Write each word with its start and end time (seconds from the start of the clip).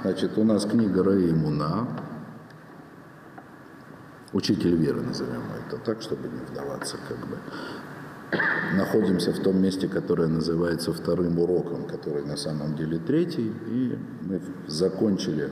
Значит, 0.00 0.38
у 0.38 0.44
нас 0.44 0.64
книга 0.64 1.04
Раимуна, 1.04 1.86
учитель 4.32 4.74
веры 4.74 5.02
назовем 5.02 5.42
это 5.66 5.76
так, 5.76 6.00
чтобы 6.00 6.28
не 6.28 6.40
вдаваться 6.50 6.96
как 7.08 7.18
бы. 7.18 7.36
Находимся 8.74 9.32
в 9.32 9.40
том 9.40 9.60
месте, 9.60 9.88
которое 9.88 10.28
называется 10.28 10.92
вторым 10.92 11.38
уроком, 11.38 11.86
который 11.86 12.24
на 12.24 12.36
самом 12.36 12.74
деле 12.74 12.98
третий, 12.98 13.52
и 13.66 13.98
мы 14.22 14.40
закончили 14.66 15.50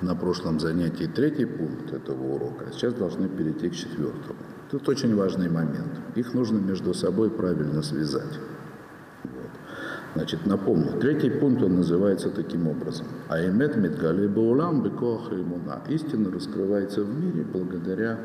на 0.00 0.14
прошлом 0.14 0.58
занятии 0.58 1.04
третий 1.04 1.44
пункт 1.44 1.92
этого 1.92 2.36
урока, 2.36 2.66
а 2.68 2.72
сейчас 2.72 2.94
должны 2.94 3.28
перейти 3.28 3.68
к 3.68 3.74
четвертому. 3.74 4.38
Тут 4.70 4.88
очень 4.88 5.14
важный 5.14 5.50
момент. 5.50 6.00
Их 6.14 6.32
нужно 6.32 6.58
между 6.58 6.94
собой 6.94 7.30
правильно 7.30 7.82
связать. 7.82 8.38
Значит, 10.18 10.46
напомню, 10.46 10.98
третий 10.98 11.30
пункт 11.30 11.62
он 11.62 11.76
называется 11.76 12.30
таким 12.30 12.66
образом. 12.66 13.06
Аймет 13.28 13.76
Мидгали 13.76 14.26
Баулам 14.26 14.82
Бекоха 14.82 15.36
Имуна. 15.36 15.80
Истина 15.88 16.32
раскрывается 16.32 17.04
в 17.04 17.24
мире 17.24 17.44
благодаря 17.44 18.18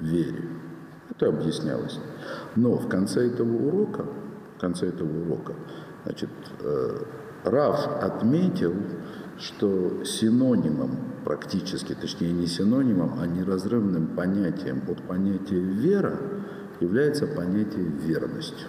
вере. 0.00 0.48
Это 1.10 1.28
объяснялось. 1.28 2.00
Но 2.56 2.78
в 2.78 2.88
конце 2.88 3.26
этого 3.26 3.54
урока, 3.56 4.06
в 4.56 4.60
конце 4.62 4.88
этого 4.88 5.20
урока, 5.26 5.52
значит, 6.06 6.30
э, 6.62 7.02
Раф 7.44 7.86
отметил, 8.02 8.72
что 9.36 10.02
синонимом 10.04 10.92
практически, 11.26 11.94
точнее 11.94 12.32
не 12.32 12.46
синонимом, 12.46 13.18
а 13.20 13.26
неразрывным 13.26 14.16
понятием 14.16 14.82
от 14.88 15.02
понятия 15.02 15.60
вера 15.60 16.18
является 16.80 17.26
понятие 17.26 17.84
верность. 17.84 18.66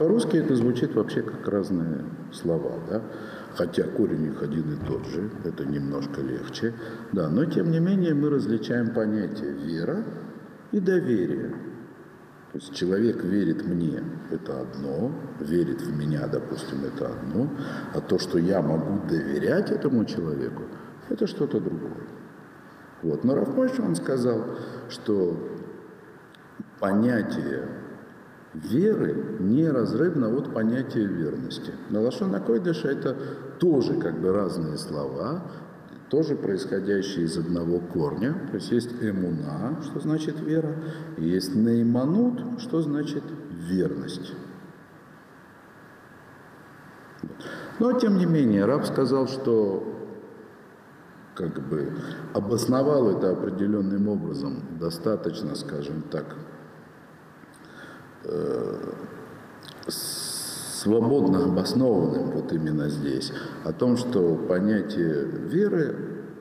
По-русски 0.00 0.38
это 0.38 0.56
звучит 0.56 0.94
вообще 0.94 1.20
как 1.20 1.46
разные 1.46 2.06
слова, 2.32 2.72
да? 2.88 3.02
хотя 3.54 3.82
корень 3.82 4.28
их 4.28 4.42
один 4.42 4.72
и 4.72 4.86
тот 4.86 5.04
же, 5.04 5.30
это 5.44 5.66
немножко 5.66 6.22
легче, 6.22 6.72
да, 7.12 7.28
но 7.28 7.44
тем 7.44 7.70
не 7.70 7.80
менее 7.80 8.14
мы 8.14 8.30
различаем 8.30 8.94
понятие 8.94 9.52
вера 9.52 10.02
и 10.72 10.80
доверие. 10.80 11.50
То 11.50 12.58
есть 12.58 12.74
человек 12.74 13.22
верит 13.22 13.66
мне, 13.66 14.02
это 14.30 14.62
одно, 14.62 15.12
верит 15.38 15.82
в 15.82 15.94
меня, 15.94 16.26
допустим, 16.28 16.78
это 16.82 17.08
одно, 17.08 17.50
а 17.94 18.00
то, 18.00 18.18
что 18.18 18.38
я 18.38 18.62
могу 18.62 19.06
доверять 19.06 19.70
этому 19.70 20.06
человеку, 20.06 20.62
это 21.10 21.26
что-то 21.26 21.60
другое. 21.60 22.06
Вот. 23.02 23.22
Но 23.22 23.34
Рафмойш, 23.34 23.78
он 23.78 23.94
сказал, 23.94 24.46
что 24.88 25.36
понятие 26.78 27.79
веры 28.54 29.36
неразрывно 29.38 30.34
от 30.36 30.52
понятия 30.52 31.04
верности. 31.04 31.72
На 31.90 32.00
Лашона 32.00 32.40
Койдыша 32.40 32.88
это 32.88 33.16
тоже 33.58 33.94
как 33.94 34.20
бы 34.20 34.32
разные 34.32 34.76
слова, 34.76 35.42
тоже 36.10 36.34
происходящие 36.34 37.26
из 37.26 37.38
одного 37.38 37.78
корня. 37.78 38.34
То 38.50 38.56
есть 38.56 38.72
есть 38.72 38.90
эмуна, 39.00 39.80
что 39.82 40.00
значит 40.00 40.40
вера, 40.40 40.74
и 41.16 41.24
есть 41.24 41.54
нейманут, 41.54 42.60
что 42.60 42.82
значит 42.82 43.22
верность. 43.50 44.32
Но 47.78 47.92
тем 47.92 48.18
не 48.18 48.26
менее, 48.26 48.64
раб 48.64 48.84
сказал, 48.84 49.28
что 49.28 49.86
как 51.34 51.66
бы 51.68 51.92
обосновал 52.34 53.10
это 53.10 53.30
определенным 53.30 54.08
образом, 54.08 54.62
достаточно, 54.78 55.54
скажем 55.54 56.02
так, 56.02 56.36
свободно 59.86 61.44
обоснованным 61.44 62.30
вот 62.30 62.52
именно 62.52 62.88
здесь, 62.88 63.32
о 63.64 63.72
том, 63.72 63.96
что 63.96 64.34
понятие 64.36 65.24
веры 65.24 65.96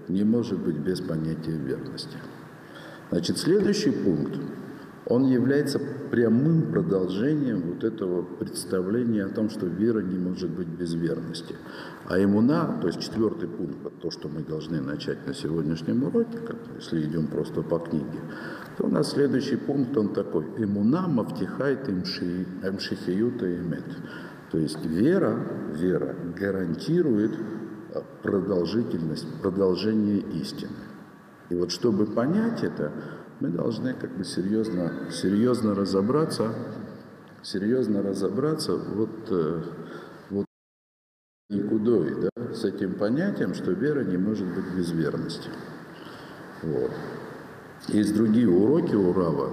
не 0.08 0.24
может 0.24 0.60
быть 0.60 0.78
без 0.78 1.02
понятия 1.02 1.52
верности. 1.52 2.18
Значит, 3.12 3.38
следующий 3.38 3.92
пункт, 3.92 4.40
он 5.10 5.26
является 5.26 5.80
прямым 6.12 6.72
продолжением 6.72 7.64
вот 7.74 7.84
этого 7.84 8.22
представления 8.22 9.26
о 9.26 9.30
том, 9.30 9.50
что 9.50 9.66
вера 9.66 10.02
не 10.02 10.18
может 10.18 10.52
быть 10.52 10.68
без 10.68 10.94
верности. 10.94 11.56
А 12.08 12.24
иммуна, 12.24 12.78
то 12.80 12.88
есть 12.88 13.02
четвертый 13.02 13.50
пункт, 13.50 14.02
то, 14.02 14.12
что 14.12 14.30
мы 14.30 14.44
должны 14.44 14.82
начать 14.82 15.26
на 15.26 15.34
сегодняшнем 15.34 16.04
уроке, 16.04 16.38
как, 16.38 16.58
если 16.76 17.02
идем 17.02 17.28
просто 17.28 17.64
по 17.64 17.80
книге, 17.80 18.20
то 18.78 18.86
у 18.86 18.90
нас 18.90 19.12
следующий 19.12 19.58
пункт, 19.58 19.98
он 19.98 20.14
такой. 20.14 20.46
Иммуна 20.58 21.08
мавтихайт 21.08 21.90
имшихиюта 21.90 23.56
имет. 23.56 23.86
То 24.52 24.60
есть 24.60 24.86
вера, 24.86 25.38
вера 25.74 26.16
гарантирует 26.40 27.32
а, 27.94 28.04
продолжительность, 28.24 29.28
продолжение 29.42 30.20
истины. 30.42 30.70
И 31.50 31.56
вот 31.56 31.72
чтобы 31.72 32.06
понять 32.06 32.64
это, 32.64 32.92
мы 33.40 33.50
должны 33.50 33.94
как 33.94 34.16
бы 34.18 34.24
серьезно, 34.24 35.12
серьезно 35.12 35.76
разобраться, 35.76 36.54
серьезно 37.42 38.02
разобраться 38.02 38.76
вот, 38.76 39.10
э, 39.30 39.64
вот 40.30 40.46
никудой, 41.50 42.22
да, 42.22 42.54
с 42.54 42.66
этим 42.66 42.96
понятием, 42.96 43.54
что 43.54 43.72
вера 43.72 44.04
не 44.04 44.18
может 44.18 44.48
быть 44.48 44.76
без 44.76 44.92
верности. 44.92 45.50
Вот. 46.64 46.92
Есть 47.88 48.14
другие 48.14 48.50
уроки 48.50 48.96
у 48.96 49.14
Рава, 49.14 49.52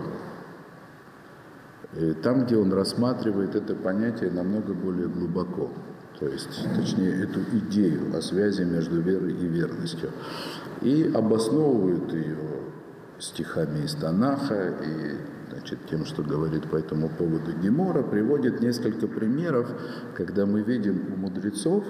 Э, 1.96 2.14
там, 2.22 2.44
где 2.44 2.56
он 2.56 2.72
рассматривает 2.72 3.54
это 3.54 3.74
понятие 3.74 4.30
намного 4.30 4.74
более 4.74 5.08
глубоко, 5.08 5.70
то 6.18 6.26
есть, 6.26 6.62
точнее, 6.76 7.22
эту 7.22 7.40
идею 7.58 8.14
о 8.14 8.20
связи 8.20 8.64
между 8.64 9.00
верой 9.00 9.32
и 9.32 9.46
верностью, 9.46 10.10
и 10.82 11.10
обосновывает 11.14 12.12
ее 12.12 12.36
стихами 13.18 13.84
из 13.84 13.94
Танаха 13.94 14.74
и 14.82 15.16
значит, 15.50 15.78
тем, 15.88 16.04
что 16.04 16.22
говорит 16.22 16.68
по 16.68 16.76
этому 16.76 17.08
поводу 17.08 17.52
Гемора, 17.52 18.02
приводит 18.02 18.60
несколько 18.60 19.06
примеров, 19.06 19.68
когда 20.14 20.46
мы 20.46 20.62
видим 20.62 21.14
у 21.14 21.16
мудрецов, 21.16 21.84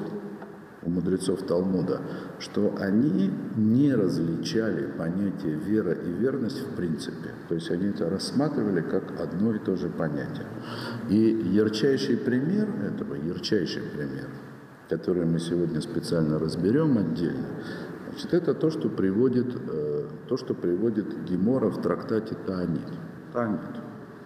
у 0.83 0.91
мудрецов 0.91 1.43
Талмуда, 1.43 2.01
что 2.39 2.77
они 2.79 3.33
не 3.57 3.93
различали 3.93 4.87
понятие 4.87 5.57
вера 5.57 5.93
и 5.93 6.13
верность 6.13 6.61
в 6.61 6.77
принципе. 6.77 7.31
То 7.49 7.57
есть 7.57 7.71
они 7.71 7.89
это 7.89 8.09
рассматривали 8.09 8.83
как 8.83 9.21
одно 9.21 9.55
и 9.55 9.59
то 9.59 9.77
же 9.77 9.89
понятие. 9.89 10.47
И 11.11 11.17
ярчайший 11.53 12.17
пример 12.17 12.69
этого, 12.85 13.15
ярчайший 13.15 13.83
пример, 13.83 14.29
который 14.89 15.25
мы 15.25 15.41
сегодня 15.41 15.81
специально 15.81 16.39
разберем 16.39 16.99
отдельно, 16.99 17.49
значит, 18.11 18.33
это 18.33 18.55
то, 18.55 18.71
что 18.71 18.89
приводит, 18.89 19.49
э, 19.57 19.96
то, 20.29 20.37
что 20.37 20.55
приводит 20.55 21.25
Гемора 21.25 21.69
в 21.69 21.81
трактате 21.81 22.37
Таанит. 22.47 22.89
Таанит. 23.33 23.61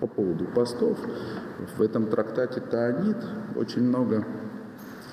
По 0.01 0.07
поводу 0.07 0.47
постов. 0.47 0.99
В 1.77 1.83
этом 1.83 2.07
трактате 2.07 2.61
Таанит 2.61 3.19
очень 3.55 3.83
много 3.83 4.25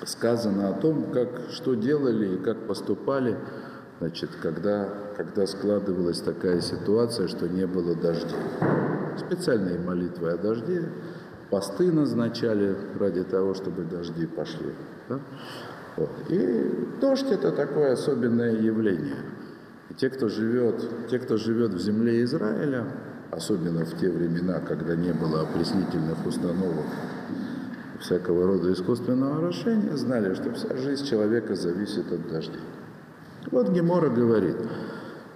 сказано 0.04 0.70
о 0.70 0.72
том, 0.72 1.10
как, 1.12 1.28
что 1.50 1.74
делали 1.74 2.36
и 2.36 2.38
как 2.38 2.66
поступали, 2.66 3.36
значит, 3.98 4.30
когда, 4.40 4.88
когда 5.16 5.46
складывалась 5.46 6.20
такая 6.20 6.60
ситуация, 6.60 7.28
что 7.28 7.48
не 7.48 7.66
было 7.66 7.94
дождей. 7.94 8.38
Специальные 9.18 9.78
молитвы 9.80 10.30
о 10.30 10.38
дожде, 10.38 10.88
посты 11.50 11.90
назначали 11.92 12.76
ради 12.98 13.24
того, 13.24 13.54
чтобы 13.54 13.82
дожди 13.82 14.26
пошли. 14.26 14.72
Да? 15.08 15.20
Вот. 15.96 16.10
И 16.28 16.88
дождь 17.00 17.30
это 17.30 17.50
такое 17.50 17.92
особенное 17.92 18.52
явление. 18.52 19.16
Те, 19.98 20.10
кто 20.10 20.28
живет, 20.28 21.08
те, 21.10 21.18
кто 21.18 21.36
живет 21.36 21.74
в 21.74 21.80
земле 21.80 22.22
Израиля, 22.22 22.86
особенно 23.32 23.84
в 23.84 23.98
те 23.98 24.08
времена, 24.08 24.60
когда 24.60 24.94
не 24.94 25.12
было 25.12 25.40
опреснительных 25.40 26.24
установок 26.24 26.86
всякого 28.00 28.46
рода 28.46 28.72
искусственного 28.72 29.38
орошения, 29.38 29.96
знали, 29.96 30.34
что 30.34 30.52
вся 30.52 30.76
жизнь 30.76 31.04
человека 31.04 31.56
зависит 31.56 32.12
от 32.12 32.28
дождей. 32.28 32.60
Вот 33.50 33.70
Гемора 33.70 34.08
говорит, 34.08 34.56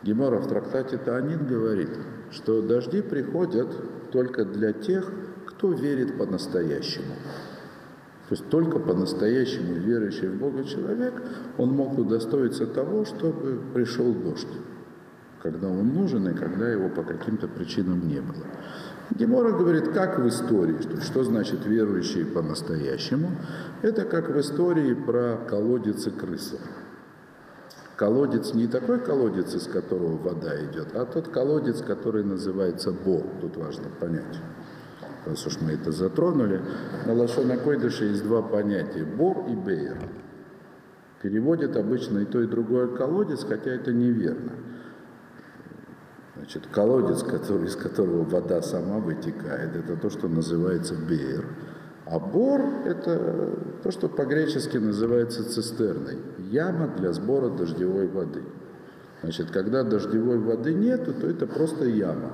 Гемора 0.04 0.38
в 0.38 0.46
трактате 0.46 0.96
Таанит 0.96 1.44
говорит, 1.44 1.90
что 2.30 2.62
дожди 2.62 3.02
приходят 3.02 3.68
только 4.12 4.44
для 4.44 4.72
тех, 4.72 5.10
кто 5.46 5.72
верит 5.72 6.18
по-настоящему. 6.18 7.14
То 8.32 8.36
есть 8.38 8.48
только 8.48 8.78
по-настоящему 8.78 9.74
верующий 9.74 10.28
в 10.28 10.38
Бога 10.38 10.64
человек, 10.64 11.12
он 11.58 11.68
мог 11.72 11.98
удостоиться 11.98 12.66
того, 12.66 13.04
чтобы 13.04 13.60
пришел 13.74 14.10
дождь, 14.14 14.48
когда 15.42 15.68
он 15.68 15.92
нужен 15.92 16.26
и 16.28 16.32
когда 16.32 16.66
его 16.66 16.88
по 16.88 17.02
каким-то 17.02 17.46
причинам 17.46 18.08
не 18.08 18.22
было. 18.22 18.46
Гемора 19.10 19.52
говорит, 19.52 19.88
как 19.90 20.18
в 20.18 20.26
истории, 20.26 20.80
что, 20.80 20.98
что 21.02 21.24
значит 21.24 21.66
верующие 21.66 22.24
по-настоящему. 22.24 23.32
Это 23.82 24.06
как 24.06 24.30
в 24.30 24.40
истории 24.40 24.94
про 24.94 25.36
колодец 25.46 26.06
и 26.06 26.10
крысу. 26.10 26.56
Колодец 27.96 28.54
не 28.54 28.66
такой 28.66 28.98
колодец, 29.00 29.54
из 29.54 29.66
которого 29.66 30.16
вода 30.16 30.56
идет, 30.64 30.96
а 30.96 31.04
тот 31.04 31.28
колодец, 31.28 31.82
который 31.82 32.24
называется 32.24 32.92
Бог. 32.92 33.24
Тут 33.42 33.58
важно 33.58 33.90
понять. 34.00 34.40
Раз 35.24 35.46
уж 35.46 35.60
мы 35.60 35.72
это 35.72 35.92
затронули, 35.92 36.60
на 37.06 37.14
Лашона 37.14 37.56
Койдыше 37.56 38.06
есть 38.06 38.24
два 38.24 38.42
понятия– 38.42 39.04
Бор 39.16 39.46
и 39.48 39.54
Бейр. 39.54 39.98
Переводит 41.22 41.76
обычно 41.76 42.18
и 42.18 42.24
то, 42.24 42.40
и 42.40 42.48
другое 42.48 42.88
колодец, 42.88 43.44
хотя 43.44 43.70
это 43.70 43.92
неверно. 43.92 44.52
Значит, 46.36 46.66
колодец, 46.72 47.22
который, 47.22 47.66
из 47.66 47.76
которого 47.76 48.24
вода 48.24 48.60
сама 48.62 48.98
вытекает, 48.98 49.76
это 49.76 49.96
то, 49.96 50.10
что 50.10 50.26
называется 50.26 50.96
беер. 50.96 51.46
А 52.06 52.18
бор– 52.18 52.60
это 52.84 53.56
то, 53.84 53.92
что 53.92 54.08
по-гречески 54.08 54.76
называется 54.76 55.48
цистерной. 55.48 56.18
Яма 56.50 56.88
для 56.88 57.12
сбора 57.12 57.48
дождевой 57.48 58.08
воды. 58.08 58.42
Значит, 59.22 59.52
когда 59.52 59.84
дождевой 59.84 60.38
воды 60.38 60.74
нету, 60.74 61.14
то 61.14 61.28
это 61.28 61.46
просто 61.46 61.84
яма. 61.84 62.32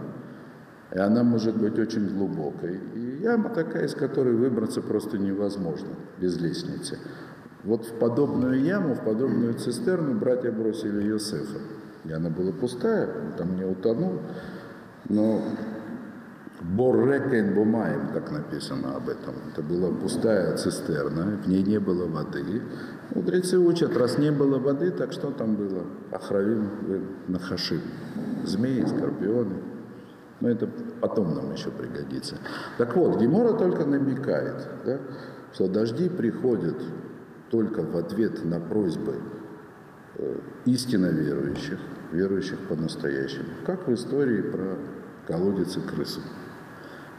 И 0.93 0.99
она 0.99 1.23
может 1.23 1.57
быть 1.57 1.79
очень 1.79 2.09
глубокой. 2.09 2.81
И 2.95 3.19
яма 3.23 3.51
такая, 3.51 3.85
из 3.85 3.95
которой 3.95 4.35
выбраться 4.35 4.81
просто 4.81 5.19
невозможно 5.19 5.89
без 6.19 6.39
лестницы. 6.39 6.99
Вот 7.65 7.85
в 7.85 7.99
подобную 7.99 8.63
яму, 8.63 8.95
в 8.95 9.05
подобную 9.05 9.55
цистерну 9.55 10.15
братья 10.15 10.51
бросили 10.51 11.09
Иосифа. 11.09 11.59
И 12.05 12.13
она 12.13 12.31
была 12.31 12.53
пустая, 12.53 13.07
он 13.07 13.33
там 13.37 13.57
не 13.57 13.65
утонул. 13.65 14.21
Но 15.09 15.43
Боррекен 16.61 17.55
Бумаем, 17.55 18.09
как 18.13 18.33
написано 18.33 18.97
об 18.97 19.09
этом. 19.09 19.35
Это 19.53 19.63
была 19.63 19.91
пустая 19.91 20.57
цистерна, 20.57 21.39
в 21.45 21.49
ней 21.49 21.63
не 21.63 21.79
было 21.79 22.07
воды. 22.07 22.63
Мудрецы 23.15 23.59
учат, 23.59 23.97
раз 23.97 24.19
не 24.19 24.33
было 24.33 24.59
воды, 24.59 24.91
так 24.91 25.13
что 25.13 25.31
там 25.31 25.55
было? 25.55 25.85
Ахравим 26.11 26.71
Нахашим. 27.29 27.81
Змеи, 28.45 28.85
скорпионы. 28.85 29.55
Но 30.41 30.49
это 30.49 30.69
потом 31.01 31.35
нам 31.35 31.53
еще 31.53 31.71
пригодится. 31.71 32.37
Так 32.79 32.95
вот, 32.97 33.21
Гемора 33.21 33.55
только 33.55 33.85
намекает, 33.85 34.69
да, 34.85 34.99
что 35.53 35.69
дожди 35.69 36.09
приходят 36.09 36.77
только 37.51 37.83
в 37.83 37.97
ответ 37.97 38.45
на 38.45 38.61
просьбы 38.61 39.17
э, 40.17 40.39
истинно 40.67 41.07
верующих, 41.07 41.79
верующих 42.13 42.59
по-настоящему, 42.69 43.49
как 43.67 43.89
в 43.89 43.95
истории 43.95 44.43
про 44.43 44.79
колодец 45.27 45.77
и 45.77 45.81
крысу. 45.81 46.21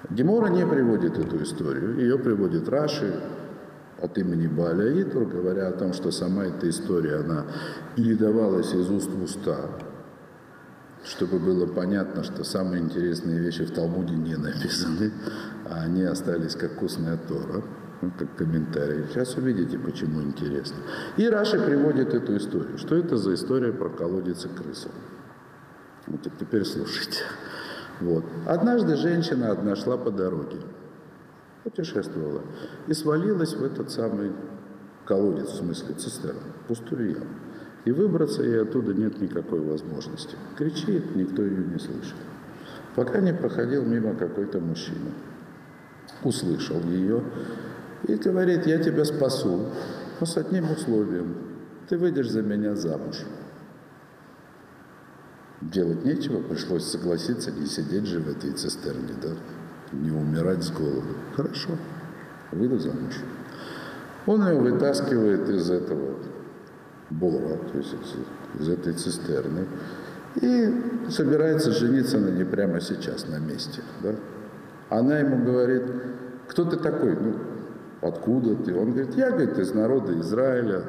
Гемора 0.10 0.48
не 0.48 0.66
приводит 0.66 1.18
эту 1.18 1.44
историю, 1.44 2.00
ее 2.00 2.18
приводит 2.18 2.70
Раши 2.70 3.22
от 4.02 4.18
имени 4.18 4.48
Баля 4.48 5.02
Итур, 5.02 5.26
говоря 5.26 5.68
о 5.68 5.74
том, 5.74 5.94
что 5.94 6.12
сама 6.12 6.46
эта 6.46 6.70
история, 6.70 7.18
она 7.18 7.46
передавалась 7.96 8.74
из 8.74 8.90
уст 8.90 9.10
в 9.10 9.22
уста, 9.22 9.58
чтобы 11.10 11.40
было 11.40 11.66
понятно, 11.66 12.24
что 12.24 12.44
самые 12.44 12.84
интересные 12.84 13.40
вещи 13.40 13.66
в 13.66 13.72
Талмуде 13.72 14.14
не 14.14 14.36
написаны, 14.36 15.12
а 15.70 15.82
они 15.82 16.04
остались 16.04 16.56
как 16.56 16.74
вкусная 16.74 17.18
Тора, 17.18 17.64
ну, 18.02 18.12
как 18.18 18.36
комментарий. 18.36 19.06
Сейчас 19.10 19.36
увидите, 19.36 19.80
почему 19.80 20.22
интересно. 20.22 20.78
И 21.18 21.28
Раши 21.28 21.60
приводит 21.60 22.14
эту 22.14 22.38
историю. 22.38 22.78
Что 22.78 22.96
это 22.96 23.18
за 23.18 23.34
история 23.34 23.74
про 23.74 23.90
колодец 23.90 24.46
и 24.46 24.50
крысу? 24.50 24.90
Вот 26.08 26.22
теперь 26.40 26.64
слушайте. 26.64 27.24
Вот. 28.02 28.24
Однажды 28.46 28.96
женщина 28.96 29.52
одна 29.52 29.76
шла 29.76 29.98
по 29.98 30.12
дороге, 30.12 30.58
путешествовала, 31.64 32.42
и 32.88 32.94
свалилась 32.94 33.54
в 33.54 33.64
этот 33.64 33.92
самый 33.92 34.32
колодец, 35.06 35.50
в 35.50 35.58
смысле 35.58 35.96
цистерну, 35.96 36.40
пустую 36.68 37.12
яму. 37.12 37.36
И 37.86 37.92
выбраться 37.92 38.44
ей 38.44 38.62
оттуда 38.62 38.94
нет 38.94 39.22
никакой 39.22 39.62
возможности. 39.62 40.36
Кричит, 40.58 41.16
никто 41.16 41.44
ее 41.44 41.64
не 41.66 41.80
слышит. 41.80 42.16
Пока 42.96 43.20
не 43.20 43.34
проходил 43.34 43.86
мимо 43.86 44.16
какой-то 44.16 44.60
мужчина. 44.60 45.12
Услышал 46.24 46.82
ее 46.84 47.24
и 48.08 48.16
говорит, 48.16 48.66
я 48.66 48.80
тебя 48.80 49.06
спасу, 49.06 49.68
но 50.20 50.26
с 50.26 50.36
одним 50.38 50.72
условием. 50.72 51.36
Ты 51.88 51.98
выйдешь 51.98 52.30
за 52.30 52.42
меня 52.42 52.76
замуж. 52.76 53.24
Делать 55.62 56.06
нечего, 56.06 56.42
пришлось 56.42 56.86
согласиться, 56.86 57.52
не 57.52 57.66
сидеть 57.66 58.06
же 58.06 58.20
в 58.20 58.30
этой 58.30 58.52
цистерне, 58.52 59.14
да, 59.22 59.30
не 59.92 60.12
умирать 60.12 60.64
с 60.64 60.72
голоду. 60.72 61.16
Хорошо, 61.36 61.72
выйду 62.52 62.80
замуж. 62.80 63.16
Он 64.26 64.48
ее 64.48 64.60
вытаскивает 64.60 65.50
из 65.50 65.70
этого 65.70 66.18
бора, 67.10 67.58
то 67.72 67.78
есть 67.78 67.96
из 68.60 68.70
этой 68.70 68.94
цистерны, 68.94 69.66
и 70.36 71.10
собирается 71.10 71.72
жениться 71.72 72.20
на 72.20 72.30
ней 72.30 72.46
прямо 72.46 72.80
сейчас, 72.82 73.28
на 73.28 73.40
месте. 73.40 73.82
Да? 74.02 74.16
Она 74.90 75.20
ему 75.20 75.44
говорит, 75.44 75.84
кто 76.48 76.66
ты 76.66 76.78
такой? 76.78 77.16
Ну, 77.16 77.36
откуда 78.02 78.56
ты? 78.56 78.76
Он 78.76 78.92
говорит, 78.92 79.16
я, 79.16 79.32
говорит, 79.32 79.58
из 79.58 79.74
народа 79.74 80.20
Израиля, 80.20 80.84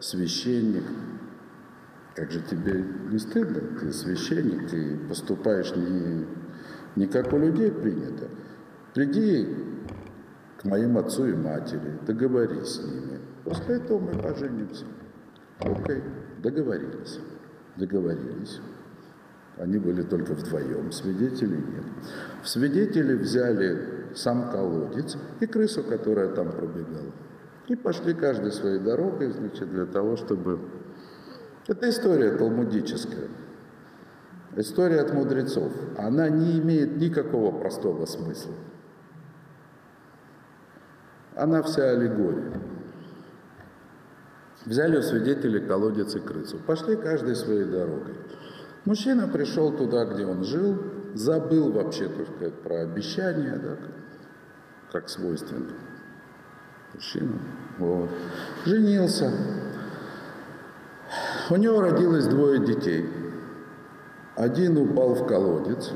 священник. 0.00 0.84
Как 2.14 2.30
же 2.30 2.40
тебе 2.40 2.84
не 3.10 3.18
стыдно? 3.18 3.60
Ты 3.80 3.92
священник, 3.92 4.70
ты 4.70 4.98
поступаешь 5.08 5.74
не, 5.76 6.26
не 6.96 7.06
как 7.06 7.32
у 7.32 7.38
людей 7.38 7.70
принято. 7.70 8.28
Приди 8.94 9.54
к 10.58 10.64
моим 10.64 10.96
отцу 10.96 11.26
и 11.26 11.34
матери, 11.34 11.98
договорись 12.06 12.68
с 12.68 12.82
ними. 12.82 13.20
После 13.44 13.76
этого 13.76 13.98
мы 13.98 14.18
поженимся. 14.18 14.86
Окей, 15.60 16.02
договорились. 16.42 17.20
Договорились. 17.76 18.60
Они 19.56 19.78
были 19.78 20.02
только 20.02 20.34
вдвоем, 20.34 20.92
свидетелей 20.92 21.56
нет. 21.56 21.84
В 22.42 22.48
свидетели 22.48 23.14
взяли 23.14 24.06
сам 24.14 24.50
колодец 24.50 25.16
и 25.40 25.46
крысу, 25.46 25.82
которая 25.82 26.28
там 26.28 26.52
пробегала. 26.52 27.12
И 27.68 27.74
пошли 27.74 28.12
каждой 28.12 28.52
своей 28.52 28.78
дорогой, 28.78 29.30
значит, 29.32 29.70
для 29.70 29.86
того, 29.86 30.16
чтобы 30.16 30.60
это 31.66 31.88
история 31.88 32.36
талмудическая. 32.36 33.28
История 34.56 35.00
от 35.00 35.12
мудрецов. 35.12 35.72
Она 35.98 36.28
не 36.28 36.58
имеет 36.60 36.96
никакого 36.96 37.58
простого 37.58 38.06
смысла. 38.06 38.54
Она 41.34 41.62
вся 41.62 41.90
аллегория. 41.90 42.52
Взяли 44.66 44.98
у 44.98 45.02
свидетелей 45.02 45.60
колодец 45.60 46.16
и 46.16 46.18
крысу. 46.18 46.58
Пошли 46.58 46.96
каждой 46.96 47.36
своей 47.36 47.64
дорогой. 47.64 48.14
Мужчина 48.84 49.28
пришел 49.28 49.72
туда, 49.72 50.04
где 50.04 50.26
он 50.26 50.44
жил, 50.44 50.82
забыл 51.14 51.70
вообще, 51.72 52.10
сказать, 52.36 52.54
про 52.62 52.80
обещания, 52.82 53.60
да, 53.62 53.76
как 54.92 55.08
свойственно. 55.08 55.70
Мужчина. 56.94 57.38
Вот. 57.78 58.10
Женился, 58.64 59.30
у 61.50 61.56
него 61.56 61.80
родилось 61.80 62.26
двое 62.26 62.58
детей. 62.58 63.08
Один 64.34 64.76
упал 64.78 65.14
в 65.14 65.26
колодец, 65.26 65.92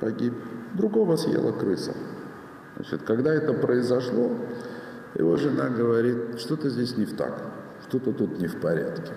погиб, 0.00 0.34
другого 0.74 1.16
съела 1.16 1.52
крыса. 1.52 1.92
Значит, 2.76 3.02
когда 3.02 3.32
это 3.34 3.52
произошло, 3.52 4.30
его 5.14 5.36
жена 5.36 5.68
говорит, 5.68 6.38
что-то 6.38 6.70
здесь 6.70 6.96
не 6.96 7.04
в 7.04 7.16
так, 7.16 7.42
что-то 7.92 8.12
тут 8.12 8.38
не 8.38 8.46
в 8.46 8.58
порядке. 8.58 9.12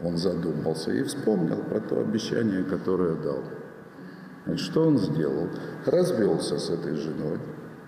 Он 0.00 0.18
задумался 0.18 0.92
и 0.92 1.02
вспомнил 1.02 1.56
про 1.62 1.80
то 1.80 1.98
обещание, 1.98 2.62
которое 2.62 3.14
дал. 3.14 3.42
Значит, 4.44 4.66
что 4.66 4.86
он 4.86 4.98
сделал? 4.98 5.48
Развелся 5.86 6.58
с 6.58 6.68
этой 6.68 6.94
женой, 6.94 7.38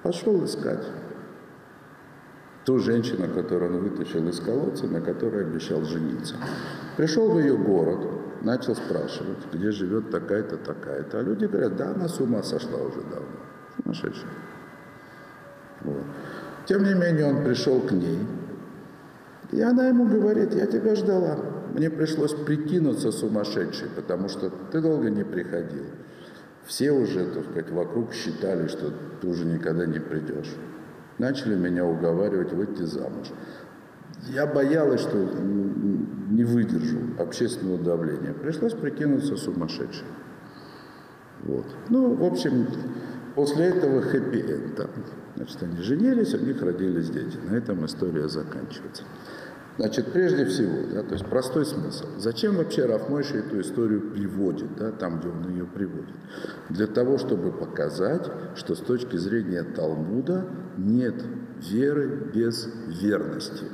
пошел 0.02 0.42
искать 0.46 0.86
ту 2.64 2.78
женщину, 2.78 3.28
которую 3.34 3.76
он 3.76 3.82
вытащил 3.82 4.26
из 4.28 4.40
колодца, 4.40 4.86
на 4.86 5.02
которой 5.02 5.44
обещал 5.44 5.82
жениться. 5.82 6.36
Пришел 6.96 7.30
в 7.30 7.38
ее 7.38 7.58
город, 7.58 7.98
начал 8.40 8.74
спрашивать, 8.76 9.38
где 9.52 9.70
живет 9.70 10.10
такая-то, 10.10 10.56
такая-то. 10.56 11.18
А 11.18 11.22
люди 11.22 11.44
говорят, 11.44 11.76
да, 11.76 11.90
она 11.90 12.08
с 12.08 12.18
ума 12.18 12.42
сошла 12.42 12.78
уже 12.78 13.02
давно. 13.02 13.40
Сумасшедшая. 13.76 14.30
Вот. 15.82 16.04
Тем 16.64 16.84
не 16.84 16.94
менее, 16.94 17.26
он 17.26 17.44
пришел 17.44 17.80
к 17.80 17.92
ней, 17.92 18.18
и 19.52 19.60
она 19.60 19.88
ему 19.88 20.06
говорит, 20.06 20.54
я 20.54 20.66
тебя 20.66 20.94
ждала. 20.94 21.38
Мне 21.74 21.90
пришлось 21.90 22.34
прикинуться 22.34 23.12
сумасшедшей, 23.12 23.88
потому 23.94 24.28
что 24.28 24.50
ты 24.50 24.80
долго 24.80 25.10
не 25.10 25.24
приходил. 25.24 25.84
Все 26.66 26.92
уже, 26.92 27.26
так 27.26 27.44
сказать, 27.44 27.70
вокруг 27.70 28.12
считали, 28.12 28.68
что 28.68 28.92
ты 29.20 29.26
уже 29.26 29.44
никогда 29.44 29.86
не 29.86 30.00
придешь 30.00 30.54
начали 31.18 31.54
меня 31.54 31.84
уговаривать 31.84 32.52
выйти 32.52 32.82
замуж. 32.82 33.28
Я 34.28 34.46
боялась, 34.46 35.00
что 35.00 35.16
не 35.18 36.44
выдержу 36.44 36.98
общественного 37.18 37.78
давления. 37.78 38.32
Пришлось 38.32 38.74
прикинуться 38.74 39.36
сумасшедшим. 39.36 40.06
Вот. 41.44 41.66
Ну, 41.88 42.14
в 42.14 42.24
общем, 42.24 42.66
после 43.34 43.66
этого 43.66 44.02
хэппи-энд. 44.02 44.88
Значит, 45.38 45.62
они 45.62 45.82
женились, 45.82 46.34
у 46.34 46.44
них 46.44 46.60
родились 46.60 47.10
дети. 47.10 47.36
На 47.48 47.54
этом 47.54 47.86
история 47.86 48.28
заканчивается. 48.28 49.04
Значит, 49.76 50.12
прежде 50.12 50.44
всего, 50.46 50.92
да, 50.92 51.04
то 51.04 51.12
есть 51.12 51.26
простой 51.26 51.64
смысл. 51.64 52.06
Зачем 52.18 52.56
вообще 52.56 52.86
Рафмойша 52.86 53.36
эту 53.36 53.60
историю 53.60 54.10
приводит, 54.10 54.74
да, 54.76 54.90
там, 54.90 55.20
где 55.20 55.28
он 55.28 55.48
ее 55.48 55.64
приводит? 55.64 56.16
Для 56.70 56.88
того, 56.88 57.18
чтобы 57.18 57.52
показать, 57.52 58.28
что 58.56 58.74
с 58.74 58.80
точки 58.80 59.16
зрения 59.16 59.62
Талмуда 59.62 60.44
нет 60.76 61.22
веры 61.70 62.32
без 62.34 62.68
верности. 63.00 63.66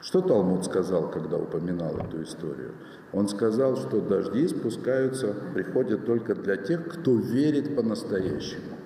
Что 0.00 0.22
Талмуд 0.22 0.64
сказал, 0.64 1.10
когда 1.10 1.36
упоминал 1.36 1.98
эту 1.98 2.22
историю? 2.22 2.72
Он 3.12 3.28
сказал, 3.28 3.76
что 3.76 4.00
дожди 4.00 4.48
спускаются, 4.48 5.34
приходят 5.52 6.06
только 6.06 6.34
для 6.34 6.56
тех, 6.56 6.88
кто 6.88 7.16
верит 7.16 7.76
по-настоящему. 7.76 8.79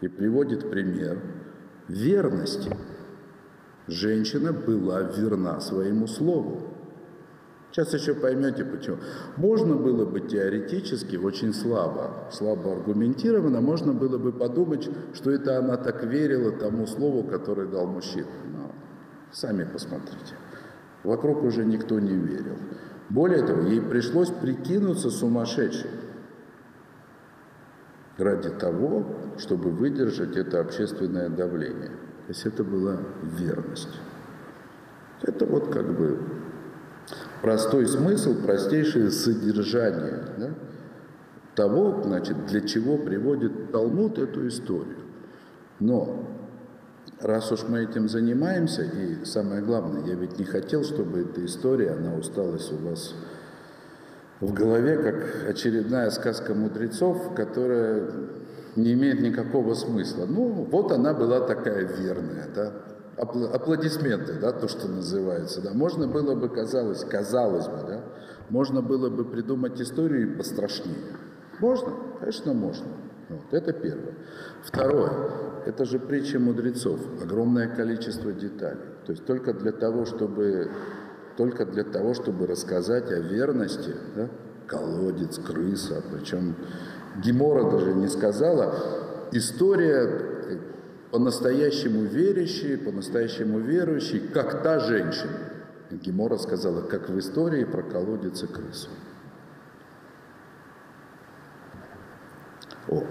И 0.00 0.08
приводит 0.08 0.70
пример 0.70 1.18
верности. 1.88 2.74
Женщина 3.86 4.52
была 4.52 5.02
верна 5.02 5.60
своему 5.60 6.06
слову. 6.06 6.62
Сейчас 7.70 7.94
еще 7.94 8.14
поймете 8.14 8.64
почему. 8.64 8.96
Можно 9.36 9.76
было 9.76 10.04
бы 10.04 10.20
теоретически, 10.20 11.16
очень 11.16 11.52
слабо, 11.52 12.28
слабо 12.32 12.72
аргументированно, 12.72 13.60
можно 13.60 13.92
было 13.92 14.18
бы 14.18 14.32
подумать, 14.32 14.88
что 15.14 15.30
это 15.30 15.58
она 15.58 15.76
так 15.76 16.02
верила 16.04 16.50
тому 16.50 16.86
слову, 16.86 17.22
которое 17.22 17.68
дал 17.68 17.86
мужчина. 17.86 18.26
Но 18.52 18.72
сами 19.30 19.64
посмотрите. 19.64 20.34
Вокруг 21.04 21.44
уже 21.44 21.64
никто 21.64 22.00
не 22.00 22.14
верил. 22.14 22.56
Более 23.08 23.46
того, 23.46 23.62
ей 23.62 23.80
пришлось 23.80 24.30
прикинуться 24.30 25.10
сумасшедшей 25.10 25.90
ради 28.20 28.50
того, 28.50 29.06
чтобы 29.38 29.70
выдержать 29.70 30.36
это 30.36 30.60
общественное 30.60 31.28
давление. 31.28 31.88
То 31.88 32.28
есть 32.28 32.46
это 32.46 32.62
была 32.62 32.98
верность. 33.22 34.00
Это 35.22 35.46
вот 35.46 35.72
как 35.72 35.86
бы 35.96 36.18
простой 37.42 37.86
смысл, 37.86 38.34
простейшее 38.42 39.10
содержание 39.10 40.24
да, 40.38 40.50
того, 41.54 42.02
значит, 42.04 42.46
для 42.46 42.60
чего 42.60 42.98
приводит 42.98 43.72
Талмуд 43.72 44.18
эту 44.18 44.46
историю. 44.46 44.98
Но 45.78 46.24
раз 47.20 47.50
уж 47.52 47.64
мы 47.68 47.82
этим 47.82 48.08
занимаемся, 48.08 48.82
и 48.82 49.24
самое 49.24 49.62
главное, 49.62 50.06
я 50.06 50.14
ведь 50.14 50.38
не 50.38 50.44
хотел, 50.44 50.84
чтобы 50.84 51.20
эта 51.20 51.44
история, 51.44 51.90
она 51.92 52.14
усталась 52.14 52.70
у 52.72 52.76
вас 52.76 53.14
в 54.40 54.52
голове, 54.54 54.96
как 54.96 55.50
очередная 55.50 56.10
сказка 56.10 56.54
мудрецов, 56.54 57.34
которая 57.34 58.10
не 58.76 58.94
имеет 58.94 59.20
никакого 59.20 59.74
смысла. 59.74 60.26
Ну, 60.26 60.66
вот 60.70 60.92
она 60.92 61.12
была 61.12 61.40
такая 61.40 61.84
верная, 61.84 62.48
да, 62.54 62.72
аплодисменты, 63.16 64.34
да, 64.40 64.52
то, 64.52 64.68
что 64.68 64.88
называется, 64.88 65.60
да. 65.60 65.72
Можно 65.74 66.06
было 66.06 66.34
бы, 66.34 66.48
казалось, 66.48 67.04
казалось 67.04 67.66
бы, 67.66 67.78
да, 67.86 68.00
можно 68.48 68.82
было 68.82 69.10
бы 69.10 69.24
придумать 69.24 69.80
историю 69.80 70.36
пострашнее. 70.36 70.96
Можно? 71.60 71.92
Конечно, 72.18 72.54
можно. 72.54 72.86
Вот, 73.28 73.52
это 73.52 73.72
первое. 73.72 74.14
Второе, 74.64 75.12
это 75.66 75.84
же 75.84 75.98
притча 75.98 76.38
мудрецов, 76.38 77.00
огромное 77.22 77.68
количество 77.68 78.32
деталей. 78.32 78.80
То 79.06 79.12
есть 79.12 79.24
только 79.24 79.52
для 79.52 79.72
того, 79.72 80.04
чтобы, 80.04 80.70
только 81.36 81.64
для 81.64 81.84
того, 81.84 82.14
чтобы 82.14 82.46
рассказать 82.46 83.10
о 83.10 83.18
верности, 83.18 83.94
да, 84.16 84.28
колодец, 84.66 85.38
крыса, 85.38 86.02
причем 86.12 86.54
Гемора 87.22 87.70
даже 87.70 87.92
не 87.94 88.08
сказала, 88.08 88.74
история 89.32 90.30
по-настоящему 91.10 92.02
верящий, 92.02 92.76
по-настоящему 92.76 93.58
верующий, 93.58 94.20
как 94.20 94.62
та 94.62 94.78
женщина. 94.78 95.32
Гемора 95.90 96.36
сказала, 96.36 96.82
как 96.82 97.08
в 97.08 97.18
истории 97.18 97.64
про 97.64 97.82
колодец 97.82 98.42
и 98.44 98.46
крысу. 98.46 98.90
О. 102.88 103.04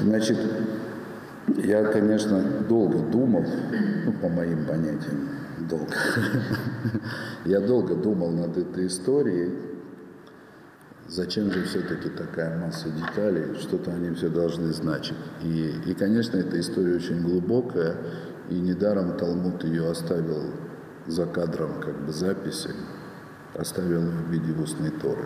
Значит, 0.00 0.38
я, 1.56 1.84
конечно, 1.84 2.42
долго 2.68 2.98
думал, 2.98 3.44
ну, 4.04 4.12
по 4.12 4.28
моим 4.28 4.66
понятиям, 4.66 5.28
долго. 5.70 5.94
Я 7.44 7.60
долго 7.60 7.94
думал 7.94 8.32
над 8.32 8.58
этой 8.58 8.86
историей, 8.86 9.70
Зачем 11.10 11.50
же 11.50 11.64
все-таки 11.64 12.08
такая 12.08 12.56
масса 12.56 12.88
деталей, 12.88 13.56
что-то 13.58 13.90
они 13.90 14.14
все 14.14 14.28
должны 14.28 14.72
значить. 14.72 15.16
И, 15.42 15.74
и, 15.86 15.94
конечно, 15.94 16.36
эта 16.36 16.60
история 16.60 16.94
очень 16.94 17.20
глубокая, 17.22 17.96
и 18.48 18.54
недаром 18.54 19.16
Талмуд 19.16 19.64
ее 19.64 19.90
оставил 19.90 20.52
за 21.08 21.26
кадром 21.26 21.80
как 21.80 22.06
бы 22.06 22.12
записи, 22.12 22.70
оставил 23.56 24.02
в 24.02 24.30
виде 24.30 24.52
устной 24.52 24.90
Торы. 24.90 25.24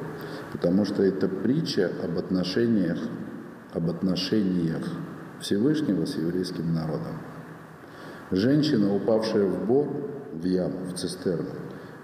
Потому 0.52 0.86
что 0.86 1.02
это 1.02 1.28
притча 1.28 1.90
об 2.02 2.16
отношениях, 2.16 2.98
об 3.74 3.90
отношениях 3.90 4.84
Всевышнего 5.40 6.06
с 6.06 6.16
еврейским 6.16 6.72
народом. 6.72 7.18
Женщина, 8.30 8.94
упавшая 8.94 9.44
в 9.44 9.66
бор, 9.66 10.13
в 10.34 10.44
яму, 10.44 10.84
в 10.86 10.94
цистерну, 10.94 11.50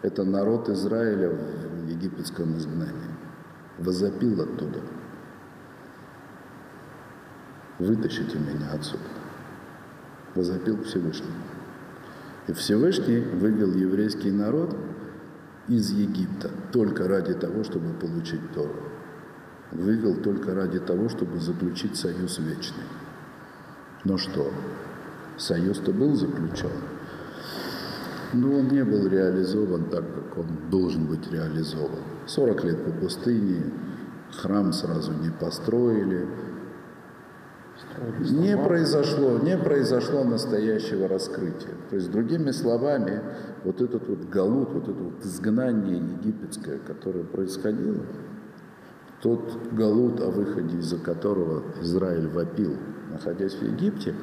это 0.02 0.24
народ 0.24 0.68
Израиля 0.68 1.30
в 1.30 1.88
египетском 1.88 2.56
изгнании 2.56 3.10
возопил 3.80 4.40
оттуда. 4.40 4.80
Вытащите 7.78 8.38
меня 8.38 8.72
отсюда. 8.72 9.02
Возопил 10.34 10.82
Всевышний. 10.84 11.32
И 12.46 12.52
Всевышний 12.52 13.20
вывел 13.20 13.72
еврейский 13.72 14.30
народ 14.30 14.76
из 15.66 15.90
Египта 15.90 16.50
только 16.72 17.08
ради 17.08 17.34
того, 17.34 17.64
чтобы 17.64 17.92
получить 17.94 18.52
Тору. 18.52 18.76
Вывел 19.72 20.16
только 20.16 20.54
ради 20.54 20.78
того, 20.78 21.08
чтобы 21.08 21.40
заключить 21.40 21.96
союз 21.96 22.38
вечный. 22.38 22.84
Но 24.04 24.18
что? 24.18 24.52
Союз-то 25.38 25.92
был 25.92 26.14
заключен, 26.14 26.70
но 28.32 28.58
он 28.58 28.68
не 28.68 28.84
был 28.84 29.06
реализован 29.06 29.84
так, 29.90 30.04
как 30.14 30.38
он 30.38 30.70
должен 30.70 31.06
быть 31.06 31.30
реализован. 31.30 32.00
40 32.26 32.64
лет 32.64 32.84
по 32.84 32.90
пустыне, 32.92 33.64
храм 34.32 34.72
сразу 34.72 35.12
не 35.12 35.30
построили. 35.30 36.26
Не 38.20 38.56
произошло, 38.56 39.38
не 39.38 39.56
произошло 39.56 40.22
настоящего 40.22 41.08
раскрытия. 41.08 41.74
То 41.88 41.96
есть, 41.96 42.10
другими 42.10 42.50
словами, 42.50 43.20
вот 43.64 43.80
этот 43.80 44.06
вот 44.06 44.28
галут, 44.28 44.70
вот 44.72 44.84
это 44.84 45.02
вот 45.02 45.24
изгнание 45.24 45.96
египетское, 45.96 46.78
которое 46.78 47.24
происходило, 47.24 48.02
тот 49.22 49.72
галут, 49.72 50.20
о 50.20 50.30
выходе 50.30 50.78
из-за 50.78 50.98
которого 50.98 51.62
Израиль 51.80 52.28
вопил, 52.28 52.76
находясь 53.10 53.54
в 53.54 53.62
Египте, 53.62 54.14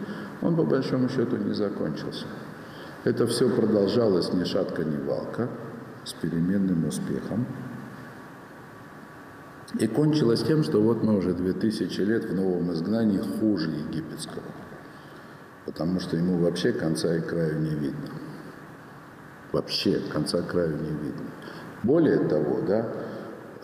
он 0.42 0.56
по 0.56 0.64
большому 0.64 1.10
счету 1.10 1.38
не 1.38 1.54
закончился. 1.54 2.26
Это 3.04 3.28
все 3.28 3.50
продолжалось 3.50 4.34
ни 4.34 4.44
шатка, 4.44 4.84
ни 4.84 4.98
валка, 4.98 5.50
с 6.04 6.14
переменным 6.14 6.88
успехом. 6.88 7.46
И 9.80 9.88
кончилось 9.88 10.44
тем, 10.44 10.64
что 10.64 10.82
вот 10.82 11.04
мы 11.04 11.18
уже 11.18 11.34
2000 11.34 12.02
лет 12.02 12.26
в 12.26 12.36
новом 12.36 12.72
изгнании 12.72 13.20
хуже 13.20 13.70
египетского. 13.70 14.44
Потому 15.66 16.00
что 16.00 16.16
ему 16.16 16.38
вообще 16.38 16.72
конца 16.72 17.16
и 17.16 17.22
краю 17.22 17.60
не 17.60 17.76
видно. 17.76 18.10
Вообще 19.52 20.00
конца 20.12 20.42
краю 20.42 20.78
не 20.78 20.90
видно. 20.90 21.30
Более 21.84 22.20
того, 22.28 22.62
да, 22.62 22.88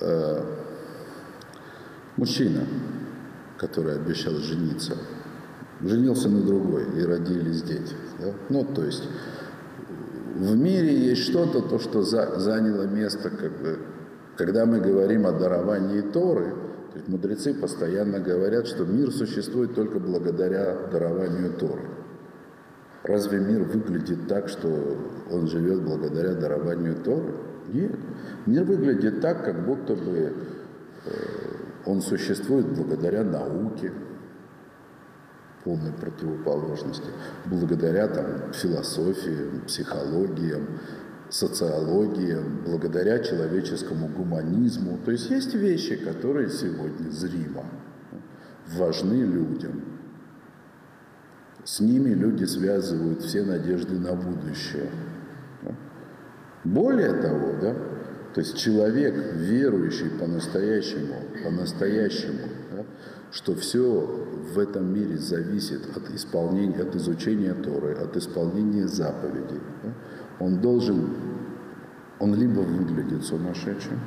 э, 0.01 0.43
мужчина, 2.17 2.65
который 3.57 3.95
обещал 3.95 4.33
жениться, 4.35 4.97
женился 5.81 6.29
на 6.29 6.41
другой 6.41 6.85
и 6.99 7.05
родились 7.05 7.63
дети. 7.63 7.95
Да? 8.19 8.33
Ну, 8.49 8.65
то 8.65 8.83
есть 8.83 9.03
в 10.35 10.55
мире 10.55 10.95
есть 10.95 11.23
что-то, 11.23 11.61
то, 11.61 11.79
что 11.79 12.01
за, 12.01 12.39
заняло 12.39 12.83
место 12.83 13.29
как 13.29 13.51
бы 13.61 13.79
когда 14.35 14.65
мы 14.65 14.79
говорим 14.79 15.27
о 15.27 15.31
даровании 15.31 16.01
Торы, 16.01 16.55
то 16.91 16.97
есть 16.97 17.07
мудрецы 17.07 17.53
постоянно 17.53 18.19
говорят, 18.19 18.67
что 18.67 18.85
мир 18.85 19.11
существует 19.11 19.75
только 19.75 19.99
благодаря 19.99 20.87
дарованию 20.91 21.53
Торы. 21.53 21.83
Разве 23.03 23.39
мир 23.39 23.63
выглядит 23.63 24.27
так, 24.27 24.47
что 24.47 24.97
он 25.29 25.47
живет 25.47 25.83
благодаря 25.83 26.33
дарованию 26.33 26.95
Торы? 27.03 27.33
Нет. 27.71 27.95
Мир 28.45 28.63
выглядит 28.63 29.21
так, 29.21 29.43
как 29.43 29.65
будто 29.65 29.95
бы 29.95 30.33
э, 31.05 31.11
он 31.85 32.01
существует 32.01 32.67
благодаря 32.67 33.23
науке, 33.23 33.91
полной 35.63 35.91
противоположности, 35.93 37.07
благодаря 37.45 38.07
там, 38.07 38.53
философии, 38.53 39.61
психологиям, 39.65 40.79
социология, 41.29 42.41
благодаря 42.65 43.19
человеческому 43.19 44.07
гуманизму. 44.07 44.99
То 45.03 45.11
есть 45.11 45.29
есть 45.29 45.53
вещи, 45.55 45.95
которые 45.95 46.49
сегодня 46.49 47.09
зримо 47.09 47.65
важны 48.75 49.23
людям. 49.23 49.81
С 51.63 51.79
ними 51.79 52.09
люди 52.09 52.43
связывают 52.43 53.21
все 53.21 53.43
надежды 53.43 53.97
на 53.97 54.13
будущее. 54.13 54.89
Более 56.63 57.13
того, 57.13 57.53
да, 57.61 57.73
то 58.33 58.39
есть 58.39 58.57
человек, 58.57 59.15
верующий 59.35 60.09
по-настоящему, 60.09 61.15
по-настоящему, 61.43 62.49
что 63.33 63.55
все 63.55 63.81
в 64.53 64.59
этом 64.59 64.93
мире 64.93 65.17
зависит 65.17 65.81
от 65.97 66.07
исполнения, 66.11 66.83
от 66.83 66.95
изучения 66.95 67.55
Торы, 67.55 67.93
от 67.95 68.15
исполнения 68.15 68.87
заповедей. 68.87 69.59
Он 70.39 70.61
должен, 70.61 71.09
он 72.19 72.35
либо 72.35 72.59
выглядит 72.59 73.25
сумасшедшим, 73.25 73.99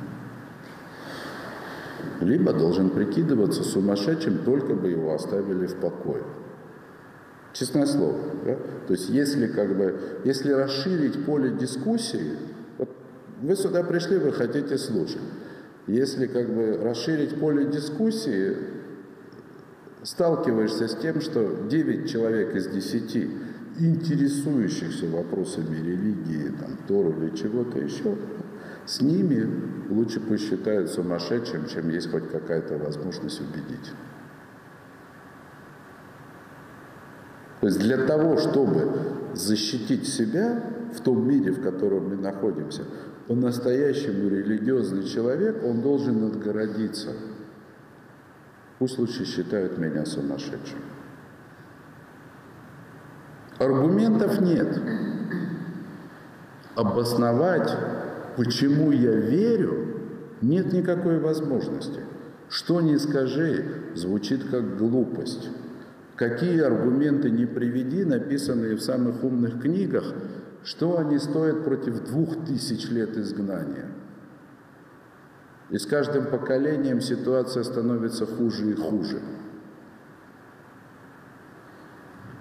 либо 2.21 2.53
должен 2.53 2.89
прикидываться 2.89 3.63
сумасшедшим, 3.63 4.45
только 4.45 4.75
бы 4.75 4.89
его 4.89 5.13
оставили 5.13 5.67
в 5.67 5.75
покое. 5.75 6.23
Честное 7.51 7.85
слово. 7.85 8.17
Да? 8.45 8.55
То 8.87 8.93
есть 8.93 9.09
если, 9.09 9.47
как 9.47 9.75
бы, 9.75 9.99
если 10.23 10.51
расширить 10.51 11.25
поле 11.25 11.49
дискуссии, 11.49 12.37
вот 12.77 12.89
вы 13.41 13.57
сюда 13.57 13.83
пришли, 13.83 14.19
вы 14.19 14.31
хотите 14.31 14.77
слушать. 14.77 15.21
Если 15.85 16.27
как 16.27 16.47
бы 16.53 16.79
расширить 16.81 17.39
поле 17.39 17.65
дискуссии, 17.65 18.76
сталкиваешься 20.07 20.87
с 20.87 20.95
тем, 20.95 21.19
что 21.19 21.67
9 21.69 22.09
человек 22.09 22.55
из 22.55 22.67
10 22.67 23.29
интересующихся 23.77 25.05
вопросами 25.07 25.75
религии, 25.75 26.49
там, 26.57 26.77
Тору 26.87 27.11
или 27.11 27.35
чего-то 27.35 27.77
еще, 27.77 28.15
с 28.85 29.01
ними 29.01 29.45
лучше 29.89 30.21
посчитают 30.21 30.89
сумасшедшим, 30.91 31.67
чем 31.67 31.89
есть 31.89 32.09
хоть 32.09 32.31
какая-то 32.31 32.77
возможность 32.77 33.41
убедить. 33.41 33.91
То 37.59 37.67
есть 37.67 37.79
для 37.79 37.97
того, 37.97 38.37
чтобы 38.37 38.89
защитить 39.33 40.07
себя 40.07 40.63
в 40.95 41.01
том 41.01 41.27
мире, 41.27 41.51
в 41.51 41.61
котором 41.61 42.07
мы 42.09 42.15
находимся, 42.15 42.83
по-настоящему 43.27 44.29
религиозный 44.29 45.03
человек, 45.03 45.65
он 45.65 45.81
должен 45.81 46.23
отгородиться. 46.23 47.09
Пусть 48.79 48.99
лучше 48.99 49.25
считают 49.25 49.77
меня 49.77 50.05
сумасшедшим. 50.05 50.79
Аргументов 53.57 54.39
нет. 54.39 54.79
Обосновать, 56.75 57.75
почему 58.35 58.91
я 58.91 59.13
верю, 59.13 59.87
нет 60.41 60.73
никакой 60.73 61.19
возможности. 61.19 62.01
Что 62.49 62.81
ни 62.81 62.95
скажи, 62.97 63.65
звучит 63.95 64.43
как 64.49 64.77
глупость. 64.77 65.49
Какие 66.15 66.61
аргументы 66.61 67.31
не 67.31 67.47
приведи, 67.47 68.03
написанные 68.03 68.75
в 68.75 68.81
самых 68.81 69.23
умных 69.23 69.61
книгах, 69.61 70.13
что 70.63 70.99
они 70.99 71.17
стоят 71.17 71.63
против 71.63 72.05
двух 72.05 72.45
тысяч 72.45 72.89
лет 72.89 73.17
изгнания. 73.17 73.87
И 75.69 75.77
с 75.77 75.85
каждым 75.85 76.27
поколением 76.27 77.01
ситуация 77.01 77.63
становится 77.63 78.25
хуже 78.25 78.71
и 78.71 78.73
хуже. 78.73 79.21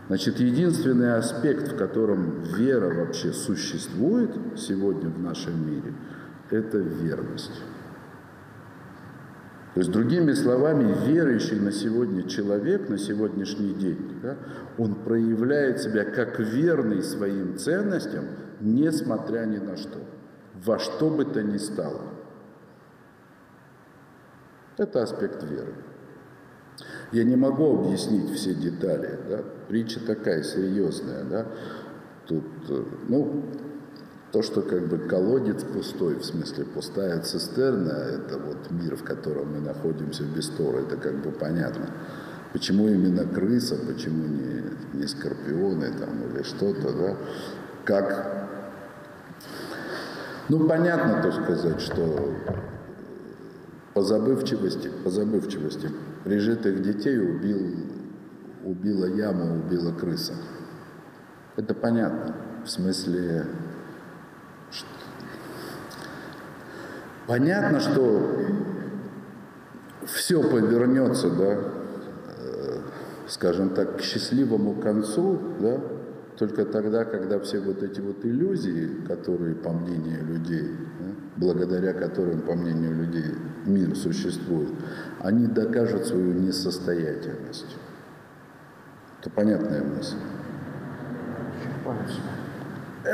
Значит, 0.08 0.38
единственный 0.38 1.16
аспект, 1.16 1.72
в 1.72 1.76
котором 1.76 2.42
вера 2.42 2.94
вообще 2.94 3.32
существует 3.32 4.30
сегодня 4.56 5.10
в 5.10 5.18
нашем 5.18 5.68
мире, 5.68 5.92
это 6.50 6.78
верность. 6.78 7.60
То 9.74 9.80
есть, 9.80 9.90
другими 9.90 10.32
словами, 10.32 10.94
верующий 11.06 11.58
на 11.58 11.72
сегодня 11.72 12.22
человек, 12.22 12.88
на 12.88 12.96
сегодняшний 12.96 13.74
день, 13.74 14.20
да, 14.22 14.36
он 14.78 14.94
проявляет 14.94 15.80
себя 15.80 16.04
как 16.04 16.38
верный 16.38 17.02
своим 17.02 17.58
ценностям, 17.58 18.24
несмотря 18.60 19.44
ни 19.44 19.58
на 19.58 19.76
что, 19.76 19.98
во 20.64 20.78
что 20.78 21.10
бы 21.10 21.24
то 21.24 21.42
ни 21.42 21.58
стало. 21.58 22.15
Это 24.76 25.02
аспект 25.02 25.42
веры. 25.42 25.74
Я 27.12 27.24
не 27.24 27.36
могу 27.36 27.80
объяснить 27.80 28.30
все 28.34 28.54
детали, 28.54 29.18
да? 29.28 29.42
притча 29.68 30.00
такая 30.00 30.42
серьезная, 30.42 31.24
да? 31.24 31.46
Тут, 32.26 32.44
э, 32.68 32.84
ну, 33.08 33.44
то, 34.32 34.42
что 34.42 34.60
как 34.60 34.88
бы 34.88 34.98
колодец 34.98 35.62
пустой, 35.62 36.16
в 36.16 36.24
смысле 36.24 36.64
пустая 36.64 37.20
цистерна, 37.20 37.92
это 37.92 38.38
вот 38.38 38.70
мир, 38.70 38.96
в 38.96 39.04
котором 39.04 39.54
мы 39.54 39.60
находимся 39.60 40.24
без 40.24 40.48
Тора, 40.48 40.80
это 40.80 40.96
как 40.96 41.22
бы 41.22 41.30
понятно. 41.30 41.90
Почему 42.52 42.88
именно 42.88 43.24
крыса, 43.24 43.76
почему 43.76 44.24
не, 44.24 44.62
не 44.94 45.06
скорпионы 45.06 45.92
там 45.98 46.30
или 46.30 46.42
что-то, 46.42 46.92
да? 46.92 47.16
Как... 47.84 48.48
Ну, 50.48 50.68
понятно, 50.68 51.22
то 51.22 51.32
сказать, 51.32 51.80
что 51.80 52.34
по 53.96 54.02
забывчивости, 54.02 54.90
по 55.04 55.08
забывчивости 55.08 55.90
прижитых 56.22 56.82
детей 56.82 57.18
убил, 57.18 57.76
убила 58.62 59.06
яма, 59.06 59.54
убила 59.56 59.90
крыса. 59.90 60.34
Это 61.56 61.72
понятно. 61.72 62.36
В 62.62 62.68
смысле, 62.68 63.46
что... 64.70 64.86
понятно, 67.26 67.80
что 67.80 68.20
все 70.04 70.42
повернется, 70.42 71.30
да, 71.30 71.58
э, 72.36 72.80
скажем 73.28 73.70
так, 73.70 73.96
к 73.96 74.02
счастливому 74.02 74.74
концу, 74.74 75.40
да, 75.58 75.80
только 76.36 76.66
тогда, 76.66 77.06
когда 77.06 77.40
все 77.40 77.60
вот 77.60 77.82
эти 77.82 78.00
вот 78.00 78.22
иллюзии, 78.26 79.06
которые, 79.08 79.54
по 79.54 79.72
мнению 79.72 80.22
людей, 80.26 80.76
да, 81.00 81.06
благодаря 81.38 81.94
которым, 81.94 82.42
по 82.42 82.52
мнению 82.52 82.94
людей, 82.94 83.34
мир 83.66 83.96
существует, 83.96 84.70
они 85.20 85.46
докажут 85.46 86.06
свою 86.06 86.32
несостоятельность. 86.32 87.76
Это 89.20 89.30
понятная 89.30 89.82
мысль. 89.82 90.16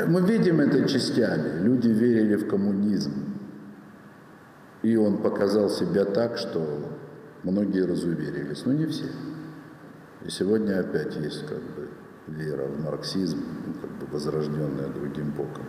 Мы 0.07 0.21
видим 0.21 0.59
это 0.59 0.87
частями. 0.87 1.63
Люди 1.63 1.87
верили 1.87 2.35
в 2.35 2.47
коммунизм. 2.47 3.13
И 4.81 4.95
он 4.95 5.21
показал 5.21 5.69
себя 5.69 6.03
так, 6.05 6.37
что 6.37 6.91
многие 7.43 7.85
разуверились. 7.85 8.65
Но 8.65 8.73
не 8.73 8.85
все. 8.85 9.05
И 10.25 10.29
сегодня 10.29 10.79
опять 10.79 11.15
есть 11.15 11.45
как 11.47 11.59
бы 11.59 11.89
вера 12.27 12.67
в 12.67 12.83
марксизм, 12.83 13.39
ну, 13.67 13.73
как 13.81 13.91
бы 13.91 14.07
возрожденная 14.11 14.87
другим 14.87 15.31
боком. 15.31 15.63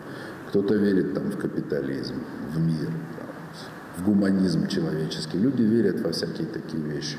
Кто-то 0.48 0.74
верит 0.74 1.14
там 1.14 1.30
в 1.30 1.36
капитализм, 1.36 2.14
в 2.52 2.60
мир, 2.60 2.90
в 3.96 4.04
гуманизм 4.04 4.66
человеческий. 4.66 5.38
Люди 5.38 5.62
верят 5.62 6.00
во 6.00 6.10
всякие 6.12 6.46
такие 6.46 6.82
вещи. 6.82 7.18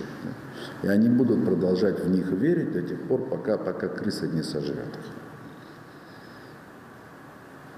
И 0.83 0.87
они 0.87 1.09
будут 1.09 1.45
продолжать 1.45 2.03
в 2.03 2.09
них 2.09 2.27
верить 2.31 2.73
до 2.73 2.81
тех 2.81 2.99
пор, 3.03 3.29
пока, 3.29 3.57
пока 3.57 3.87
крыса 3.87 4.27
не 4.27 4.43
сожрет 4.43 4.77
их. 4.77 5.05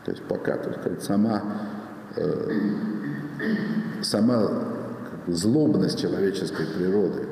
То 0.05 0.11
есть 0.11 0.23
пока, 0.23 0.57
так 0.57 0.79
сказать, 0.79 1.03
сама, 1.03 1.43
э, 2.15 2.51
сама 4.01 4.47
как 5.09 5.25
бы, 5.25 5.33
злобность 5.33 5.99
человеческой 5.99 6.65
природы, 6.65 7.27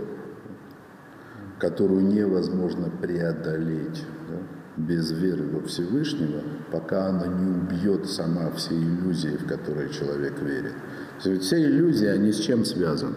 которую 1.58 2.02
невозможно 2.02 2.90
преодолеть 3.02 4.04
да, 4.30 4.36
без 4.76 5.10
веры 5.12 5.46
во 5.46 5.62
Всевышнего, 5.62 6.42
пока 6.70 7.08
она 7.08 7.28
не 7.28 7.50
убьет 7.50 8.10
сама 8.10 8.52
все 8.52 8.76
иллюзии, 8.76 9.38
в 9.38 9.48
которые 9.48 9.90
человек 9.90 10.38
верит. 10.42 10.74
Все 11.20 11.64
иллюзии, 11.64 12.08
они 12.08 12.32
с 12.32 12.40
чем 12.40 12.66
связаны? 12.66 13.16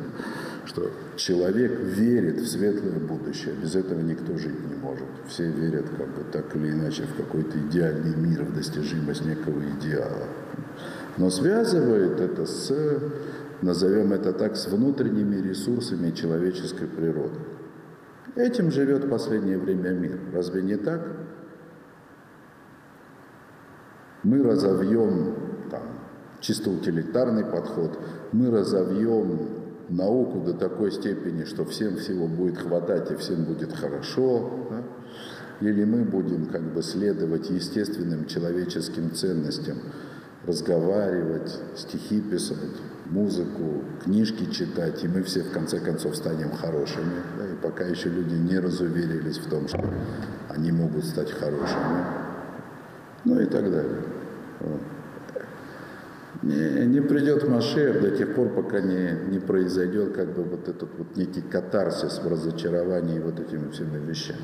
Что 0.65 0.91
человек 1.17 1.79
верит 1.81 2.41
в 2.41 2.47
светлое 2.47 2.99
будущее, 2.99 3.55
без 3.55 3.75
этого 3.75 4.01
никто 4.01 4.37
жить 4.37 4.59
не 4.69 4.77
может. 4.77 5.07
Все 5.27 5.51
верят 5.51 5.87
как 5.97 6.09
бы 6.09 6.25
так 6.31 6.55
или 6.57 6.71
иначе 6.71 7.05
в 7.05 7.17
какой-то 7.17 7.59
идеальный 7.59 8.15
мир, 8.17 8.43
в 8.45 8.55
достижимость 8.55 9.25
некого 9.25 9.63
идеала. 9.79 10.29
Но 11.17 11.31
связывает 11.31 12.21
это 12.21 12.47
с, 12.47 12.73
назовем 13.63 14.13
это 14.13 14.33
так, 14.33 14.57
с 14.57 14.69
внутренними 14.69 15.37
ресурсами 15.37 16.13
человеческой 16.13 16.87
природы. 16.87 17.41
Этим 18.37 18.71
живет 18.71 19.05
в 19.05 19.09
последнее 19.09 19.59
время 19.59 19.91
мир. 19.91 20.19
Разве 20.33 20.63
не 20.63 20.77
так? 20.77 21.01
Мы 24.23 24.43
разовьем 24.43 25.48
чисто 26.41 26.71
утилитарный 26.71 27.45
подход, 27.45 27.99
мы 28.33 28.51
разовьем 28.51 29.59
науку 29.89 30.41
до 30.41 30.55
такой 30.55 30.93
степени, 30.93 31.45
что 31.45 31.65
всем 31.65 31.97
всего 31.97 32.27
будет 32.27 32.59
хватать 32.59 33.11
и 33.11 33.17
всем 33.17 33.45
будет 33.45 33.73
хорошо, 33.73 34.51
да? 34.71 34.83
или 35.67 35.85
мы 35.85 36.05
будем 36.05 36.47
как 36.47 36.63
бы 36.63 36.83
следовать 36.83 37.51
естественным 37.51 38.27
человеческим 38.27 39.13
ценностям, 39.15 39.79
разговаривать, 40.47 41.59
стихи 41.77 42.21
писать, 42.21 42.57
музыку, 43.07 43.83
книжки 44.05 44.51
читать, 44.51 45.03
и 45.03 45.09
мы 45.09 45.23
все 45.23 45.43
в 45.43 45.51
конце 45.51 45.81
концов 45.81 46.17
станем 46.17 46.53
хорошими. 46.53 47.23
Да, 47.39 47.47
и 47.47 47.55
пока 47.57 47.85
еще 47.85 48.09
люди 48.09 48.35
не 48.35 48.59
разуверились 48.59 49.39
в 49.39 49.49
том, 49.49 49.69
что 49.69 49.85
они 50.49 50.71
могут 50.73 51.05
стать 51.05 51.31
хорошими. 51.33 52.05
Ну 53.25 53.41
и 53.41 53.47
так 53.47 53.71
далее. 53.71 54.03
Вот. 54.61 54.81
Не, 56.43 56.87
не 56.87 57.01
придет 57.01 57.49
Машех 57.49 58.01
до 58.01 58.13
тех 58.13 58.35
пор, 58.35 58.51
пока 58.51 58.81
не, 58.81 59.11
не 59.29 59.41
произойдет 59.41 60.15
как 60.15 60.35
бы 60.35 60.45
вот 60.45 60.69
этот 60.69 60.89
вот 60.97 61.17
некий 61.17 61.43
катарсис 61.43 62.21
в 62.23 62.29
разочаровании 62.29 63.19
вот 63.19 63.41
этими 63.41 63.71
всеми 63.71 63.99
вещами. 63.99 64.39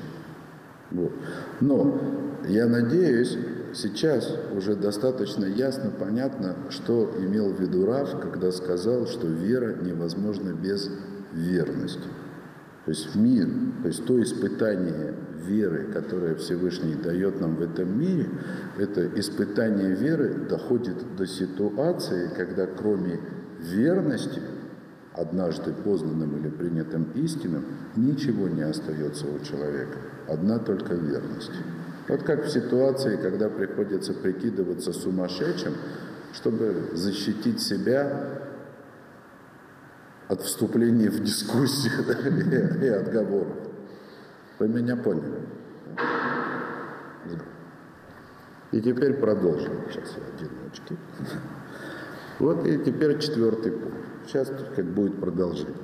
Вот. 0.91 1.13
Но 1.61 2.01
я 2.49 2.67
надеюсь, 2.67 3.39
сейчас 3.75 4.37
уже 4.53 4.75
достаточно 4.75 5.45
ясно, 5.45 5.93
понятно, 5.97 6.57
что 6.71 7.15
имел 7.19 7.53
в 7.53 7.61
виду 7.61 7.87
Раф, 7.87 8.19
когда 8.21 8.51
сказал, 8.51 9.07
что 9.07 9.29
вера 9.29 9.75
невозможна 9.81 10.53
без 10.53 10.91
верности. 11.33 12.09
То 12.85 12.91
есть 12.91 13.15
мир, 13.15 13.49
то 13.83 13.89
есть 13.89 14.05
то 14.05 14.21
испытание 14.21 15.15
веры, 15.47 15.93
которое 15.93 16.35
Всевышний 16.35 16.95
дает 16.95 17.41
нам 17.41 17.57
в 17.57 17.63
этом 17.63 17.99
мире, 17.99 18.29
это 18.79 19.07
испытание 19.19 19.95
веры 19.95 20.35
доходит 20.49 21.17
до 21.17 21.27
ситуации, 21.27 22.31
когда 22.37 22.67
кроме 22.67 23.21
верности, 23.61 24.41
однажды 25.13 25.73
познанным 25.73 26.37
или 26.39 26.49
принятым 26.49 27.11
истинным, 27.15 27.65
ничего 27.97 28.49
не 28.49 28.63
остается 28.63 29.27
у 29.27 29.39
человека. 29.45 29.99
Одна 30.29 30.59
только 30.59 30.95
верность. 30.95 31.53
Вот 32.09 32.23
как 32.23 32.45
в 32.45 32.51
ситуации, 32.51 33.17
когда 33.17 33.49
приходится 33.49 34.13
прикидываться 34.13 34.93
сумасшедшим, 34.93 35.75
чтобы 36.33 36.91
защитить 36.93 37.63
себя 37.63 38.41
от 40.29 40.43
вступления 40.43 41.11
в 41.11 41.23
дискуссию 41.23 41.93
и 42.83 42.89
отговоров. 42.89 43.74
Вы 44.59 44.69
меня 44.69 44.97
поняли? 44.97 45.41
И 48.73 48.81
теперь 48.81 49.15
продолжим. 49.15 49.73
Сейчас 49.89 50.17
я 50.17 50.35
один. 50.35 50.51
Вот 52.41 52.67
и 52.67 52.79
теперь 52.79 53.19
четвертый 53.21 53.73
пункт. 53.73 53.99
Сейчас 54.27 54.51
как 54.75 54.85
будет 54.87 55.21
продолжение. 55.21 55.77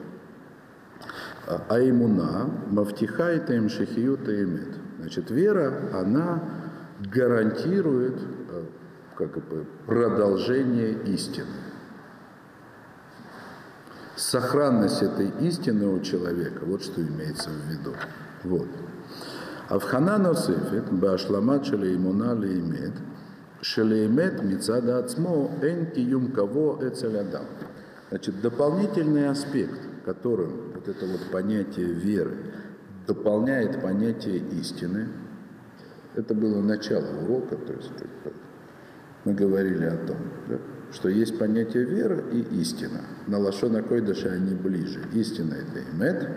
Аймуна, 1.68 2.50
мафтихайта 2.70 3.54
им 3.54 3.68
шахиюта 3.68 4.42
имет. 4.42 4.76
Значит, 4.98 5.30
вера, 5.30 5.90
она 5.94 6.42
гарантирует 7.12 8.20
э, 8.20 8.64
как 9.16 9.33
бы, 9.48 9.66
продолжение 9.87 10.92
истины. 11.04 11.46
Сохранность 14.16 15.02
этой 15.02 15.30
истины 15.40 15.87
у 15.87 16.00
человека, 16.00 16.64
вот 16.64 16.83
что 16.83 17.00
имеется 17.00 17.48
в 17.50 17.70
виду. 17.70 17.94
Вот. 18.44 18.68
Авхана 19.68 20.18
носефет, 20.18 20.90
башламат 20.90 21.66
шелеймуна 21.66 22.35
леймет, 22.35 22.94
шелеймет 23.61 24.42
мицада 24.42 24.98
ацмо 24.98 25.50
эн 25.62 25.87
киюм 25.92 26.33
эцелядам. 26.83 27.44
Значит, 28.09 28.40
дополнительный 28.40 29.29
аспект, 29.29 29.79
которым 30.05 30.72
вот 30.74 30.88
это 30.88 31.07
вот 31.07 31.20
понятие 31.31 31.92
веры 31.92 32.37
дополняет 33.07 33.83
понятие 33.83 34.38
истины, 34.61 35.09
это 36.14 36.35
было 36.35 36.61
начало 36.61 37.07
урока, 37.22 37.57
то 37.57 37.72
есть 37.72 37.92
мы 39.24 39.35
говорили 39.35 39.85
о 39.85 39.96
том, 40.07 40.16
да, 40.48 40.59
что 40.92 41.09
есть 41.09 41.38
понятие 41.38 41.85
веры 41.85 42.24
и 42.33 42.40
истина. 42.61 43.03
На 43.26 43.38
лошона 43.38 43.83
койдыша 43.83 44.33
они 44.33 44.55
ближе. 44.55 45.00
Истина– 45.12 45.55
это 45.55 45.83
имет, 45.92 46.29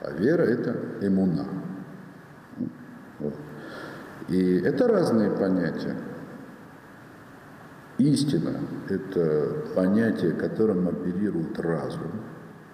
а 0.00 0.10
вера 0.12 0.42
это 0.42 0.76
эмуна. 1.00 1.46
И 4.28 4.56
это 4.60 4.88
разные 4.88 5.30
понятия. 5.30 5.96
Истина– 7.98 8.58
это 8.88 9.54
понятие, 9.76 10.32
которым 10.32 10.88
оперирует 10.88 11.58
разум, 11.60 12.10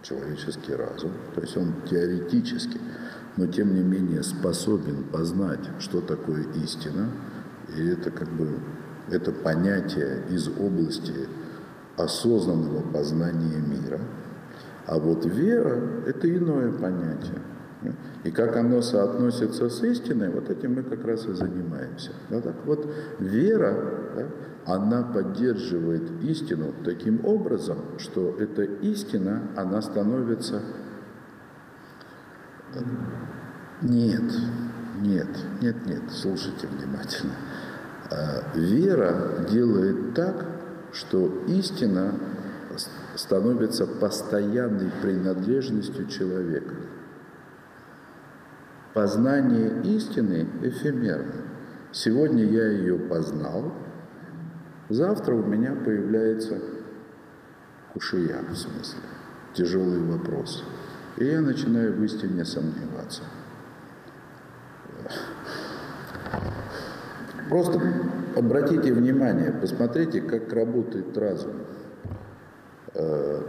человеческий 0.02 0.74
разум, 0.74 1.12
то 1.34 1.42
есть 1.42 1.56
он 1.58 1.74
теоретически, 1.88 2.80
но 3.36 3.46
тем 3.46 3.74
не 3.74 3.82
менее 3.82 4.22
способен 4.22 5.04
познать, 5.04 5.68
что 5.78 6.00
такое 6.00 6.46
истина, 6.64 7.10
и 7.76 7.86
это 7.86 8.10
как 8.10 8.28
бы 8.30 8.60
это 9.10 9.30
понятие 9.32 10.22
из 10.30 10.48
области 10.48 11.28
осознанного 11.96 12.80
познания 12.90 13.58
мира. 13.58 14.00
А 14.86 14.98
вот 14.98 15.24
вера– 15.24 16.04
это 16.06 16.34
иное 16.34 16.72
понятие. 16.72 17.40
И 18.24 18.30
как 18.30 18.56
оно 18.56 18.82
соотносится 18.82 19.70
с 19.70 19.82
истиной, 19.82 20.30
вот 20.30 20.50
этим 20.50 20.74
мы 20.74 20.82
как 20.82 21.04
раз 21.04 21.26
и 21.26 21.32
занимаемся. 21.32 22.10
Да, 22.28 22.40
так 22.40 22.56
вот, 22.66 22.86
вера, 23.18 23.74
да, 24.14 24.26
она 24.66 25.02
поддерживает 25.02 26.02
истину 26.22 26.74
таким 26.84 27.24
образом, 27.24 27.78
что 27.98 28.36
эта 28.38 28.62
истина, 28.62 29.42
она 29.56 29.80
становится... 29.80 30.60
Нет, 33.80 34.30
нет, 35.00 35.28
нет, 35.62 35.86
нет, 35.86 36.02
слушайте 36.10 36.66
внимательно. 36.66 37.32
А, 38.10 38.42
вера 38.54 39.46
делает 39.50 40.14
так, 40.14 40.44
что 40.92 41.42
истина 41.48 42.12
становится 43.16 43.86
постоянной 43.86 44.90
принадлежностью 45.02 46.06
человека. 46.06 46.74
Познание 48.94 49.82
истины 49.96 50.48
эфемерно. 50.62 51.44
Сегодня 51.92 52.44
я 52.44 52.66
ее 52.68 52.98
познал, 52.98 53.72
завтра 54.88 55.34
у 55.34 55.44
меня 55.44 55.72
появляется 55.74 56.58
кушия, 57.92 58.38
в 58.48 58.54
смысле, 58.56 59.00
тяжелый 59.54 60.00
вопрос. 60.00 60.64
И 61.16 61.24
я 61.24 61.40
начинаю 61.40 61.92
в 61.94 62.04
истине 62.04 62.44
сомневаться. 62.44 63.22
Просто 67.48 67.80
обратите 68.36 68.92
внимание, 68.92 69.52
посмотрите, 69.52 70.20
как 70.20 70.52
работает 70.52 71.16
разум. 71.18 71.52
Э, 73.00 73.40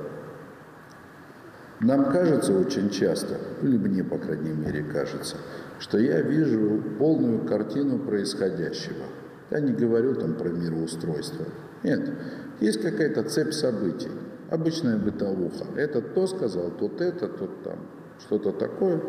нам 1.81 2.11
кажется 2.11 2.53
очень 2.53 2.89
часто, 2.89 3.37
или 3.63 3.77
мне, 3.77 4.03
по 4.03 4.17
крайней 4.17 4.53
мере, 4.53 4.83
кажется, 4.83 5.37
что 5.79 5.97
я 5.97 6.21
вижу 6.21 6.81
полную 6.99 7.45
картину 7.45 7.99
происходящего. 7.99 9.05
Я 9.49 9.59
не 9.59 9.73
говорю 9.73 10.15
там 10.15 10.35
про 10.35 10.49
мироустройство. 10.49 11.45
Нет, 11.83 12.07
есть 12.59 12.81
какая-то 12.81 13.23
цепь 13.23 13.53
событий, 13.53 14.11
обычная 14.49 14.97
бытовуха. 14.97 15.65
Этот 15.75 16.13
то 16.13 16.27
сказал, 16.27 16.71
тот 16.71 17.01
это, 17.01 17.27
тот 17.27 17.63
там 17.63 17.79
что-то 18.19 18.51
такое, 18.51 19.01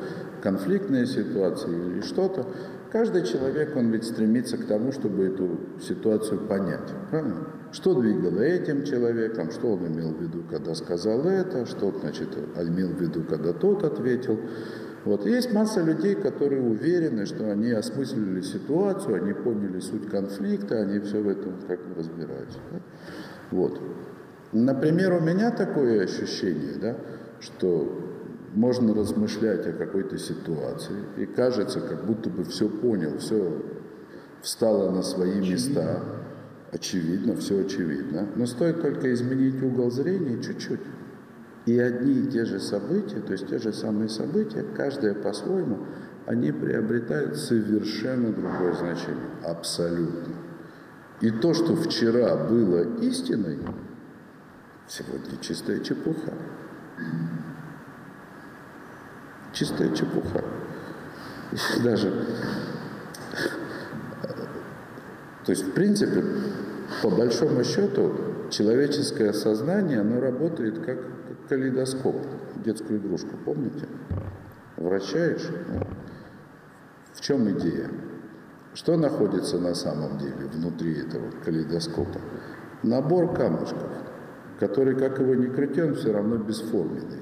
конфликтная 0.43 1.05
ситуация 1.05 1.71
или 1.71 2.01
что-то. 2.01 2.47
Каждый 2.93 3.25
человек, 3.25 3.75
он 3.75 3.91
ведь 3.91 4.05
стремится 4.05 4.59
к 4.59 4.67
тому, 4.67 4.93
чтобы 4.93 5.25
эту 5.25 5.81
ситуацию 5.81 6.41
понять. 6.47 6.93
Правильно? 7.11 7.47
Что 7.73 7.99
двигало 7.99 8.41
этим 8.41 8.85
человеком, 8.85 9.51
что 9.51 9.73
он 9.73 9.87
имел 9.87 10.13
в 10.13 10.21
виду, 10.21 10.45
когда 10.51 10.75
сказал 10.75 11.27
это, 11.27 11.65
что 11.65 11.91
значит, 11.99 12.37
имел 12.55 12.89
в 12.89 13.01
виду, 13.01 13.25
когда 13.25 13.55
тот 13.55 13.83
ответил. 13.83 14.39
Вот. 15.07 15.25
Есть 15.25 15.55
масса 15.55 15.81
людей, 15.81 16.17
которые 16.17 16.61
уверены, 16.61 17.25
что 17.25 17.51
они 17.51 17.71
осмыслили 17.71 18.43
ситуацию, 18.43 19.17
они 19.17 19.33
поняли 19.33 19.81
суть 19.81 20.11
конфликта, 20.11 20.83
они 20.83 21.01
все 21.01 21.23
в 21.23 21.29
этом 21.29 21.55
как 21.67 21.81
бы 21.89 21.95
разбираются. 21.95 22.59
Да? 22.71 22.81
Вот. 23.53 23.81
Например, 24.53 25.15
у 25.15 25.21
меня 25.21 25.51
такое 25.51 26.05
ощущение, 26.05 26.75
да, 26.79 26.97
что 27.41 28.12
можно 28.53 28.95
размышлять 28.95 29.67
о 29.67 29.73
какой-то 29.73 30.19
ситуации, 30.19 30.97
и 31.17 31.27
кажется, 31.27 31.81
как 31.81 32.05
будто 32.05 32.31
бы 32.31 32.45
все 32.45 32.69
понял, 32.69 33.19
все 33.19 33.62
встало 34.43 34.91
на 34.91 35.03
свои 35.03 35.41
места. 35.41 36.03
Очевидно, 36.73 37.37
все 37.37 37.61
очевидно. 37.61 38.29
Но 38.35 38.47
стоит 38.47 38.81
только 38.81 39.12
изменить 39.12 39.62
угол 39.62 39.91
зрения 39.91 40.43
чуть-чуть. 40.43 40.81
И 41.67 41.79
одни 41.79 42.15
и 42.15 42.27
те 42.27 42.45
же 42.45 42.59
события, 42.59 43.21
то 43.21 43.33
есть 43.33 43.49
те 43.49 43.59
же 43.59 43.73
самые 43.73 44.09
события, 44.09 44.65
каждое 44.75 45.15
по-своему, 45.15 45.87
они 46.27 46.51
приобретают 46.51 47.37
совершенно 47.37 48.33
другое 48.33 48.73
значение. 48.75 49.31
Абсолютно. 49.45 50.35
И 51.21 51.31
то, 51.31 51.55
что 51.55 51.77
вчера 51.77 52.37
было 52.37 52.99
истиной, 53.01 53.59
сегодня 54.88 55.37
чистая 55.41 55.81
чепуха. 55.81 56.33
Чистая 59.53 59.95
чепуха. 59.95 60.45
Даже 61.85 62.12
то 65.45 65.51
есть, 65.51 65.65
в 65.65 65.73
принципе, 65.73 66.25
по 67.03 67.11
большому 67.11 67.65
счету, 67.65 68.12
человеческое 68.51 69.33
сознание, 69.33 70.01
оно 70.01 70.21
работает 70.21 70.79
как, 70.79 70.99
как 70.99 71.49
калейдоскоп, 71.49 72.17
детскую 72.65 73.01
игрушку, 73.01 73.37
помните? 73.45 73.88
Вращаешь. 74.77 75.49
Ну, 75.69 75.81
в 77.15 77.21
чем 77.21 77.51
идея? 77.51 77.91
Что 78.75 78.97
находится 78.97 79.59
на 79.59 79.75
самом 79.75 80.19
деле 80.19 80.47
внутри 80.53 81.01
этого 81.01 81.31
калейдоскопа? 81.45 82.21
Набор 82.85 83.35
камушков, 83.35 83.91
который, 84.61 84.95
как 84.95 85.19
его 85.19 85.35
ни 85.35 85.47
крути, 85.47 85.83
он 85.83 85.95
все 85.97 86.12
равно 86.12 86.37
бесформенный. 86.37 87.21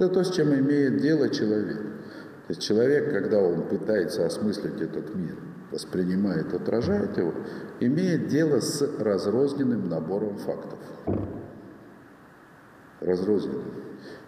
Это 0.00 0.08
то, 0.08 0.24
с 0.24 0.30
чем 0.30 0.54
имеет 0.54 0.96
дело 1.02 1.28
человек. 1.28 1.76
То 1.76 2.48
есть 2.48 2.62
человек, 2.62 3.12
когда 3.12 3.38
он 3.38 3.68
пытается 3.68 4.24
осмыслить 4.24 4.80
этот 4.80 5.14
мир, 5.14 5.36
воспринимает, 5.70 6.54
отражает 6.54 7.18
его, 7.18 7.34
имеет 7.80 8.28
дело 8.28 8.60
с 8.60 8.80
разрозненным 8.98 9.90
набором 9.90 10.38
фактов. 10.38 10.78
Разрозненным. 13.00 13.74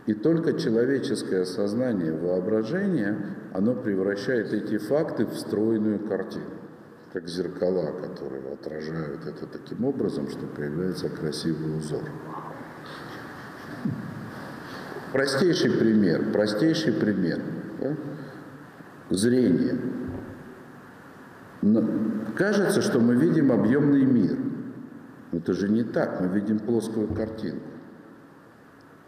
И 0.05 0.13
только 0.13 0.59
человеческое 0.59 1.47
сознание, 1.47 2.13
воображение, 2.13 3.17
оно 3.55 3.75
превращает 3.75 4.53
эти 4.53 4.77
факты 4.77 5.25
в 5.25 5.35
стройную 5.39 6.01
картину, 6.01 6.51
как 7.15 7.29
зеркала, 7.29 7.93
которые 7.99 8.43
отражают 8.53 9.27
это 9.27 9.47
таким 9.47 9.87
образом, 9.87 10.29
что 10.29 10.47
появляется 10.49 11.09
красивый 11.09 11.79
узор. 11.79 12.05
Простейший 15.13 15.71
пример, 15.71 16.33
простейший 16.33 16.95
пример. 16.95 17.39
Да? 17.81 17.97
Зрение. 19.11 19.79
Но 21.61 21.85
кажется, 22.35 22.81
что 22.81 22.99
мы 22.99 23.15
видим 23.15 23.53
объемный 23.53 24.05
мир. 24.05 24.39
Но 25.31 25.39
это 25.39 25.53
же 25.53 25.69
не 25.69 25.85
так, 25.85 26.21
мы 26.21 26.29
видим 26.29 26.59
плоскую 26.59 27.09
картинку. 27.09 27.69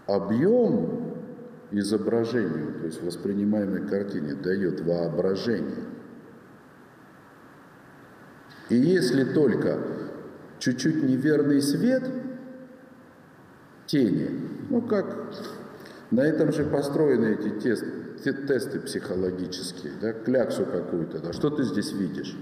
Объем 0.07 1.15
изображению, 1.71 2.81
то 2.81 2.87
есть 2.87 3.03
воспринимаемой 3.03 3.89
картине, 3.89 4.35
дает 4.35 4.83
воображение. 4.83 5.85
И 8.69 8.77
если 8.77 9.25
только 9.25 9.79
чуть-чуть 10.59 11.03
неверный 11.03 11.63
свет, 11.63 12.05
тени, 13.87 14.31
ну 14.69 14.83
как 14.83 15.33
на 16.15 16.21
этом 16.21 16.53
же 16.53 16.65
построены 16.65 17.35
эти 17.35 17.49
тесты, 17.59 17.87
те 18.23 18.33
тесты 18.33 18.79
психологические, 18.79 19.95
да, 20.01 20.13
кляксу 20.13 20.65
какую-то, 20.65 21.19
да, 21.19 21.33
что 21.33 21.51
ты 21.51 21.65
здесь 21.65 21.93
видишь? 21.93 22.37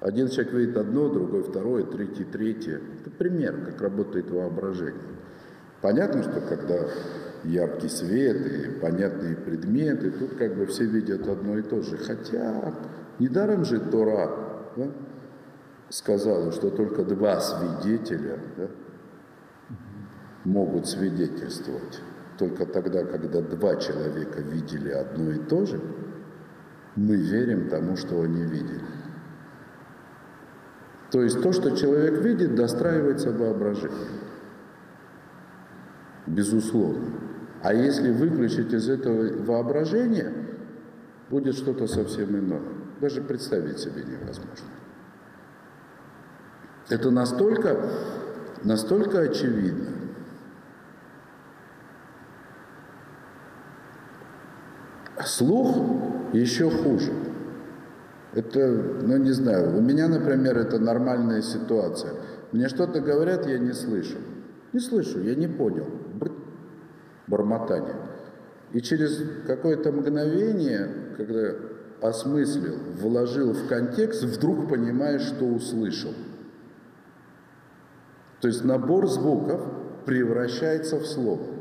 Один 0.00 0.28
человек 0.28 0.52
видит 0.52 0.76
одно, 0.76 1.08
другой 1.08 1.42
второе, 1.42 1.82
третий 1.82 2.22
третье. 2.22 2.80
Это 3.00 3.10
пример, 3.10 3.64
как 3.64 3.80
работает 3.80 4.30
воображение. 4.30 5.02
Понятно, 5.82 6.22
что 6.22 6.40
когда 6.40 6.86
яркий 7.42 7.88
свет 7.88 8.46
и 8.46 8.70
понятные 8.80 9.34
предметы, 9.34 10.12
тут 10.12 10.36
как 10.36 10.56
бы 10.56 10.66
все 10.66 10.84
видят 10.84 11.26
одно 11.26 11.58
и 11.58 11.62
то 11.62 11.82
же. 11.82 11.96
Хотя 11.96 12.72
недаром 13.18 13.64
же 13.64 13.80
Тора 13.80 14.30
да, 14.76 14.86
сказала, 15.88 16.52
что 16.52 16.70
только 16.70 17.02
два 17.02 17.40
свидетеля 17.40 18.38
да, 18.56 18.68
могут 20.44 20.86
свидетельствовать 20.86 22.00
только 22.38 22.66
тогда, 22.66 23.04
когда 23.04 23.40
два 23.40 23.76
человека 23.76 24.40
видели 24.40 24.90
одно 24.90 25.32
и 25.32 25.38
то 25.38 25.66
же, 25.66 25.80
мы 26.94 27.16
верим 27.16 27.68
тому, 27.68 27.96
что 27.96 28.22
они 28.22 28.44
видели. 28.44 28.84
То 31.10 31.22
есть 31.22 31.42
то, 31.42 31.52
что 31.52 31.76
человек 31.76 32.20
видит, 32.20 32.54
достраивается 32.54 33.32
воображением. 33.32 34.20
Безусловно. 36.26 37.06
А 37.62 37.74
если 37.74 38.10
выключить 38.10 38.72
из 38.72 38.88
этого 38.88 39.42
воображения, 39.42 40.32
будет 41.30 41.56
что-то 41.56 41.86
совсем 41.86 42.36
иное. 42.38 42.60
Даже 43.00 43.20
представить 43.22 43.78
себе 43.78 44.02
невозможно. 44.02 44.68
Это 46.88 47.10
настолько, 47.10 47.90
настолько 48.62 49.20
очевидно, 49.20 49.97
Слух 55.24 55.76
еще 56.32 56.70
хуже. 56.70 57.12
Это, 58.34 58.68
ну 59.02 59.16
не 59.16 59.32
знаю, 59.32 59.76
у 59.76 59.80
меня, 59.80 60.08
например, 60.08 60.58
это 60.58 60.78
нормальная 60.78 61.42
ситуация. 61.42 62.12
Мне 62.52 62.68
что-то 62.68 63.00
говорят, 63.00 63.46
я 63.46 63.58
не 63.58 63.72
слышу. 63.72 64.18
Не 64.72 64.80
слышу, 64.80 65.20
я 65.20 65.34
не 65.34 65.48
понял. 65.48 65.86
Бормотание. 67.26 67.96
И 68.72 68.80
через 68.80 69.22
какое-то 69.46 69.92
мгновение, 69.92 70.88
когда 71.16 71.54
осмыслил, 72.00 72.76
вложил 73.00 73.52
в 73.52 73.66
контекст, 73.66 74.22
вдруг 74.22 74.68
понимаешь, 74.68 75.22
что 75.22 75.46
услышал. 75.46 76.12
То 78.40 78.48
есть 78.48 78.64
набор 78.64 79.08
звуков 79.08 79.60
превращается 80.04 80.96
в 80.96 81.06
слово. 81.06 81.57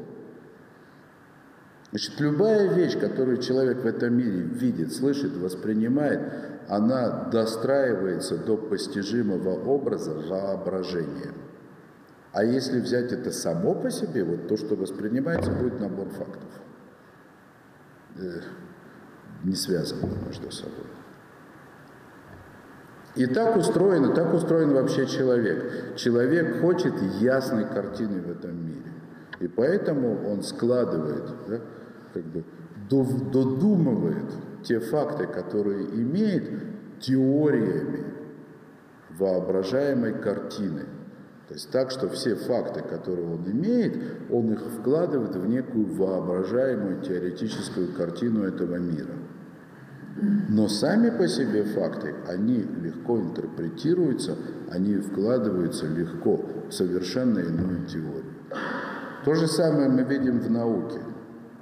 Значит, 1.91 2.19
любая 2.19 2.73
вещь, 2.73 2.99
которую 2.99 3.37
человек 3.37 3.83
в 3.83 3.85
этом 3.85 4.13
мире 4.15 4.41
видит, 4.41 4.93
слышит, 4.93 5.37
воспринимает, 5.37 6.21
она 6.67 7.29
достраивается 7.31 8.37
до 8.37 8.57
постижимого 8.57 9.51
образа 9.63 10.13
воображения. 10.13 11.33
А 12.33 12.43
если 12.43 12.81
взять 12.81 13.13
это 13.13 13.31
само 13.31 13.73
по 13.73 13.89
себе, 13.89 14.23
вот 14.23 14.47
то, 14.49 14.57
что 14.57 14.75
воспринимается, 14.75 15.49
будет 15.51 15.79
набор 15.79 16.09
фактов. 16.09 16.49
Не 19.43 19.55
связано 19.55 20.11
между 20.25 20.51
собой. 20.51 20.85
И 23.15 23.25
так 23.25 23.55
устроено, 23.55 24.13
так 24.13 24.33
устроен 24.33 24.73
вообще 24.73 25.07
человек. 25.07 25.95
Человек 25.95 26.61
хочет 26.61 26.93
ясной 27.19 27.65
картины 27.65 28.21
в 28.21 28.29
этом 28.29 28.63
мире. 28.63 28.91
И 29.39 29.47
поэтому 29.47 30.29
он 30.29 30.43
складывает 30.43 31.23
да, 31.47 31.61
как 32.13 32.23
бы 32.23 32.43
додумывает 32.89 34.25
те 34.63 34.79
факты, 34.79 35.27
которые 35.27 35.85
имеет 35.85 36.49
теориями 36.99 38.05
воображаемой 39.17 40.13
картины. 40.13 40.85
То 41.47 41.53
есть 41.53 41.71
так, 41.71 41.91
что 41.91 42.09
все 42.09 42.35
факты, 42.35 42.81
которые 42.81 43.27
он 43.27 43.49
имеет, 43.49 43.97
он 44.29 44.51
их 44.51 44.61
вкладывает 44.79 45.35
в 45.35 45.47
некую 45.47 45.85
воображаемую 45.85 47.01
теоретическую 47.01 47.93
картину 47.93 48.43
этого 48.43 48.75
мира. 48.75 49.13
Но 50.49 50.67
сами 50.67 51.09
по 51.09 51.27
себе 51.27 51.63
факты, 51.63 52.15
они 52.27 52.65
легко 52.81 53.19
интерпретируются, 53.19 54.35
они 54.71 54.95
вкладываются 54.95 55.85
легко 55.87 56.43
в 56.67 56.73
совершенно 56.73 57.39
иную 57.39 57.85
теорию. 57.85 58.33
То 59.23 59.35
же 59.35 59.47
самое 59.47 59.89
мы 59.89 60.03
видим 60.03 60.39
в 60.39 60.49
науке. 60.49 60.99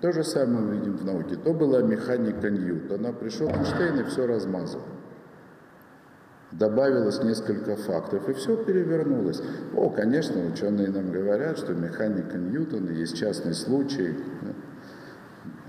То 0.01 0.12
же 0.12 0.23
самое 0.23 0.65
мы 0.65 0.75
видим 0.75 0.97
в 0.97 1.05
науке. 1.05 1.36
То 1.36 1.53
была 1.53 1.81
механика 1.81 2.49
Ньютона. 2.49 3.13
Пришел 3.13 3.49
Эйнштейн 3.49 3.99
и 3.99 4.03
все 4.03 4.27
размазал. 4.27 4.81
Добавилось 6.51 7.21
несколько 7.23 7.75
фактов, 7.75 8.29
и 8.29 8.34
все 8.34 8.55
перевернулось. 8.55 9.41
О, 9.75 9.89
конечно, 9.89 10.45
ученые 10.45 10.89
нам 10.89 11.12
говорят, 11.12 11.58
что 11.58 11.73
механика 11.73 12.38
Ньютона 12.38 12.91
есть 12.91 13.17
частный 13.17 13.53
случай, 13.53 14.15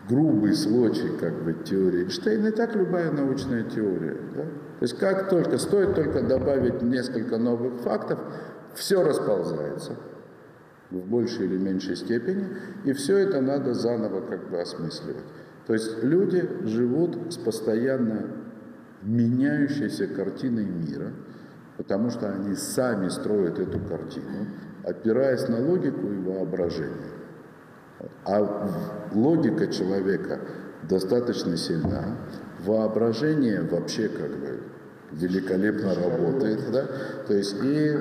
грубый 0.09 0.55
случай 0.55 1.09
как 1.19 1.43
бы 1.43 1.55
теории 1.55 2.05
Эйнштейна, 2.05 2.49
и 2.49 2.53
так 2.53 2.77
любая 2.77 3.11
научная 3.11 3.65
теория. 3.65 4.17
Да? 4.35 4.43
То 4.43 4.83
есть 4.83 4.99
как 4.99 5.29
только, 5.29 5.59
стоит 5.59 5.95
только 5.95 6.23
добавить 6.23 6.83
несколько 6.83 7.39
новых 7.39 7.81
фактов, 7.81 8.21
все 8.75 9.03
расползается 9.03 9.97
в 10.90 11.09
большей 11.09 11.46
или 11.46 11.57
меньшей 11.57 11.96
степени, 11.96 12.46
и 12.85 12.92
все 12.92 13.18
это 13.18 13.40
надо 13.40 13.75
заново 13.75 14.20
как 14.20 14.51
бы 14.51 14.61
осмысливать. 14.61 15.25
То 15.66 15.72
есть 15.72 16.03
люди 16.03 16.49
живут 16.64 17.33
с 17.33 17.37
постоянно 17.38 18.27
меняющейся 19.03 20.07
картиной 20.07 20.64
мира, 20.64 21.12
потому 21.77 22.11
что 22.11 22.31
они 22.31 22.55
сами 22.55 23.09
строят 23.09 23.59
эту 23.59 23.81
картину, 23.81 24.46
опираясь 24.85 25.49
на 25.49 25.59
логику 25.59 26.07
и 26.07 26.18
воображение. 26.18 27.12
А 28.25 28.70
логика 29.12 29.66
человека 29.68 30.40
достаточно 30.88 31.57
сильна, 31.57 32.16
воображение 32.64 33.62
вообще 33.62 34.09
как 34.09 34.31
бы 34.31 34.61
великолепно 35.12 35.94
работает, 35.94 36.61
да? 36.72 36.87
То 37.27 37.35
есть 37.35 37.57
и 37.62 37.96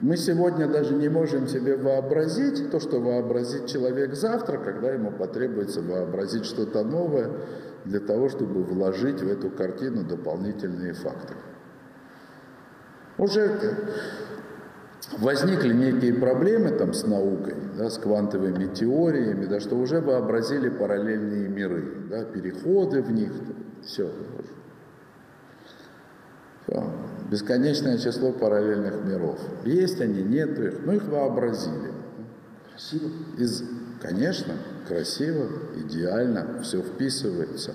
мы 0.00 0.16
сегодня 0.16 0.68
даже 0.68 0.94
не 0.94 1.08
можем 1.08 1.48
себе 1.48 1.76
вообразить 1.76 2.70
то, 2.70 2.78
что 2.78 3.00
вообразит 3.00 3.66
человек 3.66 4.14
завтра, 4.14 4.58
когда 4.58 4.92
ему 4.92 5.10
потребуется 5.10 5.82
вообразить 5.82 6.44
что-то 6.44 6.84
новое 6.84 7.30
для 7.84 8.00
того, 8.00 8.28
чтобы 8.28 8.62
вложить 8.62 9.20
в 9.20 9.28
эту 9.28 9.50
картину 9.50 10.04
дополнительные 10.04 10.92
факты. 10.92 11.34
Уже 13.16 13.58
возникли 15.18 15.72
некие 15.72 16.14
проблемы 16.14 16.70
там 16.70 16.92
с 16.92 17.04
наукой, 17.04 17.54
да, 17.76 17.90
с 17.90 17.98
квантовыми 17.98 18.72
теориями, 18.72 19.46
да, 19.46 19.58
что 19.58 19.76
уже 19.76 20.00
вообразили 20.00 20.68
параллельные 20.68 21.48
миры, 21.48 22.06
да, 22.08 22.24
переходы 22.24 23.02
в 23.02 23.10
них, 23.10 23.32
все. 23.84 24.10
Все 26.68 26.84
бесконечное 27.30 27.98
число 27.98 28.32
параллельных 28.32 29.04
миров. 29.04 29.38
Есть 29.64 30.00
они, 30.00 30.22
нет 30.22 30.58
их, 30.58 30.80
но 30.84 30.94
их 30.94 31.04
вообразили. 31.04 31.92
Красиво. 32.70 33.10
Из, 33.36 33.64
конечно, 34.00 34.54
красиво, 34.86 35.46
идеально, 35.76 36.62
все 36.62 36.82
вписывается. 36.82 37.72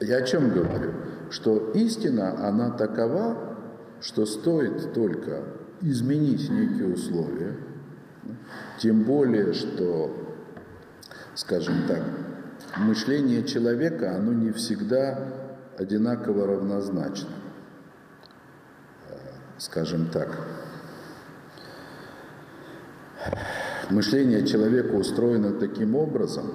Я 0.00 0.16
о 0.16 0.22
чем 0.22 0.50
говорю? 0.50 0.92
Что 1.30 1.70
истина, 1.74 2.46
она 2.48 2.70
такова, 2.70 3.56
что 4.00 4.26
стоит 4.26 4.92
только 4.94 5.44
изменить 5.80 6.50
некие 6.50 6.92
условия, 6.92 7.56
тем 8.78 9.04
более, 9.04 9.52
что, 9.52 10.10
скажем 11.34 11.86
так, 11.86 12.02
мышление 12.78 13.44
человека, 13.44 14.16
оно 14.16 14.32
не 14.32 14.50
всегда 14.50 15.41
одинаково 15.78 16.46
равнозначно. 16.46 17.30
Скажем 19.58 20.06
так, 20.06 20.40
мышление 23.90 24.44
человека 24.46 24.94
устроено 24.94 25.52
таким 25.52 25.94
образом, 25.94 26.46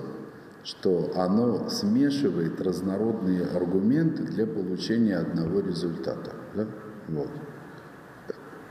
что 0.64 1.14
оно 1.16 1.70
смешивает 1.70 2.60
разнородные 2.60 3.46
аргументы 3.46 4.24
для 4.24 4.46
получения 4.46 5.16
одного 5.16 5.62
результата. 5.62 6.34
Да? 6.56 6.68
Вот. 7.08 7.30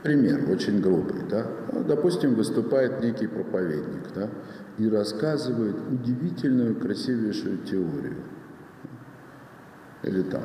Пример 0.03 0.47
очень 0.51 0.79
грубый. 0.79 1.23
Да? 1.27 1.47
Ну, 1.73 1.83
допустим, 1.83 2.35
выступает 2.35 3.01
некий 3.01 3.25
проповедник 3.25 4.13
да? 4.13 4.29
и 4.77 4.87
рассказывает 4.87 5.75
удивительную, 5.89 6.75
красивейшую 6.75 7.57
теорию. 7.59 8.17
Или 10.07 10.21
там 10.21 10.41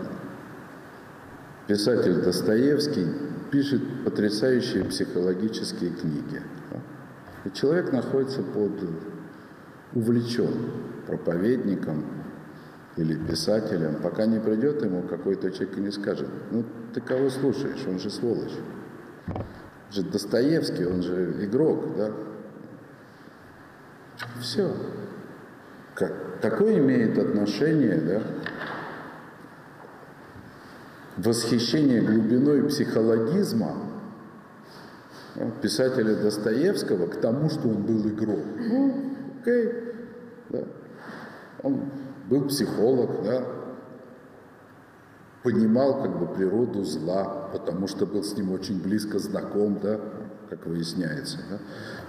писатель 1.68 2.20
Достоевский 2.20 3.06
пишет 3.52 3.80
потрясающие 4.04 4.84
психологические 4.84 5.90
книги. 5.90 6.42
И 7.44 7.50
человек 7.52 7.92
находится 7.92 8.42
под 8.42 8.72
увлечен 9.94 10.52
проповедником 11.06 12.04
или 12.96 13.14
писателем, 13.14 13.96
пока 14.02 14.26
не 14.26 14.40
придет 14.40 14.82
ему 14.82 15.02
какой-то 15.02 15.50
человек 15.52 15.78
и 15.78 15.80
не 15.80 15.92
скажет, 15.92 16.28
ну 16.50 16.64
ты 16.92 17.00
кого 17.00 17.30
слушаешь, 17.30 17.86
он 17.86 18.00
же 18.00 18.10
сволочь. 18.10 18.56
же 19.92 20.02
Достоевский, 20.02 20.86
он 20.86 21.02
же 21.02 21.44
игрок, 21.44 21.96
да? 21.96 22.10
Все. 24.40 24.74
Как, 25.94 26.40
какое 26.40 26.78
имеет 26.78 27.16
отношение, 27.18 28.00
да, 28.00 28.22
восхищение 31.16 32.00
глубиной 32.00 32.68
психологизма 32.68 33.76
писателя 35.60 36.14
Достоевского 36.14 37.06
к 37.06 37.20
тому, 37.20 37.48
что 37.50 37.68
он 37.68 37.82
был 37.82 38.06
игрок. 38.08 38.44
Ну, 38.58 38.94
окей, 39.40 39.72
да. 40.50 40.64
Он 41.62 41.80
был 42.28 42.48
психолог, 42.48 43.22
да, 43.24 43.44
понимал 45.42 46.02
как 46.02 46.18
бы 46.18 46.26
природу 46.26 46.84
зла, 46.84 47.48
потому 47.52 47.86
что 47.88 48.06
был 48.06 48.22
с 48.22 48.36
ним 48.36 48.52
очень 48.52 48.80
близко 48.82 49.18
знаком, 49.18 49.78
да, 49.82 50.00
как 50.50 50.66
выясняется. 50.66 51.38
Да. 51.50 51.58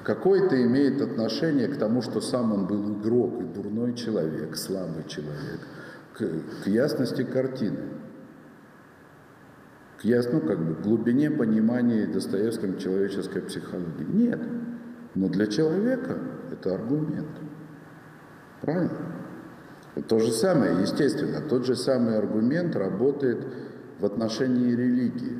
Какое-то 0.04 0.62
имеет 0.64 1.02
отношение 1.02 1.68
к 1.68 1.78
тому, 1.78 2.02
что 2.02 2.22
сам 2.22 2.52
он 2.54 2.68
был 2.68 3.00
игрок 3.00 3.42
и 3.42 3.44
дурной 3.44 3.94
человек, 3.96 4.56
слабый 4.56 5.04
человек, 5.08 5.60
к, 6.18 6.64
к 6.64 6.68
ясности 6.68 7.24
картины, 7.24 7.80
ясно, 10.04 10.40
ну, 10.42 10.48
как 10.48 10.60
бы, 10.60 10.76
глубине 10.82 11.32
понимания 11.32 12.06
Достоевским 12.06 12.78
человеческой 12.78 13.42
психологии. 13.42 14.06
Нет. 14.08 14.40
Но 15.16 15.30
для 15.30 15.48
человека 15.48 16.18
это 16.52 16.76
аргумент. 16.76 17.30
Правильно? 18.62 18.98
То 20.08 20.20
же 20.20 20.32
самое, 20.32 20.82
естественно, 20.82 21.42
тот 21.42 21.66
же 21.66 21.76
самый 21.76 22.18
аргумент 22.18 22.76
работает 22.76 23.46
в 24.00 24.06
отношении 24.06 24.74
религии. 24.74 25.40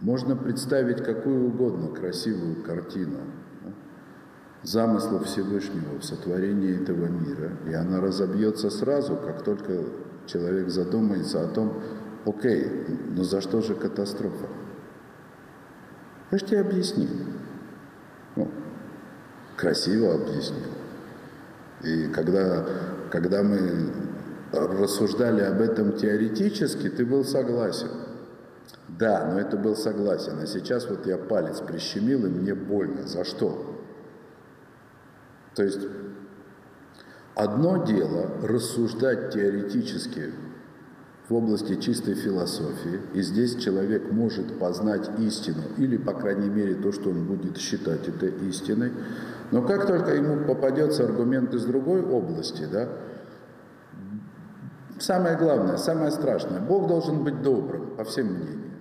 Можно 0.00 0.36
представить 0.36 1.04
какую 1.04 1.46
угодно 1.46 1.88
красивую 1.88 2.62
картину 2.62 3.18
замысла 4.62 5.20
Всевышнего 5.20 5.98
в 6.00 6.04
сотворении 6.04 6.82
этого 6.82 7.06
мира, 7.06 7.52
и 7.68 7.74
она 7.74 8.00
разобьется 8.00 8.70
сразу, 8.70 9.16
как 9.16 9.44
только 9.44 9.84
человек 10.26 10.70
задумается 10.70 11.44
о 11.44 11.48
том, 11.48 11.82
окей, 12.24 12.66
но 13.10 13.24
за 13.24 13.40
что 13.40 13.60
же 13.60 13.74
катастрофа? 13.74 14.46
Я 16.30 16.38
же 16.38 16.44
тебе 16.44 16.60
объяснил. 16.60 17.10
Ну, 18.36 18.50
красиво 19.56 20.14
объяснил. 20.14 20.70
И 21.82 22.08
когда, 22.08 22.66
когда 23.10 23.42
мы 23.42 23.90
рассуждали 24.52 25.42
об 25.42 25.60
этом 25.60 25.92
теоретически, 25.92 26.88
ты 26.88 27.04
был 27.04 27.24
согласен. 27.24 27.90
Да, 28.88 29.30
но 29.32 29.40
это 29.40 29.56
был 29.56 29.76
согласен. 29.76 30.38
А 30.40 30.46
сейчас 30.46 30.88
вот 30.88 31.06
я 31.06 31.18
палец 31.18 31.60
прищемил, 31.60 32.26
и 32.26 32.28
мне 32.28 32.54
больно. 32.54 33.06
За 33.06 33.24
что? 33.24 33.80
То 35.54 35.62
есть 35.62 35.80
одно 37.34 37.84
дело 37.84 38.30
рассуждать 38.42 39.32
теоретически 39.32 40.32
в 41.28 41.34
области 41.34 41.76
чистой 41.76 42.14
философии, 42.14 43.00
и 43.14 43.22
здесь 43.22 43.56
человек 43.56 44.12
может 44.12 44.58
познать 44.58 45.08
истину, 45.20 45.62
или, 45.78 45.96
по 45.96 46.12
крайней 46.12 46.50
мере, 46.50 46.74
то, 46.74 46.92
что 46.92 47.10
он 47.10 47.24
будет 47.24 47.56
считать 47.56 48.06
это 48.06 48.26
истиной, 48.26 48.92
но 49.50 49.62
как 49.62 49.86
только 49.86 50.14
ему 50.14 50.44
попадется 50.44 51.04
аргумент 51.04 51.54
из 51.54 51.64
другой 51.64 52.02
области, 52.02 52.66
да, 52.70 52.88
самое 54.98 55.38
главное, 55.38 55.78
самое 55.78 56.10
страшное, 56.10 56.60
Бог 56.60 56.88
должен 56.88 57.24
быть 57.24 57.40
добрым, 57.42 57.96
по 57.96 58.04
всем 58.04 58.26
мнениям. 58.26 58.72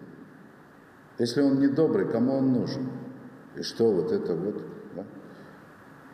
Если 1.20 1.42
он 1.42 1.60
не 1.60 1.68
добрый, 1.68 2.10
кому 2.10 2.38
он 2.38 2.52
нужен? 2.52 2.90
И 3.56 3.62
что 3.62 3.92
вот 3.92 4.12
это 4.12 4.34
вот, 4.34 4.62
да? 4.96 5.06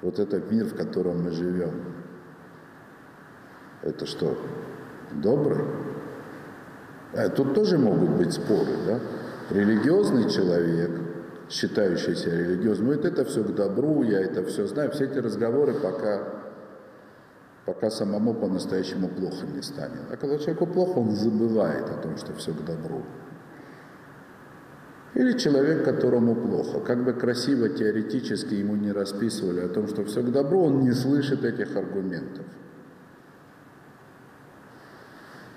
вот 0.01 0.19
этот 0.19 0.51
мир, 0.51 0.65
в 0.65 0.75
котором 0.75 1.23
мы 1.23 1.31
живем, 1.31 1.73
это 3.81 4.05
что, 4.05 4.37
добрый? 5.11 5.88
А 7.13 7.29
тут 7.29 7.53
тоже 7.53 7.77
могут 7.77 8.09
быть 8.11 8.33
споры, 8.33 8.73
да? 8.85 8.99
Религиозный 9.49 10.29
человек– 10.29 10.91
считающийся 11.49 12.29
религиозным, 12.29 12.89
говорит, 12.89 13.05
это 13.05 13.25
все 13.25 13.43
к 13.43 13.53
добру, 13.53 14.03
я 14.03 14.21
это 14.21 14.43
все 14.45 14.67
знаю. 14.67 14.91
Все 14.91 15.05
эти 15.05 15.17
разговоры 15.17 15.73
пока, 15.73 16.23
пока 17.65 17.89
самому 17.89 18.35
по-настоящему 18.35 19.09
плохо 19.09 19.47
не 19.47 19.61
станет. 19.61 20.11
А 20.11 20.17
когда 20.17 20.37
человеку 20.37 20.67
плохо, 20.67 20.99
он 20.99 21.11
забывает 21.11 21.89
о 21.89 21.97
том, 22.01 22.17
что 22.17 22.33
все 22.33 22.53
к 22.53 22.63
добру. 22.63 23.03
Или 25.15 25.37
человек, 25.37 25.83
которому 25.83 26.35
плохо. 26.35 26.79
Как 26.81 27.03
бы 27.03 27.13
красиво 27.13 27.67
теоретически 27.67 28.53
ему 28.53 28.75
не 28.75 28.91
расписывали 28.91 29.61
о 29.61 29.67
том, 29.67 29.87
что 29.87 30.05
все 30.05 30.21
к 30.21 30.31
добру, 30.31 30.65
он 30.65 30.81
не 30.81 30.91
слышит 30.91 31.43
этих 31.43 31.75
аргументов. 31.75 32.45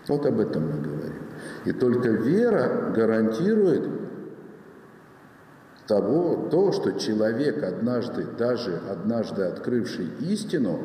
Вот 0.08 0.24
об 0.24 0.40
этом 0.40 0.68
мы 0.68 0.80
говорим. 0.80 1.21
И 1.64 1.72
только 1.72 2.08
вера 2.08 2.92
гарантирует 2.94 3.88
того, 5.86 6.48
то, 6.50 6.72
что 6.72 6.92
человек 6.92 7.62
однажды, 7.62 8.26
даже 8.38 8.80
однажды 8.90 9.42
открывший 9.42 10.06
истину, 10.20 10.80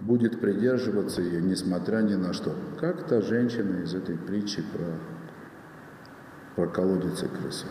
будет 0.00 0.40
придерживаться 0.40 1.22
ее, 1.22 1.40
несмотря 1.40 1.98
ни 1.98 2.14
на 2.14 2.32
что. 2.32 2.54
Как 2.80 3.06
та 3.06 3.20
женщина 3.20 3.82
из 3.82 3.94
этой 3.94 4.16
притчи 4.16 4.62
про, 4.62 4.86
про 6.56 6.70
колодец 6.70 7.22
и 7.22 7.26
крысу. 7.26 7.66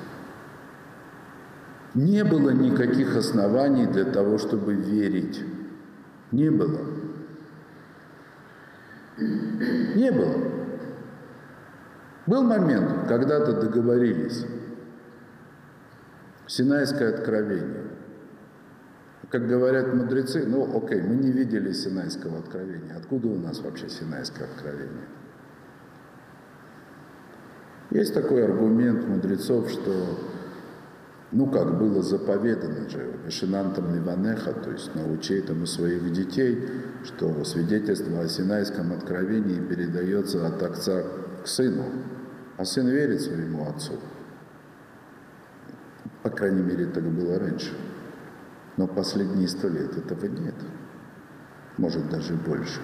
Не 1.94 2.24
было 2.24 2.52
никаких 2.52 3.18
оснований 3.18 3.86
для 3.86 4.06
того, 4.06 4.38
чтобы 4.38 4.74
верить. 4.76 5.44
Не 6.32 6.50
было. 6.50 6.80
Не 9.18 10.12
было. 10.12 10.36
Был 12.28 12.44
момент, 12.44 13.08
когда-то 13.08 13.54
договорились, 13.54 14.46
Синайское 16.48 17.14
откровение. 17.14 17.86
Как 19.30 19.48
говорят 19.48 19.94
мудрецы, 19.94 20.46
ну 20.46 20.78
окей, 20.78 21.02
мы 21.02 21.16
не 21.16 21.32
видели 21.32 21.72
Синайского 21.72 22.40
откровения. 22.40 22.98
Откуда 22.98 23.30
у 23.30 23.40
нас 23.40 23.62
вообще 23.62 23.88
Синайское 23.88 24.48
откровение? 24.48 25.08
Есть 27.92 28.14
такой 28.14 28.44
аргумент 28.44 29.08
мудрецов, 29.08 29.70
что 29.70 30.20
ну 31.32 31.50
как 31.50 31.78
было 31.78 32.04
заповедано 32.04 32.90
же 32.90 33.14
Вишинантом 33.26 33.96
Ливанеха, 33.96 34.52
то 34.52 34.72
есть 34.72 34.94
научи 34.94 35.36
этому 35.36 35.66
своих 35.66 36.12
детей, 36.12 36.68
что 37.06 37.46
свидетельство 37.46 38.22
о 38.22 38.28
Синайском 38.28 38.92
откровении 38.92 39.62
передается 39.62 40.46
от 40.46 40.62
отца 40.62 41.04
к 41.44 41.48
сыну, 41.48 41.86
а 42.58 42.66
сын 42.66 42.88
верит 42.88 43.22
своему 43.22 43.68
отцу. 43.70 43.94
По 46.24 46.30
крайней 46.30 46.62
мере, 46.62 46.86
так 46.86 47.04
было 47.04 47.40
раньше. 47.40 47.74
Но 48.78 48.88
последние 48.88 49.48
сто 49.48 49.68
лет 49.68 49.98
этого 49.98 50.26
нет. 50.26 50.56
может 51.78 52.10
даже 52.10 52.34
больше. 52.34 52.80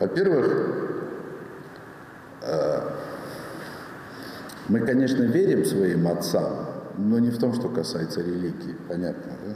Во-первых, 0.00 0.46
э, 2.42 2.90
мы, 4.68 4.80
конечно, 4.80 5.22
верим 5.22 5.64
своим 5.64 6.08
отцам, 6.08 6.66
но 6.96 7.18
не 7.18 7.30
в 7.30 7.38
том, 7.38 7.54
что 7.54 7.68
касается 7.68 8.20
религии, 8.22 8.76
понятно, 8.88 9.32
да? 9.46 9.54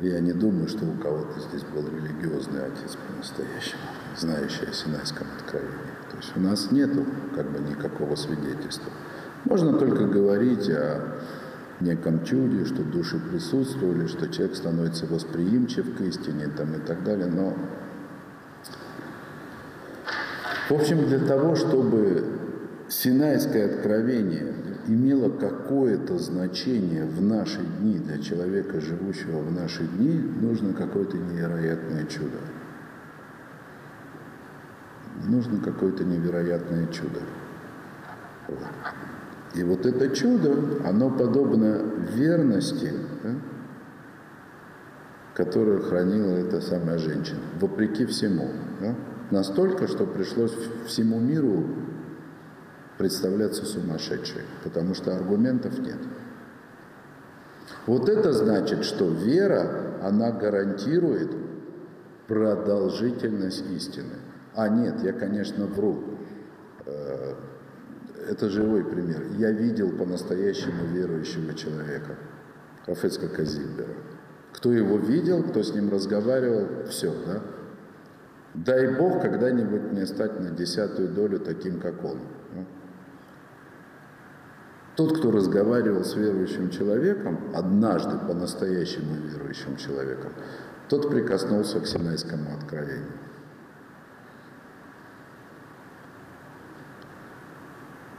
Я 0.00 0.20
не 0.20 0.32
думаю, 0.32 0.68
что 0.68 0.84
у 0.84 0.92
кого-то 0.92 1.40
здесь 1.40 1.64
был 1.64 1.82
религиозный 1.88 2.66
отец 2.66 2.96
по-настоящему, 3.08 3.82
знающий 4.16 4.66
о 4.66 4.72
Синайском 4.72 5.26
откровении. 5.36 5.72
То 6.10 6.16
есть 6.18 6.36
у 6.36 6.40
нас 6.40 6.70
нет 6.70 6.90
как 7.34 7.50
бы 7.50 7.58
никакого 7.58 8.14
свидетельства. 8.14 8.92
Можно 9.44 9.76
только 9.76 10.06
говорить 10.06 10.70
о 10.70 11.16
неком 11.80 12.24
чуде, 12.24 12.64
что 12.64 12.84
души 12.84 13.18
присутствовали, 13.18 14.06
что 14.06 14.28
человек 14.28 14.54
становится 14.56 15.06
восприимчив 15.06 15.96
к 15.96 16.00
истине 16.02 16.48
там, 16.56 16.74
и 16.74 16.78
так 16.78 17.02
далее. 17.02 17.26
Но, 17.26 17.56
в 20.68 20.74
общем, 20.74 21.08
для 21.08 21.18
того, 21.18 21.56
чтобы 21.56 22.24
Синайское 22.88 23.66
откровение 23.66 24.54
имело 24.88 25.28
какое-то 25.28 26.18
значение 26.18 27.04
в 27.04 27.20
наши 27.20 27.60
дни 27.60 27.98
для 27.98 28.18
человека, 28.18 28.80
живущего 28.80 29.40
в 29.40 29.52
наши 29.52 29.84
дни, 29.84 30.18
нужно 30.40 30.72
какое-то 30.72 31.18
невероятное 31.18 32.04
чудо. 32.06 32.38
Нужно 35.26 35.60
какое-то 35.60 36.04
невероятное 36.04 36.86
чудо. 36.86 37.20
И 39.54 39.62
вот 39.62 39.84
это 39.84 40.08
чудо, 40.14 40.56
оно 40.84 41.10
подобно 41.10 41.82
верности, 42.14 42.92
да, 43.22 43.34
которую 45.34 45.82
хранила 45.82 46.32
эта 46.32 46.60
самая 46.60 46.98
женщина, 46.98 47.40
вопреки 47.60 48.06
всему. 48.06 48.50
Да? 48.80 48.94
Настолько, 49.30 49.86
что 49.86 50.06
пришлось 50.06 50.54
всему 50.86 51.20
миру 51.20 51.64
представляться 52.98 53.64
сумасшедшей, 53.64 54.42
потому 54.64 54.94
что 54.94 55.14
аргументов 55.14 55.78
нет. 55.78 55.98
Вот 57.86 58.08
это 58.08 58.32
значит, 58.32 58.84
что 58.84 59.08
вера, 59.08 59.96
она 60.02 60.32
гарантирует 60.32 61.30
продолжительность 62.26 63.64
истины. 63.70 64.16
А 64.54 64.68
нет, 64.68 65.02
я, 65.02 65.12
конечно, 65.12 65.66
вру. 65.66 66.02
Э, 66.84 67.34
это 68.28 68.50
живой 68.50 68.84
пример. 68.84 69.22
Я 69.38 69.52
видел 69.52 69.90
по-настоящему 69.96 70.86
верующего 70.92 71.54
человека, 71.54 72.16
Рафецка 72.86 73.28
Казильбера. 73.28 73.94
Кто 74.52 74.72
его 74.72 74.98
видел, 74.98 75.42
кто 75.44 75.62
с 75.62 75.72
ним 75.74 75.90
разговаривал, 75.90 76.66
все, 76.90 77.14
да? 77.24 77.42
Дай 78.54 78.94
Бог 78.96 79.22
когда-нибудь 79.22 79.92
мне 79.92 80.04
стать 80.06 80.40
на 80.40 80.50
десятую 80.50 81.08
долю 81.08 81.38
таким, 81.38 81.80
как 81.80 82.04
он. 82.04 82.18
Тот, 84.98 85.16
кто 85.16 85.30
разговаривал 85.30 86.02
с 86.02 86.16
верующим 86.16 86.70
человеком, 86.70 87.38
однажды 87.54 88.18
по-настоящему 88.18 89.14
верующим 89.14 89.76
человеком, 89.76 90.32
тот 90.88 91.08
прикоснулся 91.08 91.78
к 91.78 91.86
Синайскому 91.86 92.52
откровению. 92.56 93.12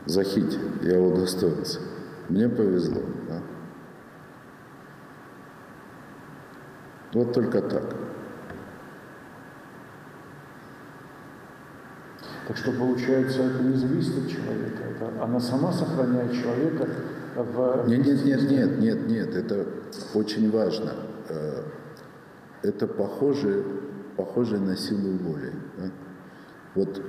Захите, 0.06 0.58
я 0.82 1.02
удостоился. 1.02 1.82
Мне 2.30 2.48
повезло. 2.48 3.02
Да? 3.28 3.42
Вот 7.12 7.34
только 7.34 7.62
так. 7.62 7.94
Так 12.50 12.58
что 12.58 12.72
получается, 12.72 13.43
это 13.43 13.62
не 13.62 13.76
зависит 13.76 14.18
от 14.18 14.28
человека, 14.28 14.82
это 14.89 15.24
она 15.24 15.39
сама 15.39 15.72
сохраняет 15.72 16.32
человека 16.32 16.89
в... 17.36 17.88
Нет, 17.88 18.08
нет, 18.08 18.26
нет, 18.26 18.50
нет, 18.50 18.80
нет, 18.80 19.08
нет, 19.08 19.36
это 19.36 19.68
очень 20.16 20.50
важно. 20.50 20.93
Э, 21.30 21.62
это 22.64 22.88
похоже, 22.88 23.64
похоже 24.18 24.58
на 24.58 24.76
силу 24.76 25.16
воли. 25.20 25.54
Да? 25.78 25.91
Вот 26.74 27.00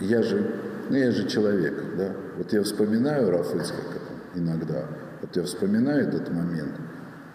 я 0.00 0.22
же, 0.22 0.54
ну 0.88 0.96
я 0.96 1.10
же 1.12 1.28
человек, 1.28 1.74
да. 1.98 2.12
Вот 2.38 2.54
я 2.54 2.62
вспоминаю 2.62 3.30
Рафыцка 3.32 3.82
иногда, 4.34 4.86
вот 5.20 5.36
я 5.36 5.42
вспоминаю 5.42 6.08
этот 6.08 6.30
момент. 6.30 6.72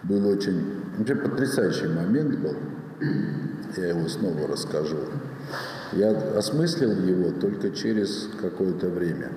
Был 0.02 0.26
очень, 0.26 0.82
вообще 0.98 1.14
потрясающий 1.14 1.86
момент 1.86 2.40
был. 2.40 2.56
Я 3.76 3.90
его 3.90 4.08
снова 4.08 4.48
расскажу. 4.48 4.98
Я 5.92 6.10
осмыслил 6.36 6.92
его 6.92 7.32
только 7.40 7.70
через 7.70 8.28
какое-то 8.40 8.88
время. 8.88 9.32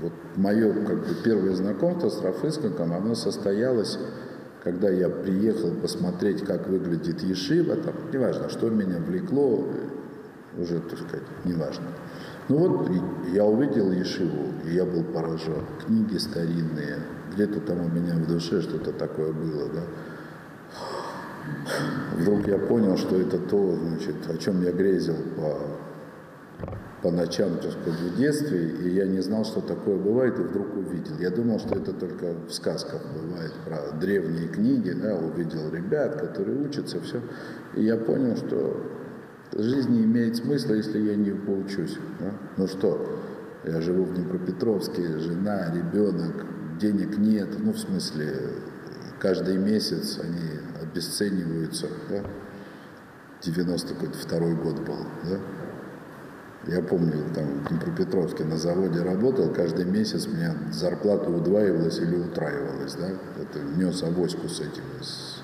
Вот 0.00 0.12
мое 0.36 0.72
как 0.84 0.98
бы, 0.98 1.14
первое 1.22 1.54
знакомство 1.54 2.08
с 2.08 2.20
Рафыскаком, 2.20 2.92
оно 2.92 3.14
состоялось, 3.14 3.98
когда 4.64 4.90
я 4.90 5.08
приехал 5.08 5.70
посмотреть, 5.70 6.44
как 6.44 6.66
выглядит 6.68 7.22
Ешива, 7.22 7.76
там, 7.76 7.94
неважно, 8.12 8.48
что 8.48 8.70
меня 8.70 8.98
влекло, 8.98 9.68
уже, 10.58 10.80
так 10.80 10.98
сказать, 10.98 11.26
неважно. 11.44 11.86
Ну 12.48 12.56
вот 12.56 12.90
я 13.32 13.44
увидел 13.44 13.92
Ешиву, 13.92 14.52
и 14.64 14.74
я 14.74 14.84
был 14.84 15.04
поражен. 15.04 15.64
Книги 15.86 16.16
старинные, 16.16 16.98
где-то 17.32 17.60
там 17.60 17.80
у 17.80 17.88
меня 17.88 18.14
в 18.14 18.26
душе 18.26 18.60
что-то 18.62 18.92
такое 18.92 19.32
было, 19.32 19.68
да. 19.72 19.82
Вдруг 22.16 22.46
я 22.48 22.58
понял, 22.58 22.96
что 22.96 23.20
это 23.20 23.38
то, 23.38 23.76
значит, 23.76 24.16
о 24.28 24.36
чем 24.38 24.62
я 24.62 24.72
грезил 24.72 25.16
по 25.36 25.83
по 27.04 27.10
ночам, 27.10 27.58
так 27.58 27.72
сказать, 27.72 28.00
в 28.00 28.16
детстве, 28.16 28.66
и 28.66 28.88
я 28.94 29.04
не 29.04 29.20
знал, 29.20 29.44
что 29.44 29.60
такое 29.60 29.98
бывает, 29.98 30.38
и 30.38 30.42
вдруг 30.42 30.74
увидел. 30.74 31.18
Я 31.18 31.28
думал, 31.28 31.60
что 31.60 31.76
это 31.76 31.92
только 31.92 32.32
в 32.48 32.50
сказках 32.50 33.02
бывает 33.14 33.52
про 33.66 33.92
древние 34.00 34.48
книги, 34.48 34.90
да, 34.90 35.14
увидел 35.14 35.70
ребят, 35.70 36.18
которые 36.18 36.66
учатся, 36.66 37.02
все. 37.02 37.20
И 37.76 37.84
я 37.84 37.98
понял, 37.98 38.36
что 38.36 38.82
жизнь 39.52 39.90
не 39.90 40.04
имеет 40.04 40.36
смысла, 40.36 40.72
если 40.72 40.98
я 40.98 41.14
не 41.14 41.32
поучусь. 41.32 41.98
Да? 42.20 42.32
Ну 42.56 42.66
что, 42.66 43.20
я 43.64 43.82
живу 43.82 44.04
в 44.04 44.14
Днепропетровске, 44.14 45.18
жена, 45.18 45.74
ребенок, 45.74 46.46
денег 46.80 47.18
нет, 47.18 47.50
ну 47.58 47.72
в 47.74 47.78
смысле, 47.78 48.32
каждый 49.20 49.58
месяц 49.58 50.18
они 50.24 50.58
обесцениваются. 50.82 51.86
Да? 52.08 52.22
92 53.42 54.38
год 54.54 54.80
был, 54.80 55.06
да? 55.28 55.38
Я 56.66 56.80
помню, 56.80 57.12
там 57.34 57.44
в 57.64 57.68
Днепропетровске 57.68 58.44
на 58.44 58.56
заводе 58.56 59.02
работал, 59.02 59.50
каждый 59.52 59.84
месяц 59.84 60.26
меня 60.26 60.54
зарплата 60.72 61.28
удваивалась 61.28 61.98
или 61.98 62.16
утраивалась, 62.16 62.94
да, 62.94 63.08
это 63.40 63.58
нес 63.76 64.02
авоську 64.02 64.48
с 64.48 64.60
этим, 64.60 64.82
с, 65.02 65.42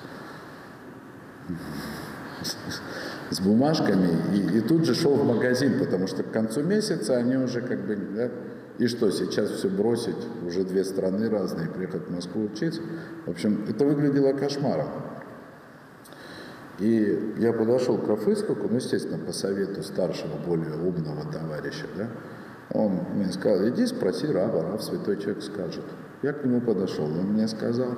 с 3.29 3.39
бумажками, 3.39 4.09
и, 4.33 4.57
и 4.57 4.61
тут 4.61 4.85
же 4.85 4.95
шел 4.95 5.13
в 5.13 5.23
магазин, 5.23 5.77
потому 5.77 6.07
что 6.07 6.23
к 6.23 6.31
концу 6.31 6.63
месяца 6.63 7.17
они 7.17 7.37
уже 7.37 7.61
как 7.61 7.85
бы, 7.85 7.95
да, 7.95 8.31
и 8.79 8.87
что, 8.87 9.11
сейчас 9.11 9.51
все 9.51 9.69
бросить, 9.69 10.15
уже 10.43 10.63
две 10.63 10.83
страны 10.83 11.29
разные, 11.29 11.69
приехать 11.69 12.07
в 12.07 12.15
Москву 12.15 12.45
учиться. 12.45 12.81
В 13.27 13.29
общем, 13.29 13.63
это 13.69 13.85
выглядело 13.85 14.33
кошмаром. 14.33 14.87
И 16.79 17.35
я 17.37 17.53
подошел 17.53 17.97
к 17.97 18.07
Рафыскаку, 18.07 18.67
ну, 18.69 18.77
естественно, 18.77 19.17
по 19.23 19.31
совету 19.33 19.83
старшего, 19.83 20.37
более 20.45 20.75
умного 20.75 21.31
товарища, 21.31 21.85
да, 21.95 22.07
он 22.73 22.99
мне 23.13 23.31
сказал, 23.31 23.67
иди 23.67 23.85
спроси 23.85 24.27
раба, 24.27 24.63
раб 24.63 24.81
святой 24.81 25.17
человек 25.17 25.43
скажет. 25.43 25.83
Я 26.23 26.33
к 26.33 26.43
нему 26.45 26.61
подошел, 26.61 27.05
он 27.05 27.33
мне 27.33 27.47
сказал, 27.47 27.97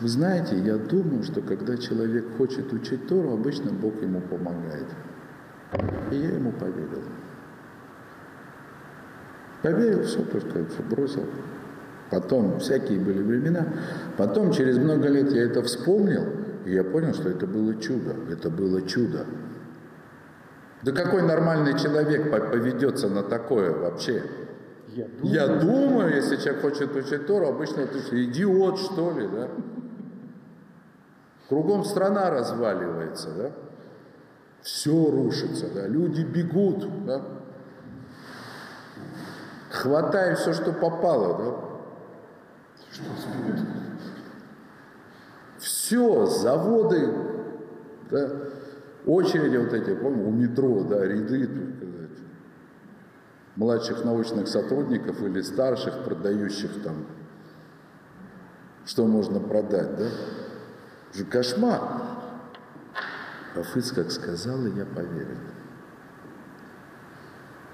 вы 0.00 0.08
знаете, 0.08 0.58
я 0.58 0.76
думаю, 0.76 1.22
что 1.22 1.40
когда 1.42 1.76
человек 1.76 2.24
хочет 2.36 2.72
учить 2.72 3.06
Тору, 3.06 3.32
обычно 3.32 3.70
Бог 3.72 4.02
ему 4.02 4.20
помогает. 4.20 4.86
И 6.10 6.16
я 6.16 6.30
ему 6.30 6.52
поверил. 6.52 7.02
Поверил, 9.62 10.02
все, 10.02 10.24
все 10.24 10.82
бросил. 10.90 11.24
Потом 12.10 12.58
всякие 12.58 12.98
были 12.98 13.22
времена. 13.22 13.66
Потом, 14.16 14.52
через 14.52 14.78
много 14.78 15.08
лет 15.08 15.30
я 15.32 15.44
это 15.44 15.62
вспомнил, 15.62 16.24
и 16.66 16.72
я 16.72 16.82
понял, 16.82 17.14
что 17.14 17.28
это 17.28 17.46
было 17.46 17.80
чудо. 17.80 18.16
Это 18.28 18.50
было 18.50 18.82
чудо. 18.82 19.24
Да 20.82 20.90
какой 20.90 21.22
нормальный 21.22 21.78
человек 21.78 22.28
поведется 22.30 23.08
на 23.08 23.22
такое 23.22 23.72
вообще? 23.72 24.24
Я 24.88 25.06
думаю, 25.06 25.34
я 25.34 25.46
думаю 25.46 26.14
если 26.14 26.36
человек 26.36 26.62
хочет 26.62 26.96
учить 26.96 27.26
Тору, 27.26 27.48
обычно 27.48 27.82
это 27.82 27.98
идиот, 27.98 28.78
что 28.80 29.12
ли, 29.16 29.28
да? 29.28 29.48
Кругом 31.48 31.84
страна 31.84 32.30
разваливается, 32.30 33.30
да? 33.30 33.52
Все 34.62 35.10
рушится, 35.10 35.68
да? 35.72 35.86
Люди 35.86 36.22
бегут, 36.22 37.04
да? 37.04 37.22
Хватай 39.70 40.34
все, 40.34 40.52
что 40.52 40.72
попало, 40.72 41.38
да? 41.38 41.54
Что 42.90 43.04
все, 45.58 46.26
заводы 46.26 47.12
Да? 48.10 48.30
Очереди 49.06 49.56
вот 49.56 49.72
эти, 49.72 49.94
помню, 49.94 50.26
у 50.26 50.30
метро, 50.30 50.82
да, 50.82 51.04
ряды 51.04 51.48
младших 53.56 54.04
научных 54.04 54.48
сотрудников 54.48 55.22
или 55.22 55.40
старших, 55.40 56.04
продающих 56.04 56.82
там, 56.82 57.06
что 58.84 59.06
можно 59.06 59.40
продать, 59.40 59.96
да? 59.96 60.08
Же 61.14 61.24
кошмар. 61.24 61.80
Хафиз 63.54 63.92
как 63.92 64.10
сказал, 64.10 64.66
и 64.66 64.76
я 64.76 64.84
поверил. 64.84 65.38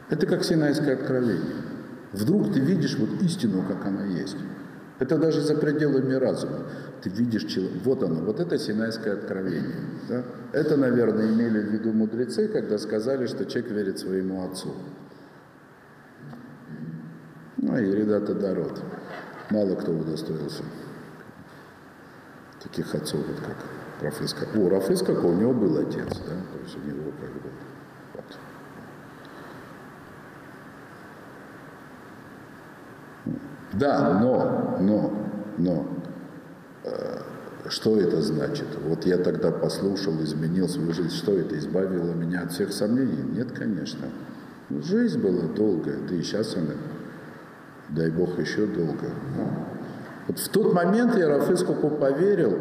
Это 0.09 0.27
как 0.27 0.45
Синайское 0.45 0.95
откровение. 0.95 1.65
Вдруг 2.13 2.53
ты 2.53 2.61
видишь 2.61 2.97
вот 2.99 3.21
истину, 3.23 3.65
как 3.67 3.85
она 3.85 4.05
есть. 4.05 4.37
Это 4.99 5.19
даже 5.19 5.41
за 5.41 5.57
пределами 5.57 6.15
разума. 6.15 6.67
Ты 7.03 7.11
видишь, 7.11 7.59
вот 7.85 8.03
оно, 8.03 8.21
вот 8.23 8.39
это 8.41 8.59
Синайское 8.59 9.15
откровение. 9.15 9.81
Да? 10.09 10.25
Это, 10.53 10.77
наверное, 10.77 11.33
имели 11.33 11.61
в 11.61 11.73
виду 11.73 11.93
мудрецы, 11.93 12.49
когда 12.49 12.79
сказали, 12.79 13.27
что 13.27 13.45
человек 13.45 13.73
верит 13.73 13.99
своему 13.99 14.45
отцу. 14.45 14.75
Ну 17.57 17.79
и 17.79 17.91
Редата 17.91 18.35
Дород. 18.35 18.81
Мало 19.51 19.75
кто 19.75 19.93
удостоился 19.93 20.63
таких 22.63 22.95
отцов, 22.95 23.21
вот 23.27 23.41
как 23.41 23.57
Рафыска. 24.01 24.47
О, 24.55 24.69
Рафыска, 24.69 25.11
у 25.11 25.35
него 25.35 25.53
был 25.53 25.77
отец, 25.79 26.09
да, 26.09 26.35
то 26.53 26.59
есть 26.63 26.77
у 26.77 26.81
него 26.81 27.13
как 27.21 27.31
бы 27.31 27.51
вот. 28.15 28.25
Да, 33.73 34.19
но, 34.21 34.77
но, 34.81 35.13
но, 35.59 35.87
э, 36.85 37.19
что 37.69 37.97
это 37.99 38.21
значит? 38.21 38.67
Вот 38.87 39.07
я 39.07 39.19
тогда 39.19 39.51
послушал, 39.51 40.23
изменил 40.23 40.69
свою 40.69 40.93
жизнь. 40.93 41.15
Что 41.15 41.33
это? 41.33 41.57
Избавило 41.57 42.13
меня 42.13 42.43
от 42.43 42.53
всех 42.53 42.73
сомнений? 42.73 43.23
Нет, 43.35 43.53
конечно. 43.53 44.09
Жизнь 44.71 45.21
была 45.21 45.49
долгая, 45.55 45.99
да 46.09 46.15
и 46.15 46.23
сейчас 46.23 46.57
она, 46.57 46.75
дай 47.91 48.11
Бог, 48.11 48.39
еще 48.39 48.67
долго. 48.67 49.11
Вот 50.29 50.39
в 50.39 50.49
тот 50.49 50.73
момент 50.73 51.17
я 51.17 51.29
Рафыцкому 51.29 51.91
поверил, 51.91 52.59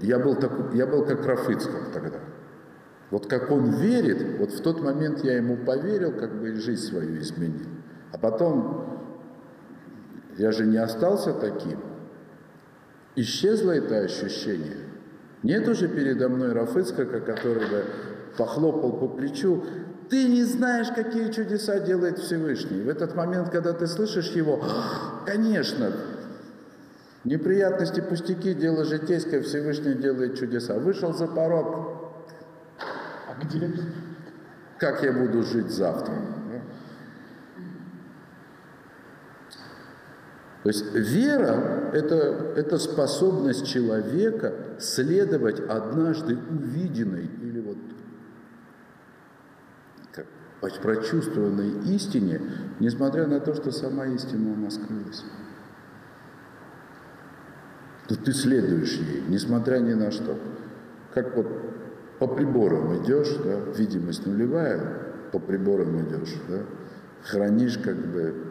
я 0.00 0.18
был, 0.18 0.36
так, 0.36 0.52
я 0.74 0.86
был 0.86 1.04
как 1.04 1.26
Рафыцкак 1.26 1.92
тогда. 1.92 2.18
Вот 3.10 3.26
как 3.26 3.50
он 3.50 3.70
верит, 3.70 4.38
вот 4.38 4.52
в 4.52 4.62
тот 4.62 4.80
момент 4.80 5.24
я 5.24 5.36
ему 5.36 5.56
поверил, 5.56 6.12
как 6.12 6.38
бы 6.38 6.50
и 6.50 6.54
жизнь 6.54 6.86
свою 6.86 7.18
изменил. 7.18 7.66
А 8.12 8.18
потом 8.18 8.99
я 10.40 10.52
же 10.52 10.64
не 10.64 10.78
остался 10.78 11.34
таким. 11.34 11.78
Исчезло 13.14 13.72
это 13.72 13.98
ощущение. 13.98 14.78
Нет 15.42 15.68
уже 15.68 15.86
передо 15.86 16.30
мной 16.30 16.54
Рафыцкака, 16.54 17.20
который 17.20 17.68
бы 17.68 17.84
похлопал 18.38 18.92
по 18.94 19.08
плечу. 19.08 19.62
Ты 20.08 20.28
не 20.28 20.44
знаешь, 20.44 20.88
какие 20.94 21.30
чудеса 21.30 21.78
делает 21.80 22.18
Всевышний. 22.18 22.80
В 22.80 22.88
этот 22.88 23.14
момент, 23.14 23.50
когда 23.50 23.74
ты 23.74 23.86
слышишь 23.86 24.30
его, 24.30 24.64
конечно, 25.26 25.92
неприятности, 27.24 28.00
пустяки, 28.00 28.54
дело 28.54 28.86
житейское, 28.86 29.42
Всевышний 29.42 29.92
делает 29.94 30.38
чудеса. 30.38 30.78
Вышел 30.78 31.12
за 31.12 31.26
порог. 31.26 32.14
А 33.28 33.44
где? 33.44 33.70
Как 34.78 35.02
я 35.02 35.12
буду 35.12 35.42
жить 35.42 35.70
завтра? 35.70 36.14
То 40.62 40.68
есть 40.68 40.94
вера 40.94 41.90
это,– 41.94 42.52
это 42.56 42.78
способность 42.78 43.66
человека 43.66 44.52
следовать 44.78 45.60
однажды 45.60 46.36
увиденной 46.36 47.30
или 47.42 47.60
вот 47.60 47.78
как 50.14 50.26
прочувствованной 50.82 51.94
истине, 51.94 52.42
несмотря 52.78 53.26
на 53.26 53.40
то, 53.40 53.54
что 53.54 53.70
сама 53.70 54.06
истина 54.06 54.52
у 54.52 54.56
нас 54.56 54.74
скрылась. 54.74 55.24
То 58.08 58.16
ты 58.16 58.32
следуешь 58.34 58.92
ей, 58.94 59.22
несмотря 59.28 59.78
ни 59.78 59.94
на 59.94 60.10
что. 60.10 60.36
Как 61.14 61.34
вот 61.36 61.46
по 62.18 62.26
приборам 62.26 63.02
идешь, 63.02 63.34
да, 63.42 63.60
видимость 63.78 64.26
нулевая, 64.26 64.80
по 65.32 65.38
приборам 65.38 66.02
идешь, 66.02 66.34
да, 66.48 66.58
хранишь 67.22 67.78
как 67.78 67.96
бы 67.96 68.49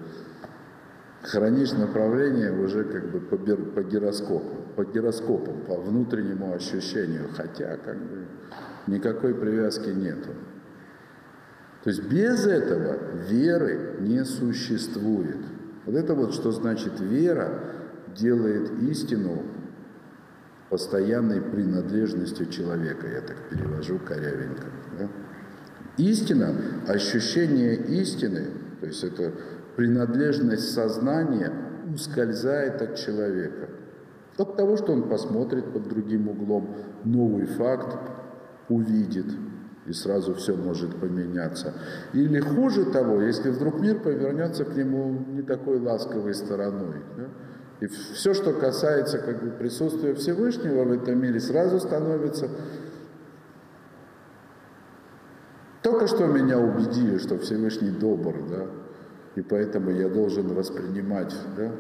хранишь 1.22 1.74
направление 1.74 2.52
уже 2.52 2.84
как 2.84 3.12
бы 3.12 3.20
по, 3.20 3.38
по 3.38 3.84
гироскопу, 3.84 4.56
по 4.76 4.86
гироскопам, 4.86 5.62
по 5.68 5.76
внутреннему 5.76 6.54
ощущению, 6.54 7.30
хотя 7.36 7.78
как 7.78 7.98
бы 7.98 8.26
никакой 8.88 9.34
привязки 9.36 9.90
нету. 9.90 10.30
То 11.84 11.90
есть 11.90 12.04
без 12.04 12.46
этого 12.46 12.98
веры 13.30 13.98
не 14.02 14.24
существует. 14.26 15.38
Вот 15.86 15.96
это 15.96 16.14
вот 16.14 16.34
что 16.34 16.52
значит 16.52 17.00
вера 17.00 17.64
делает 18.16 18.72
истину 18.82 19.44
постоянной 20.70 21.42
принадлежностью 21.42 22.46
человека, 22.48 23.08
я 23.08 23.22
так 23.22 23.38
перевожу 23.50 23.98
корявенько. 24.00 24.66
Да? 25.00 25.10
Истина, 25.98 26.56
ощущение 26.88 27.76
истины, 27.76 28.48
то 28.80 28.86
есть 28.86 29.04
это 29.04 29.34
принадлежность 29.80 30.74
сознания 30.74 31.54
ускользает 31.94 32.82
от 32.82 32.96
человека. 32.98 33.70
От 34.38 34.58
того, 34.58 34.76
что 34.76 34.92
он 34.92 35.08
посмотрит 35.08 35.72
под 35.72 35.88
другим 35.88 36.28
углом, 36.28 36.76
новый 37.06 37.46
факт 37.46 37.96
увидит, 38.68 39.28
и 39.86 39.94
сразу 39.94 40.34
все 40.34 40.54
может 40.58 40.98
поменяться. 40.98 41.76
Или 42.12 42.42
хуже 42.42 42.92
того, 42.92 43.22
если 43.22 43.52
вдруг 43.52 43.80
мир 43.80 44.00
повернется 44.00 44.66
к 44.66 44.76
нему 44.76 45.24
не 45.30 45.44
такой 45.44 45.80
ласковой 45.80 46.34
стороной. 46.34 47.02
Да? 47.16 47.30
И 47.80 47.88
все, 47.88 48.34
что 48.34 48.52
касается 48.52 49.20
как 49.20 49.42
бы, 49.42 49.50
присутствия 49.52 50.14
Всевышнего 50.14 50.84
в 50.84 50.92
этом 50.92 51.22
мире, 51.22 51.40
сразу 51.40 51.80
становится... 51.80 52.50
Только 55.82 56.08
что 56.08 56.28
меня 56.28 56.60
убедили, 56.60 57.18
что 57.18 57.38
Всевышний 57.40 57.92
добр, 57.92 58.36
да, 58.50 58.66
и 59.36 59.42
поэтому 59.42 59.92
я 59.92 60.10
должен 60.10 60.54
воспринимать 60.54 61.34
да, 61.56 61.72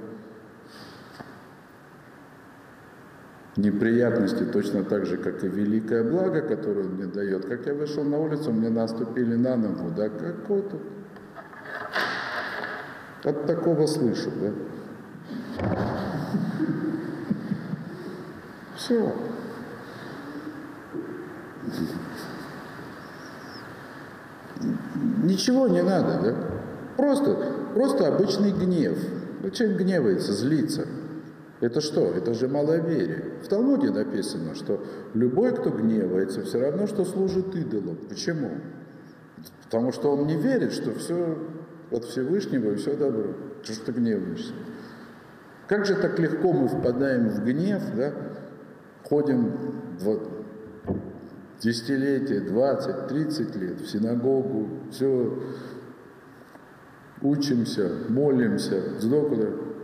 неприятности 3.57 4.45
точно 4.45 4.83
так 4.83 5.05
же, 5.05 5.17
как 5.17 5.43
и 5.43 5.47
великое 5.47 6.03
благо, 6.03 6.41
которое 6.41 6.85
он 6.85 6.95
мне 6.95 7.05
дает. 7.05 7.45
Как 7.45 7.65
я 7.65 7.73
вышел 7.73 8.03
на 8.03 8.17
улицу, 8.17 8.51
мне 8.51 8.69
наступили 8.69 9.35
на 9.35 9.55
ногу, 9.55 9.91
да, 9.95 10.09
какой 10.09 10.61
тут? 10.61 10.81
От 13.23 13.45
такого 13.45 13.85
слышу, 13.85 14.31
да? 14.41 14.53
Все. 18.77 19.13
Ничего 25.23 25.67
не 25.67 25.83
надо, 25.83 26.19
да? 26.23 26.48
Просто, 26.99 27.37
просто 27.75 28.07
обычный 28.09 28.51
гнев. 28.51 28.97
Ну, 29.41 29.49
человек 29.51 29.77
гневается, 29.77 30.33
злится. 30.33 30.85
Это 31.61 31.79
что? 31.79 32.01
Это 32.11 32.33
же 32.33 32.49
маловерие. 32.49 33.35
В 33.41 33.47
Талмуде 33.47 33.89
написано, 33.89 34.53
что 34.53 34.83
любой, 35.13 35.55
кто 35.55 35.69
гневается, 35.69 36.41
все 36.41 36.59
равно, 36.59 36.87
что 36.87 37.05
служит 37.05 37.55
идолам. 37.55 37.97
Почему? 38.09 38.51
Потому 39.63 39.93
что 39.93 40.11
он 40.11 40.27
не 40.27 40.35
верит, 40.35 40.73
что 40.73 40.91
все 40.91 41.37
от 41.89 42.03
Всевышнего 42.03 42.71
и 42.71 42.75
все 42.75 42.97
добро. 42.97 43.33
Что 43.63 43.73
ж 43.73 43.77
ты 43.77 43.91
гневаешься? 43.93 44.53
Как 45.69 45.85
же 45.85 45.95
так 45.95 46.19
легко 46.19 46.51
мы 46.51 46.67
впадаем 46.67 47.29
в 47.29 47.45
гнев, 47.45 47.81
да? 47.95 48.11
ходим 49.05 49.53
десятилетия, 51.61 52.41
20, 52.41 53.07
30 53.07 53.55
лет 53.55 53.79
в 53.79 53.89
синагогу, 53.89 54.67
все 54.91 55.39
учимся, 57.21 57.89
молимся, 58.09 58.81
вдруг 58.99 59.33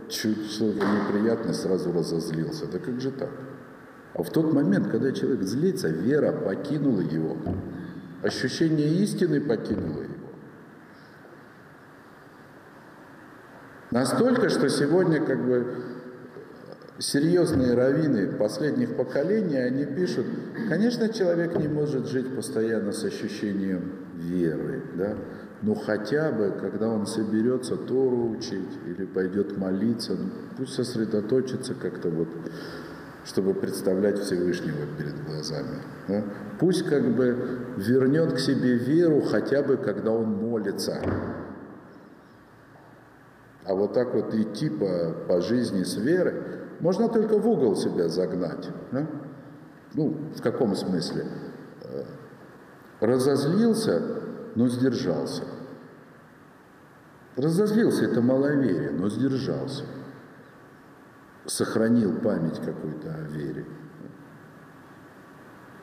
чуть 0.08 0.50
что-то 0.50 0.84
неприятное, 0.86 1.52
сразу 1.52 1.92
разозлился. 1.92 2.66
Да 2.66 2.78
как 2.78 3.00
же 3.00 3.10
так? 3.10 3.30
А 4.14 4.22
в 4.22 4.30
тот 4.30 4.52
момент, 4.52 4.88
когда 4.88 5.12
человек 5.12 5.42
злится, 5.42 5.88
вера 5.88 6.32
покинула 6.32 7.00
его, 7.00 7.36
ощущение 8.22 8.88
истины 9.02 9.40
покинуло 9.40 10.02
его. 10.02 10.14
Настолько, 13.90 14.48
что 14.48 14.68
сегодня 14.68 15.24
как 15.24 15.44
бы 15.44 15.66
серьезные 16.98 17.74
раввины 17.74 18.32
последних 18.32 18.96
поколений, 18.96 19.58
они 19.58 19.84
пишут, 19.84 20.26
конечно, 20.68 21.08
человек 21.08 21.56
не 21.56 21.68
может 21.68 22.06
жить 22.06 22.34
постоянно 22.34 22.92
с 22.92 23.04
ощущением 23.04 23.92
веры, 24.14 24.82
да, 24.94 25.16
но 25.62 25.74
хотя 25.74 26.30
бы, 26.32 26.54
когда 26.60 26.88
он 26.88 27.06
соберется 27.06 27.76
Тору 27.76 28.30
учить 28.30 28.78
или 28.86 29.06
пойдет 29.06 29.56
молиться, 29.56 30.14
ну, 30.14 30.28
пусть 30.56 30.74
сосредоточится 30.74 31.74
как-то 31.74 32.10
вот, 32.10 32.28
чтобы 33.24 33.54
представлять 33.54 34.18
Всевышнего 34.18 34.86
перед 34.98 35.24
глазами. 35.24 35.82
Да? 36.08 36.24
Пусть 36.58 36.84
как 36.86 37.02
бы 37.16 37.74
вернет 37.76 38.34
к 38.34 38.38
себе 38.38 38.74
веру 38.74 39.22
хотя 39.22 39.62
бы, 39.62 39.76
когда 39.78 40.12
он 40.12 40.32
молится. 40.32 41.00
А 43.64 43.74
вот 43.74 43.94
так 43.94 44.14
вот 44.14 44.34
идти 44.34 44.68
по, 44.68 45.14
по 45.26 45.40
жизни 45.40 45.82
с 45.82 45.96
верой, 45.96 46.34
можно 46.80 47.08
только 47.08 47.38
в 47.38 47.48
угол 47.48 47.76
себя 47.76 48.08
загнать. 48.08 48.68
Да? 48.92 49.06
Ну, 49.94 50.16
в 50.36 50.42
каком 50.42 50.76
смысле? 50.76 51.24
Э, 51.82 52.04
разозлился, 53.00 54.02
но 54.56 54.68
сдержался. 54.68 55.44
Разозлился, 57.36 58.06
это 58.06 58.22
маловерие, 58.22 58.90
но 58.90 59.08
сдержался. 59.10 59.84
Сохранил 61.44 62.18
память 62.20 62.58
какой-то 62.58 63.14
о 63.14 63.20
вере. 63.28 63.66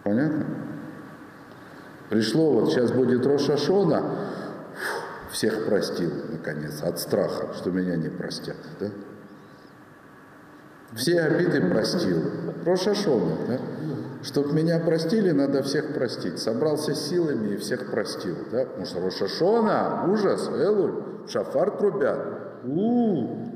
Понятно? 0.03 0.45
Пришло, 2.09 2.51
вот 2.51 2.71
сейчас 2.71 2.91
будет 2.91 3.25
Рошашона, 3.25 4.03
всех 5.31 5.65
простил, 5.65 6.11
наконец, 6.31 6.81
от 6.81 6.99
страха, 6.99 7.53
что 7.53 7.71
меня 7.71 7.95
не 7.95 8.09
простят. 8.09 8.57
Да? 8.79 8.87
Все 10.95 11.21
обиды 11.21 11.61
простил. 11.61 12.21
Рошашона, 12.65 13.37
да? 13.47 13.59
Чтоб 14.23 14.53
меня 14.53 14.79
простили, 14.79 15.31
надо 15.31 15.63
всех 15.63 15.93
простить. 15.93 16.39
Собрался 16.39 16.95
силами 16.95 17.53
и 17.53 17.57
всех 17.57 17.91
простил. 17.91 18.37
Да? 18.51 18.65
Потому 18.65 18.85
что 18.85 19.01
Рошашона, 19.01 20.05
ужас, 20.07 20.49
Элуль, 20.49 21.27
шафар 21.27 21.71
трубят. 21.71 22.19
У-у-у. 22.63 23.51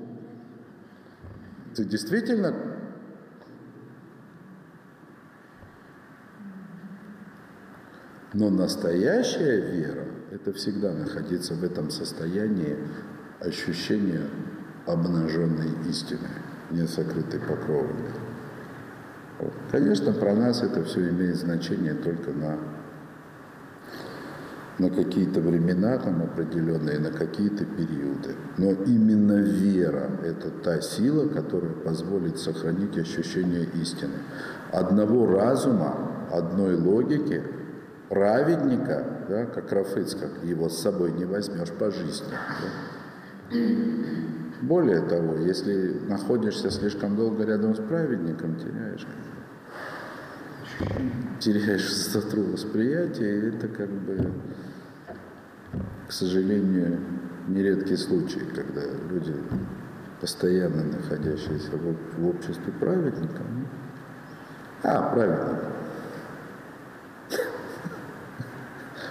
Ты 1.75 1.85
действительно 1.85 2.53
Но 8.33 8.49
настоящая 8.49 9.61
вера– 9.61 10.05
это 10.31 10.53
всегда 10.53 10.93
находиться 10.93 11.55
в 11.55 11.63
этом 11.63 11.89
состоянии 11.89 12.77
ощущения 13.39 14.27
обнаженной 14.85 15.71
истины, 15.89 16.27
не 16.71 16.87
сокрытой 16.87 17.39
покровами. 17.39 18.11
Конечно, 19.71 20.13
про 20.13 20.33
нас 20.33 20.63
это 20.63 20.83
все 20.83 21.09
имеет 21.09 21.35
значение 21.35 21.93
только 21.93 22.31
на, 22.31 22.57
на 24.79 24.89
какие-то 24.89 25.41
времена 25.41 25.97
там 25.99 26.23
определенные, 26.23 26.99
на 26.99 27.11
какие-то 27.11 27.65
периоды. 27.65 28.35
Но 28.57 28.71
именно 28.71 29.39
вера– 29.39 30.09
это 30.23 30.49
та 30.49 30.81
сила, 30.81 31.27
которая 31.27 31.73
позволит 31.73 32.39
сохранить 32.39 32.97
ощущение 32.97 33.65
истины. 33.75 34.15
Одного 34.71 35.27
разума, 35.27 35.95
одной 36.31 36.75
логики– 36.75 37.43
праведника, 38.09 39.05
да, 39.27 39.45
как 39.45 39.71
Рафыцкак, 39.71 40.43
его 40.43 40.69
с 40.69 40.79
собой 40.79 41.11
не 41.11 41.25
возьмешь 41.25 41.71
по 41.71 41.91
жизни. 41.91 42.27
Да. 43.51 44.36
Более 44.61 45.01
того, 45.01 45.37
если 45.37 45.99
находишься 46.07 46.71
слишком 46.71 47.15
долго 47.15 47.43
рядом 47.45 47.75
с 47.75 47.79
праведником, 47.79 48.55
теряешь, 48.55 49.05
теряешь 51.39 51.87
высоту 51.87 52.43
восприятия, 52.43 53.39
и 53.39 53.49
это 53.49 53.67
как 53.67 53.89
бы, 53.89 54.31
к 56.07 56.11
сожалению, 56.11 56.99
нередкий 57.47 57.97
случай, 57.97 58.41
когда 58.55 58.81
люди, 59.11 59.35
постоянно 60.19 60.83
находящиеся 60.83 61.71
в, 61.73 62.19
в 62.19 62.27
обществе 62.27 62.73
праведника, 62.79 63.43
ну, 63.43 63.65
а, 64.83 65.13
праведник, 65.13 65.59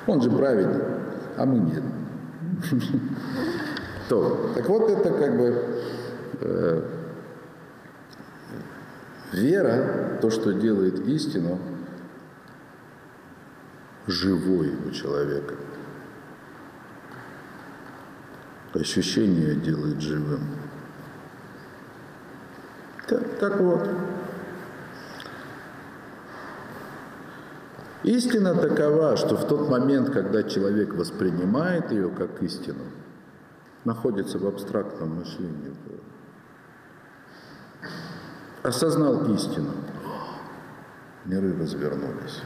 Он 0.06 0.22
же 0.22 0.30
праведник, 0.30 0.82
а 1.36 1.46
мы 1.46 1.58
нет. 1.58 1.82
То. 4.08 4.52
Так 4.54 4.68
вот 4.68 4.88
это 4.88 5.10
как 5.10 5.36
бы 5.36 5.64
э, 6.40 6.82
вера, 9.32 10.18
то, 10.20 10.30
что 10.30 10.52
делает 10.52 11.00
истину, 11.06 11.58
живой 14.06 14.72
у 14.86 14.90
человека. 14.90 15.54
Ощущение 18.72 19.54
делает 19.54 20.00
живым. 20.00 20.40
Так, 23.08 23.22
так 23.40 23.60
вот. 23.60 23.88
Истина 28.02 28.54
такова, 28.54 29.16
что 29.16 29.36
в 29.36 29.48
тот 29.48 29.68
момент, 29.68 30.10
когда 30.10 30.42
человек 30.42 30.94
воспринимает 30.94 31.90
ее 31.90 32.08
как 32.10 32.42
истину, 32.42 32.84
находится 33.86 34.38
в 34.38 34.46
абстрактном 34.46 35.20
мышлении, 35.20 35.72
осознал 38.62 39.32
истину, 39.32 39.70
миры 41.24 41.56
развернулись. 41.56 42.42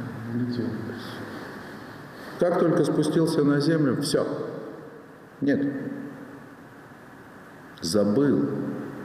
Как 2.39 2.61
только 2.61 2.85
спустился 2.85 3.43
на 3.43 3.59
землю, 3.59 4.01
все. 4.03 4.27
Нет. 5.41 5.67
Забыл. 7.81 8.51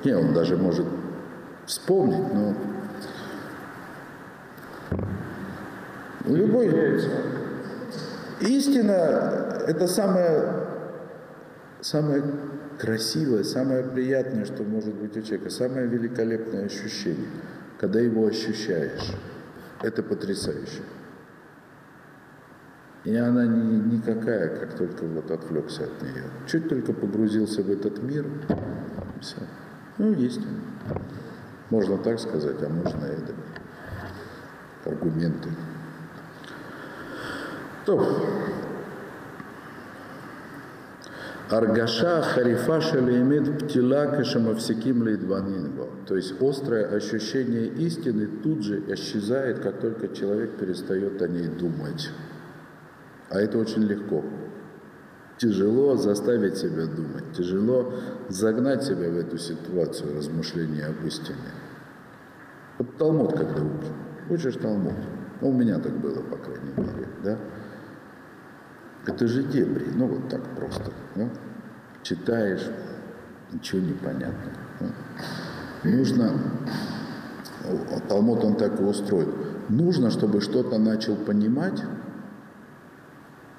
Не, 0.04 0.18
он 0.18 0.34
даже 0.34 0.58
может 0.58 0.86
вспомнить, 1.66 2.34
но 2.34 2.54
Любой. 6.28 7.02
Истина– 8.42 8.92
это 9.68 9.88
самое, 9.88 10.65
самое 11.86 12.24
красивое, 12.80 13.44
самое 13.44 13.84
приятное, 13.84 14.46
что 14.46 14.64
может 14.64 14.96
быть 14.96 15.16
у 15.16 15.22
человека, 15.22 15.52
самое 15.52 15.88
великолепное 15.88 16.66
ощущение, 16.66 17.30
когда 17.80 18.00
его 18.00 18.26
ощущаешь. 18.26 19.14
Это 19.84 20.02
потрясающе. 20.02 20.82
И 23.04 23.16
она 23.16 23.46
не, 23.46 23.98
никакая, 23.98 24.58
как 24.58 24.76
только 24.76 25.06
вот 25.06 25.30
отвлекся 25.30 25.84
от 25.84 26.02
нее. 26.02 26.24
Чуть 26.48 26.68
только 26.68 26.92
погрузился 26.92 27.62
в 27.62 27.70
этот 27.70 28.02
мир, 28.02 28.26
все. 29.22 29.38
Ну, 30.00 30.12
есть. 30.14 30.42
Можно 31.70 32.00
так 32.00 32.20
сказать, 32.20 32.64
а 32.64 32.70
можно 32.70 33.06
это. 33.06 33.34
Аргументы. 34.86 35.50
То. 37.86 38.65
Аргаша 41.50 42.24
харифа 42.24 42.82
шалиемет 42.82 43.60
птила 43.60 44.08
кашамавсиким 44.08 45.04
лейдванинго. 45.04 45.88
То 46.08 46.16
есть 46.16 46.42
острое 46.42 46.88
ощущение 46.88 47.68
истины 47.68 48.28
тут 48.44 48.64
же 48.64 48.84
исчезает, 48.88 49.60
как 49.60 49.80
только 49.80 50.08
человек 50.08 50.58
перестает 50.58 51.22
о 51.22 51.28
ней 51.28 51.48
думать. 51.48 52.10
А 53.30 53.40
это 53.40 53.60
очень 53.60 53.84
легко. 53.84 54.24
Тяжело 55.38 55.98
заставить 55.98 56.58
себя 56.58 56.86
думать, 56.86 57.34
тяжело 57.38 57.94
загнать 58.30 58.84
себя 58.84 59.10
в 59.10 59.18
эту 59.18 59.38
ситуацию 59.38 60.16
размышления 60.16 60.86
об 60.86 61.06
истине. 61.06 61.52
Вот 62.80 62.98
Талмуд 62.98 63.34
когда 63.34 63.62
учишь, 63.62 63.92
учишь 64.30 64.62
Талмуд. 64.62 64.94
Ну, 65.42 65.50
у 65.50 65.54
меня 65.54 65.78
так 65.80 65.94
было, 66.00 66.22
по 66.22 66.38
крайней 66.38 66.72
мере, 66.78 67.08
да? 67.24 67.38
Это 69.08 69.28
же 69.28 69.44
дебри, 69.44 69.86
ну 69.94 70.08
вот 70.08 70.30
так 70.30 70.42
просто. 70.56 70.92
Ну, 71.16 71.30
читаешь, 72.02 72.68
ничего 73.52 73.82
не 73.82 73.94
понятно. 73.94 74.52
Ну, 74.80 75.92
нужно, 75.92 76.32
Талмуд 78.08 78.44
он 78.44 78.56
так 78.56 78.80
и 78.80 78.84
устроен, 78.84 79.32
нужно, 79.70 80.10
чтобы 80.10 80.42
что-то 80.42 80.78
начал 80.78 81.16
понимать, 81.16 81.84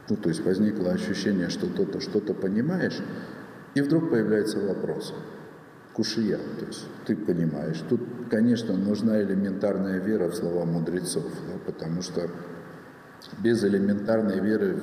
ну, 0.09 0.17
то 0.17 0.29
есть 0.29 0.45
возникло 0.45 0.91
ощущение, 0.91 1.49
что 1.49 1.67
ты 1.67 2.01
что-то 2.01 2.35
понимаешь, 2.35 2.99
и 3.75 3.81
вдруг 3.81 4.11
появляется 4.11 4.61
вопрос. 4.61 5.15
Кушия, 5.93 6.37
то 6.37 6.67
есть 6.67 6.85
ты 7.07 7.17
понимаешь. 7.17 7.83
Тут, 7.89 8.01
конечно, 8.31 8.77
нужна 8.77 9.23
элементарная 9.23 9.99
вера 9.99 10.29
в 10.29 10.35
слова 10.35 10.67
мудрецов, 10.67 11.25
да, 11.25 11.59
потому 11.65 12.03
что 12.03 12.31
без 13.43 13.65
элементарной 13.65 14.41
веры 14.41 14.79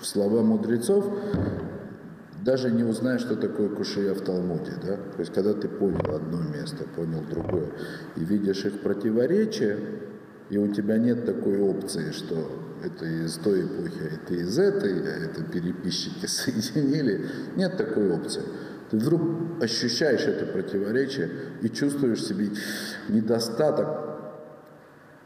в 0.00 0.06
слова 0.06 0.42
мудрецов 0.42 1.06
даже 2.44 2.70
не 2.70 2.82
узнаешь, 2.82 3.20
что 3.20 3.36
такое 3.36 3.68
кушия 3.68 4.14
в 4.14 4.20
Талмуде. 4.20 4.72
Да? 4.82 4.96
То 4.96 5.20
есть, 5.20 5.32
когда 5.32 5.54
ты 5.54 5.68
понял 5.68 6.14
одно 6.14 6.42
место, 6.42 6.84
понял 6.96 7.22
другое, 7.30 7.68
и 8.16 8.24
видишь 8.24 8.64
их 8.64 8.80
противоречия, 8.80 9.78
и 10.50 10.58
у 10.58 10.72
тебя 10.72 10.98
нет 10.98 11.24
такой 11.24 11.60
опции, 11.60 12.10
что 12.10 12.50
это 12.84 13.04
из 13.06 13.34
той 13.36 13.64
эпохи, 13.64 13.98
а 14.00 14.14
это 14.14 14.34
из 14.34 14.58
этой, 14.58 15.00
а 15.00 15.24
это 15.24 15.44
переписчики 15.44 16.26
соединили. 16.26 17.26
Нет 17.56 17.76
такой 17.76 18.10
опции. 18.10 18.42
Ты 18.90 18.98
вдруг 18.98 19.22
ощущаешь 19.62 20.22
это 20.22 20.44
противоречие 20.44 21.30
и 21.62 21.70
чувствуешь 21.70 22.24
себе 22.24 22.50
недостаток 23.08 24.11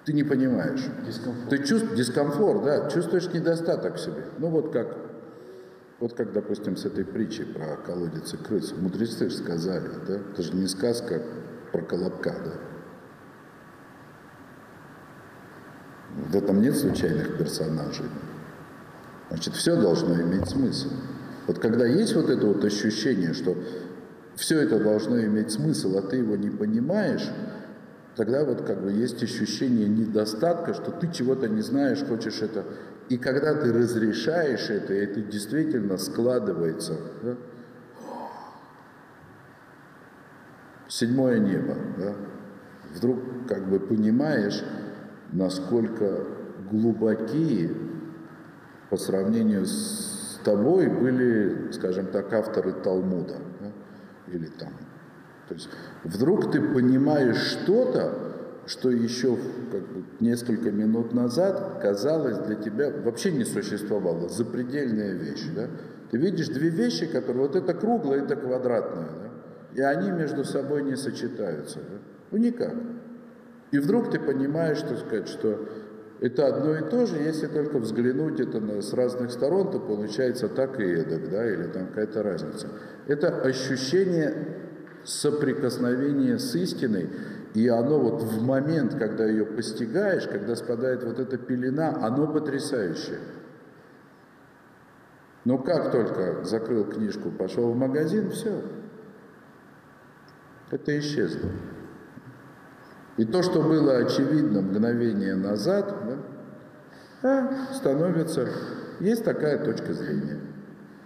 Ты 0.07 0.13
не 0.13 0.23
понимаешь. 0.23 0.85
Дискомфорт. 1.05 1.49
Ты 1.51 1.59
чувствуешь 1.65 1.99
дискомфорт, 1.99 2.63
да, 2.63 2.89
чувствуешь 2.89 3.29
недостаток 3.33 3.97
в 3.97 4.01
себе. 4.01 4.27
Ну 4.39 4.51
вот 4.51 4.73
как, 4.73 4.97
вот 5.99 6.15
как, 6.15 6.33
допустим, 6.33 6.77
с 6.77 6.85
этой 6.85 7.05
притчей 7.05 7.45
про 7.45 7.77
колодец 7.77 8.33
и 8.33 8.37
крыс. 8.37 8.73
Мудрецы 8.79 9.29
же 9.29 9.37
сказали, 9.37 9.89
да, 10.07 10.15
это 10.15 10.43
же 10.43 10.55
не 10.55 10.69
сказка 10.69 11.21
про 11.73 11.83
колобка, 11.83 12.37
да. 12.45 12.53
В 16.31 16.37
этом 16.37 16.63
нет 16.63 16.77
случайных 16.77 17.37
персонажей. 17.37 18.07
Значит, 19.29 19.55
все 19.55 19.75
должно 19.75 20.21
иметь 20.23 20.49
смысл. 20.49 20.91
Вот 21.49 21.59
когда 21.59 21.85
есть 21.85 22.15
вот 22.15 22.31
это 22.31 22.47
вот 22.47 22.65
ощущение, 22.65 23.35
что 23.35 23.57
все 24.37 24.61
это 24.61 24.79
должно 24.79 25.21
иметь 25.23 25.51
смысл, 25.51 25.99
а 25.99 26.03
ты 26.03 26.19
его 26.19 26.37
не 26.37 26.51
понимаешь, 26.51 27.29
тогда 28.17 28.45
вот 28.45 28.63
как 28.63 28.83
бы 28.83 28.91
есть 28.91 29.23
ощущение 29.23 29.89
недостатка, 29.89 30.75
что 30.75 30.91
ты 30.91 31.13
чего-то 31.13 31.49
не 31.49 31.61
знаешь, 31.61 32.03
хочешь 32.03 32.41
это. 32.43 32.65
И 33.09 33.19
когда 33.19 33.55
ты 33.55 33.73
разрешаешь 33.73 34.69
это, 34.71 34.93
это 34.95 35.21
действительно 35.21 35.97
складывается, 35.99 36.95
да? 37.23 37.37
седьмое 40.89 41.39
небо, 41.39 41.77
да? 41.99 42.15
вдруг 42.95 43.47
как 43.49 43.69
бы 43.69 43.79
понимаешь, 43.79 44.65
насколько 45.33 46.25
глубокие 46.71 47.71
по 48.91 48.97
сравнению 48.97 49.67
с 49.67 50.41
тобой 50.43 50.89
были, 50.89 51.71
скажем 51.73 52.07
так, 52.07 52.33
авторы 52.33 52.73
Талмуда. 52.73 53.37
Да? 53.61 53.73
Или 54.33 54.47
там. 54.47 54.73
То 55.49 55.55
есть 55.55 55.69
вдруг 56.05 56.51
ты 56.51 56.61
понимаешь 56.61 57.37
что-то, 57.37 58.27
что 58.67 58.91
еще 58.91 59.37
как 59.71 59.81
бы, 59.83 60.05
несколько 60.21 60.73
минут 60.73 61.15
назад 61.15 61.79
казалось 61.81 62.39
для 62.39 62.57
тебя 62.57 62.91
вообще 63.05 63.31
не 63.31 63.45
существовало, 63.45 64.29
запредельная 64.29 65.13
вещь. 65.13 65.45
Да? 65.55 65.69
Ты 66.11 66.19
видишь 66.19 66.49
две 66.49 66.69
вещи, 66.69 67.07
которые 67.07 67.47
вот 67.47 67.57
это 67.57 67.75
круглое, 67.75 68.23
это 68.23 68.35
квадратное, 68.37 69.09
да? 69.09 69.31
и 69.75 69.81
они 69.83 70.11
между 70.11 70.45
собой 70.45 70.83
не 70.83 70.97
сочетаются. 70.97 71.79
Да? 71.79 71.99
Ну 72.33 72.39
никак. 72.39 72.75
И 73.71 73.79
вдруг 73.79 74.11
ты 74.11 74.19
понимаешь, 74.19 74.81
так 74.81 74.99
сказать, 74.99 75.29
что 75.29 75.69
это 76.21 76.47
одно 76.47 76.75
и 76.75 76.89
то 76.89 77.07
же, 77.07 77.17
если 77.19 77.47
только 77.47 77.79
взглянуть 77.79 78.41
это 78.41 78.59
на, 78.59 78.81
с 78.81 78.93
разных 78.95 79.31
сторон, 79.31 79.71
то 79.71 79.79
получается 79.79 80.49
так 80.49 80.81
и 80.81 80.85
эдак, 80.85 81.31
да, 81.31 81.47
или 81.47 81.65
там 81.65 81.89
какая-то 81.89 82.23
разница. 82.23 82.69
Это 83.07 83.29
ощущение 83.43 84.35
соприкосновения 85.07 86.39
с 86.39 86.55
истиной, 86.55 87.09
и 87.55 87.69
оно 87.69 87.99
вот 87.99 88.23
в 88.23 88.43
момент, 88.43 88.95
когда 88.97 89.25
ее 89.25 89.47
постигаешь, 89.47 90.27
когда 90.27 90.57
спадает 90.57 91.05
вот 91.05 91.19
эта 91.19 91.39
пелена, 91.39 92.05
оно 92.05 92.27
потрясающее. 92.27 93.21
Но 95.45 95.59
как 95.59 95.93
только 95.93 96.45
закрыл 96.45 96.85
книжку, 96.85 97.31
пошел 97.31 97.73
в 97.73 97.77
магазин, 97.77 98.31
все, 98.31 98.63
это 100.71 100.99
исчезло. 100.99 101.49
И 103.17 103.25
то, 103.25 103.43
что 103.43 103.63
было 103.63 103.97
очевидно 103.99 104.61
мгновение 104.61 105.37
назад, 105.37 105.95
да, 106.05 106.19
а, 107.23 107.75
становится, 107.75 108.49
есть 109.01 109.25
такая 109.25 109.65
точка 109.65 109.95
зрения, 109.95 110.41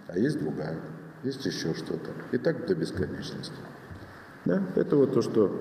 а 0.07 0.17
есть 0.17 0.39
другая, 0.39 0.77
есть 1.23 1.45
еще 1.45 1.73
что-то. 1.73 2.09
И 2.31 2.37
так 2.37 2.65
до 2.65 2.75
бесконечности. 2.75 3.53
Да? 4.45 4.63
Это 4.75 4.95
вот 4.95 5.13
то, 5.13 5.21
что 5.21 5.51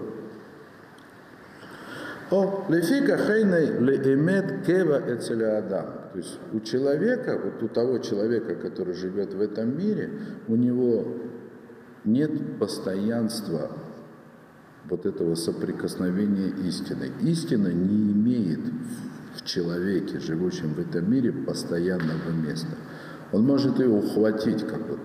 о, 2.31 2.65
лефика 2.69 3.19
хейной 3.19 3.81
леэмет 3.81 4.65
кева 4.65 5.03
эцелеадам. 5.09 5.87
То 6.13 6.19
есть 6.19 6.39
у 6.53 6.61
человека, 6.61 7.41
вот 7.43 7.63
у 7.63 7.69
того 7.69 7.99
человека, 7.99 8.55
который 8.55 8.95
живет 8.95 9.35
в 9.35 9.41
этом 9.41 9.77
мире, 9.77 10.11
у 10.47 10.55
него 10.55 11.07
нет 12.05 12.59
постоянства 12.59 13.73
вот 14.89 15.07
этого 15.07 15.35
соприкосновения 15.35 16.53
истины. 16.69 17.11
Истина 17.21 17.69
не 17.69 18.13
имеет 18.13 18.61
в 19.35 19.45
человеке, 19.45 20.21
живущем 20.21 20.75
в 20.75 20.79
этом 20.79 21.11
мире, 21.11 21.33
постоянного 21.33 22.31
места. 22.31 22.77
Он 23.33 23.45
может 23.45 23.79
ее 23.81 23.89
ухватить, 23.89 24.67
как 24.67 24.87
бы 24.87 24.99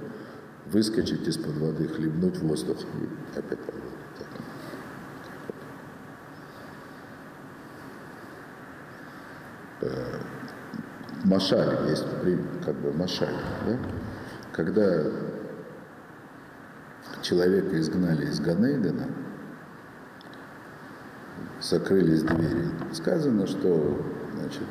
выскочить 0.65 1.27
из-под 1.27 1.57
воды, 1.57 1.87
хлебнуть 1.87 2.37
воздух 2.39 2.77
и 2.79 3.37
опять 3.37 3.59
э, 9.81 10.19
Машаль 11.23 11.89
есть, 11.89 12.05
как 12.63 12.75
бы 12.75 12.91
Машаль, 12.93 13.35
да? 13.65 13.77
когда 14.51 15.03
человека 17.21 17.79
изгнали 17.79 18.25
из 18.25 18.39
Ганейдена, 18.39 19.07
закрылись 21.61 22.23
двери. 22.23 22.69
Сказано, 22.93 23.47
что, 23.47 24.01
значит, 24.35 24.63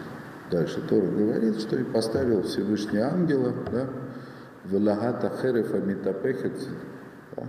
дальше 0.51 0.81
Тора 0.83 1.07
говорит, 1.07 1.61
что 1.61 1.77
и 1.77 1.85
поставил 1.85 2.43
Всевышний 2.43 3.01
ангела, 3.01 3.53
да, 3.73 3.89
в 4.65 4.75
лагата 4.75 5.31
херефа 5.41 5.79
митапехет, 5.79 6.69
да, 7.37 7.45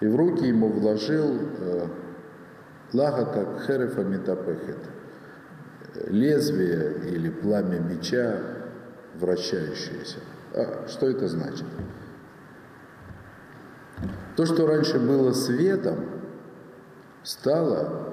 и 0.00 0.06
в 0.06 0.16
руки 0.16 0.46
ему 0.46 0.68
вложил 0.68 1.38
э, 1.58 1.86
лагата 2.92 3.60
херефа 3.66 4.02
митапехет, 4.02 4.78
лезвие 6.08 7.08
или 7.08 7.30
пламя 7.30 7.78
меча, 7.78 8.40
вращающееся. 9.14 10.18
А 10.54 10.86
что 10.88 11.08
это 11.08 11.28
значит? 11.28 11.66
То, 14.36 14.44
что 14.44 14.66
раньше 14.66 14.98
было 14.98 15.32
светом, 15.32 16.04
стало 17.22 18.12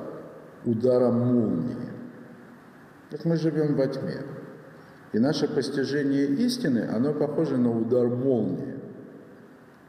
ударом 0.64 1.20
молнии. 1.20 1.90
Так 3.12 3.26
мы 3.26 3.36
живем 3.36 3.76
во 3.76 3.88
тьме. 3.88 4.22
И 5.14 5.20
наше 5.20 5.48
постижение 5.48 6.26
истины, 6.26 6.90
оно 6.92 7.14
похоже 7.14 7.58
на 7.58 7.72
удар 7.72 8.08
молнии, 8.08 8.80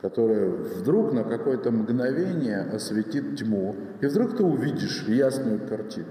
которая 0.02 0.50
вдруг 0.50 1.14
на 1.14 1.24
какое-то 1.24 1.70
мгновение 1.70 2.60
осветит 2.60 3.38
тьму, 3.38 3.74
и 4.02 4.06
вдруг 4.06 4.36
ты 4.36 4.44
увидишь 4.44 5.04
ясную 5.08 5.66
картину. 5.66 6.08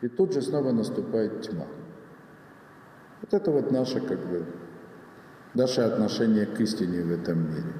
И 0.00 0.08
тут 0.08 0.32
же 0.32 0.42
снова 0.42 0.70
наступает 0.70 1.42
тьма. 1.42 1.66
Вот 3.20 3.34
это 3.34 3.50
вот 3.50 3.72
наше, 3.72 4.00
как 4.00 4.20
бы, 4.20 4.46
наше 5.54 5.80
отношение 5.80 6.46
к 6.46 6.60
истине 6.60 7.02
в 7.02 7.10
этом 7.10 7.50
мире. 7.50 7.74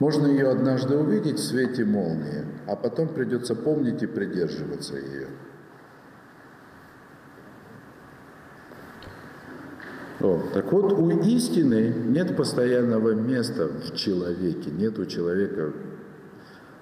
Можно 0.00 0.26
ее 0.26 0.50
однажды 0.50 0.96
увидеть 0.96 1.38
в 1.38 1.44
свете 1.44 1.84
молнии, 1.84 2.44
а 2.66 2.74
потом 2.74 3.08
придется 3.08 3.54
помнить 3.54 4.02
и 4.02 4.06
придерживаться 4.06 4.96
ее. 4.96 5.28
О, 10.22 10.40
так 10.54 10.72
вот, 10.72 10.92
у 10.92 11.10
истины 11.10 11.92
нет 12.06 12.36
постоянного 12.36 13.12
места 13.12 13.68
в 13.68 13.96
человеке, 13.96 14.70
нет 14.70 14.96
у 15.00 15.04
человека 15.04 15.72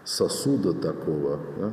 сосуда 0.05 0.75
такого, 0.75 1.41
да, 1.59 1.73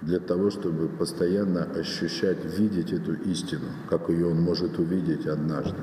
для 0.00 0.18
того, 0.18 0.50
чтобы 0.50 0.88
постоянно 0.88 1.64
ощущать, 1.64 2.44
видеть 2.44 2.92
эту 2.92 3.14
истину, 3.14 3.66
как 3.88 4.08
ее 4.08 4.26
он 4.26 4.40
может 4.40 4.78
увидеть 4.80 5.26
однажды. 5.26 5.78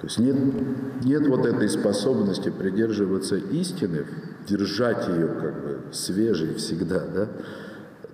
То 0.00 0.06
есть 0.06 0.18
нет, 0.18 0.36
нет 1.04 1.26
вот 1.26 1.46
этой 1.46 1.68
способности 1.68 2.50
придерживаться 2.50 3.36
истины, 3.36 4.06
держать 4.46 5.08
ее 5.08 5.28
как 5.28 5.62
бы 5.62 5.80
свежей 5.92 6.54
всегда, 6.54 7.00
да, 7.06 7.28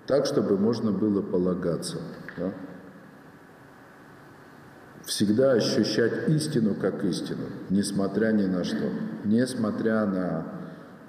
так, 0.06 0.24
чтобы 0.24 0.56
можно 0.56 0.90
было 0.90 1.20
полагаться. 1.20 1.98
Да? 2.38 2.52
Всегда 5.08 5.52
ощущать 5.52 6.28
истину 6.28 6.74
как 6.74 7.02
истину, 7.02 7.46
несмотря 7.70 8.30
ни 8.30 8.44
на 8.44 8.62
что, 8.62 8.90
несмотря 9.24 10.04
на 10.04 10.46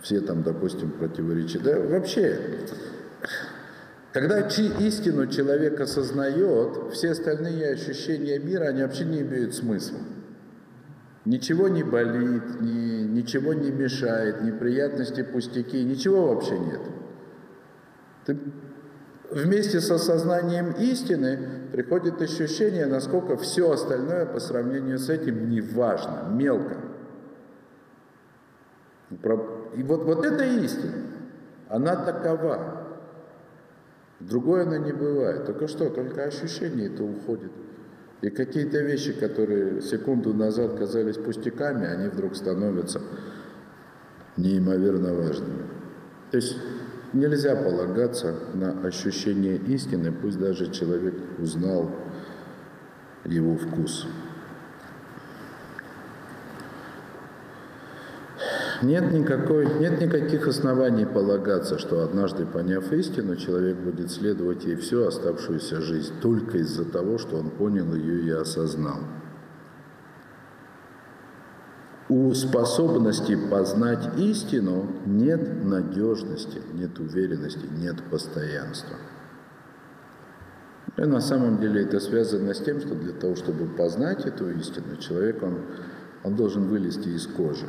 все 0.01 0.21
там, 0.21 0.41
допустим, 0.41 0.91
противоречия. 0.91 1.59
Да 1.59 1.77
вообще, 1.81 2.39
когда 4.13 4.39
истину 4.39 5.27
человек 5.27 5.81
осознает, 5.81 6.93
все 6.93 7.11
остальные 7.11 7.73
ощущения 7.73 8.39
мира, 8.39 8.67
они 8.69 8.83
вообще 8.83 9.03
не 9.03 9.19
имеют 9.19 9.53
смысла. 9.53 9.99
Ничего 11.25 11.67
не 11.67 11.83
болит, 11.83 12.61
ни, 12.61 13.03
ничего 13.03 13.53
не 13.53 13.69
мешает, 13.69 14.41
неприятности, 14.43 15.23
пустяки, 15.23 15.83
ничего 15.83 16.33
вообще 16.33 16.57
нет. 16.57 16.81
Ты 18.25 18.37
вместе 19.29 19.81
с 19.81 19.91
осознанием 19.91 20.71
истины 20.71 21.58
приходит 21.71 22.21
ощущение, 22.21 22.85
насколько 22.85 23.37
все 23.37 23.71
остальное 23.71 24.25
по 24.25 24.39
сравнению 24.39 24.97
с 24.99 25.09
этим 25.09 25.49
не 25.49 25.61
важно, 25.61 26.27
мелко. 26.29 26.77
И 29.11 29.83
вот, 29.83 30.03
вот 30.03 30.25
эта 30.25 30.43
истина, 30.45 30.93
она 31.67 31.95
такова. 31.95 32.87
Другое 34.19 34.63
оно 34.63 34.77
не 34.77 34.91
бывает. 34.91 35.45
Только 35.45 35.67
что, 35.67 35.89
только 35.89 36.25
ощущение 36.25 36.87
это 36.87 37.03
уходит. 37.03 37.51
И 38.21 38.29
какие-то 38.29 38.79
вещи, 38.79 39.13
которые 39.13 39.81
секунду 39.81 40.33
назад 40.33 40.77
казались 40.77 41.15
пустяками, 41.15 41.87
они 41.87 42.09
вдруг 42.09 42.35
становятся 42.35 43.01
неимоверно 44.35 45.13
важными. 45.13 45.63
То 46.31 46.37
есть 46.37 46.57
нельзя 47.13 47.55
полагаться 47.55 48.35
на 48.53 48.81
ощущение 48.81 49.57
истины, 49.57 50.11
пусть 50.11 50.39
даже 50.39 50.71
человек 50.71 51.15
узнал 51.39 51.89
его 53.25 53.55
вкус. 53.55 54.05
Нет, 58.81 59.11
никакой, 59.11 59.67
нет 59.79 59.99
никаких 59.99 60.47
оснований 60.47 61.05
полагаться, 61.05 61.77
что 61.77 62.01
однажды 62.01 62.45
поняв 62.45 62.93
истину, 62.93 63.35
человек 63.35 63.75
будет 63.75 64.09
следовать 64.09 64.63
ей 64.63 64.77
всю 64.77 65.05
оставшуюся 65.05 65.81
жизнь 65.81 66.13
только 66.21 66.59
из-за 66.59 66.85
того, 66.85 67.17
что 67.17 67.37
он 67.37 67.49
понял 67.49 67.93
ее 67.93 68.25
и 68.25 68.29
осознал. 68.29 68.99
У 72.09 72.33
способности 72.33 73.35
познать 73.35 74.17
истину 74.17 74.87
нет 75.05 75.63
надежности, 75.63 76.59
нет 76.73 76.97
уверенности, 76.97 77.67
нет 77.77 78.01
постоянства. 78.09 78.97
И 80.97 81.01
на 81.01 81.21
самом 81.21 81.59
деле 81.59 81.83
это 81.83 81.99
связано 81.99 82.55
с 82.55 82.61
тем, 82.61 82.79
что 82.79 82.95
для 82.95 83.13
того, 83.13 83.35
чтобы 83.35 83.67
познать 83.67 84.25
эту 84.25 84.49
истину, 84.49 84.97
человек, 84.97 85.43
он, 85.43 85.59
он 86.23 86.35
должен 86.35 86.67
вылезти 86.67 87.09
из 87.09 87.27
кожи. 87.27 87.67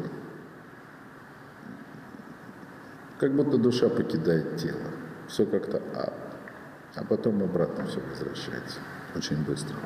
Как 3.18 3.36
будто 3.36 3.59
душа 3.59 3.91
покидает 3.91 4.57
тело. 4.57 4.91
Все 5.28 5.45
как-то 5.45 5.82
а, 5.95 6.14
а 6.97 7.05
потом 7.05 7.43
обратно 7.43 7.84
все 7.84 8.01
возвращается. 8.01 8.78
Очень 9.14 9.45
быстро. 9.45 9.76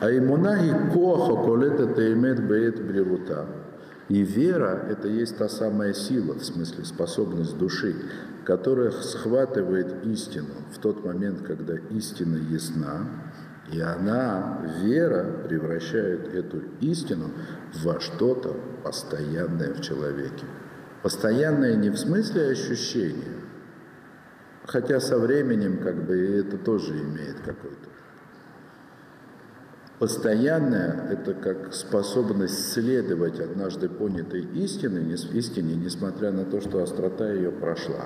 А 0.00 0.10
имунаги 0.10 0.70
коха 0.92 1.44
колета 1.44 1.86
теймет 1.94 2.42
беет 2.48 2.84
брерута. 2.84 3.46
И 4.08 4.22
вера– 4.22 4.86
это 4.88 5.08
есть 5.08 5.36
та 5.36 5.48
самая 5.48 5.92
сила, 5.92 6.34
в 6.34 6.44
смысле 6.44 6.84
способность 6.84 7.58
души, 7.58 7.96
которая 8.44 8.92
схватывает 8.92 10.06
истину 10.06 10.54
в 10.72 10.78
тот 10.78 11.04
момент, 11.04 11.42
когда 11.42 11.74
истина 11.90 12.36
ясна, 12.36 13.08
и 13.72 13.80
она, 13.80 14.62
вера, 14.80 15.42
превращает 15.48 16.32
эту 16.32 16.62
истину 16.80 17.32
во 17.82 17.98
что-то 17.98 18.54
постоянное 18.84 19.74
в 19.74 19.80
человеке. 19.80 20.44
Постоянное 21.02 21.74
не 21.74 21.90
в 21.90 21.96
смысле 21.96 22.50
ощущения, 22.50 23.40
хотя 24.64 25.00
со 25.00 25.18
временем 25.18 25.78
как 25.78 26.06
бы 26.06 26.16
это 26.16 26.58
тоже 26.58 26.92
имеет 26.92 27.40
какой-то. 27.44 27.88
Постоянное– 29.98 31.08
это 31.10 31.32
как 31.32 31.72
способность 31.72 32.72
следовать 32.72 33.40
однажды 33.40 33.88
понятой 33.88 34.42
истине, 34.42 35.14
истине, 35.32 35.74
несмотря 35.74 36.32
на 36.32 36.44
то, 36.44 36.60
что 36.60 36.82
острота 36.82 37.32
ее 37.32 37.50
прошла. 37.50 38.04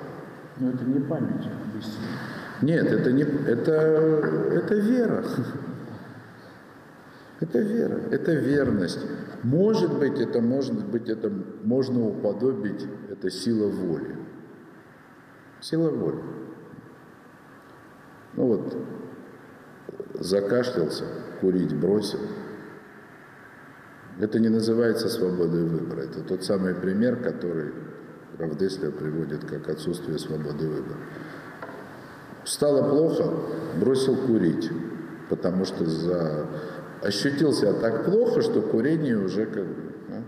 Но 0.58 0.70
это 0.70 0.84
не 0.84 1.00
память 1.00 1.46
об 1.46 1.78
истине. 1.78 2.06
Нет, 2.62 2.86
это, 2.86 3.10
не, 3.10 3.22
это, 3.22 3.72
это 3.72 4.74
вера. 4.74 5.24
Это 7.40 7.58
вера, 7.58 8.00
это 8.10 8.34
верность. 8.34 9.00
Может 9.42 9.98
быть, 9.98 10.20
это 10.20 10.40
может 10.42 10.86
быть, 10.86 11.08
это 11.08 11.32
можно 11.64 12.06
уподобить, 12.06 12.86
это 13.08 13.30
сила 13.30 13.68
воли. 13.68 14.16
Сила 15.60 15.90
воли. 15.90 16.22
Ну 18.34 18.46
вот, 18.46 18.76
закашлялся, 20.14 21.04
курить 21.40 21.74
бросил. 21.74 22.20
Это 24.20 24.38
не 24.38 24.48
называется 24.48 25.08
свободой 25.08 25.64
выбора. 25.64 26.02
Это 26.02 26.20
тот 26.20 26.44
самый 26.44 26.74
пример, 26.74 27.16
который 27.16 27.72
Равдеслер 28.38 28.92
приводит 28.92 29.44
как 29.44 29.68
отсутствие 29.68 30.18
свободы 30.18 30.68
выбора. 30.68 30.98
Стало 32.44 32.88
плохо, 32.88 33.32
бросил 33.78 34.16
курить, 34.16 34.70
потому 35.28 35.64
что 35.64 35.84
за 35.84 36.46
ощутил 37.02 37.52
себя 37.52 37.72
так 37.72 38.04
плохо, 38.04 38.42
что 38.42 38.60
курение 38.60 39.16
уже 39.16 39.46
как 39.46 39.64
бы 39.64 39.92
да, 40.08 40.22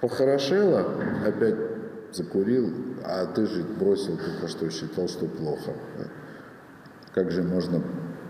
похорошело, 0.00 0.86
опять 1.24 1.56
закурил, 2.12 2.72
а 3.04 3.26
ты 3.26 3.46
же 3.46 3.62
бросил 3.62 4.18
только 4.18 4.48
что 4.48 4.70
считал, 4.70 5.08
что 5.08 5.26
плохо. 5.26 5.72
Да. 5.98 6.04
Как 7.14 7.30
же 7.30 7.42
можно 7.42 7.82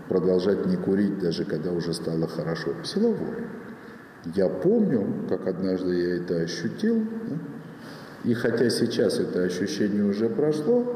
продолжать 0.07 0.65
не 0.65 0.77
курить, 0.77 1.19
даже 1.19 1.45
когда 1.45 1.71
уже 1.71 1.93
стало 1.93 2.27
хорошо? 2.27 2.71
Сила 2.83 3.09
воли. 3.09 3.47
Я 4.35 4.49
помню, 4.49 5.27
как 5.29 5.47
однажды 5.47 5.95
я 5.95 6.15
это 6.17 6.37
ощутил, 6.41 7.03
да, 7.29 7.37
и 8.23 8.33
хотя 8.33 8.69
сейчас 8.69 9.19
это 9.19 9.43
ощущение 9.43 10.03
уже 10.03 10.29
прошло, 10.29 10.95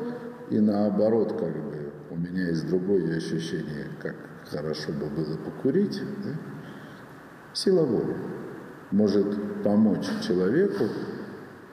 и 0.50 0.60
наоборот, 0.60 1.34
как 1.40 1.54
бы 1.54 1.92
у 2.10 2.18
меня 2.18 2.48
есть 2.48 2.68
другое 2.68 3.16
ощущение, 3.16 3.88
как 4.02 4.16
хорошо 4.50 4.92
бы 4.92 5.06
было 5.06 5.38
покурить, 5.38 6.02
да? 6.24 6.32
сила 7.54 7.86
воли 7.86 8.16
может 8.92 9.64
помочь 9.64 10.08
человеку 10.28 10.86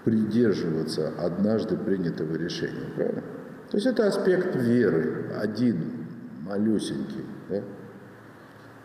придерживаться 0.05 1.13
однажды 1.19 1.77
принятого 1.77 2.37
решения, 2.37 2.87
правильно? 2.95 3.23
То 3.71 3.77
есть 3.77 3.87
это 3.87 4.07
аспект 4.07 4.55
веры, 4.55 5.33
один, 5.43 5.98
малюсенький, 6.49 7.25
да? 7.49 7.63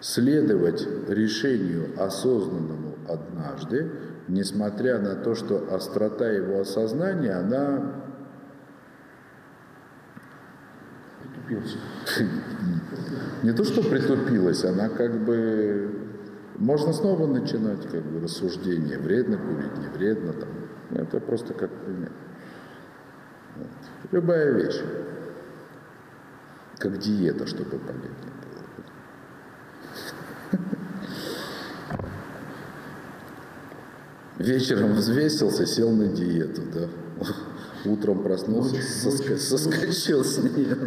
следовать 0.03 0.85
решению 1.07 1.89
осознанному 1.97 2.97
однажды, 3.07 3.89
несмотря 4.27 4.99
на 4.99 5.15
то, 5.15 5.33
что 5.33 5.73
острота 5.73 6.29
его 6.29 6.59
осознания, 6.59 7.31
она. 7.31 8.03
Не 13.43 13.51
то, 13.53 13.63
что 13.63 13.81
притупилась, 13.83 14.63
она 14.63 14.89
как 14.89 15.25
бы... 15.25 15.99
Можно 16.55 16.93
снова 16.93 17.27
начинать 17.27 17.85
как 17.89 18.03
бы 18.03 18.21
рассуждение, 18.21 18.97
вредно 18.97 19.37
курить, 19.37 19.77
не 19.77 19.87
вредно. 19.87 20.33
Там. 20.33 20.49
Это 20.91 21.19
просто 21.19 21.53
как 21.53 21.69
пример. 21.69 22.11
Вот. 23.57 23.67
Любая 24.11 24.51
вещь. 24.51 24.81
Как 26.83 26.99
диета, 26.99 27.47
чтобы 27.47 27.79
полезно 27.79 28.09
было. 30.51 30.59
Вечером 34.37 34.91
взвесился, 34.95 35.65
сел 35.65 35.91
на 35.91 36.07
диету, 36.07 36.61
да. 36.73 36.89
Утром 37.89 38.21
проснулся, 38.21 38.75
соска- 38.75 39.37
соскочил 39.37 40.25
с 40.25 40.39
нее. 40.39 40.77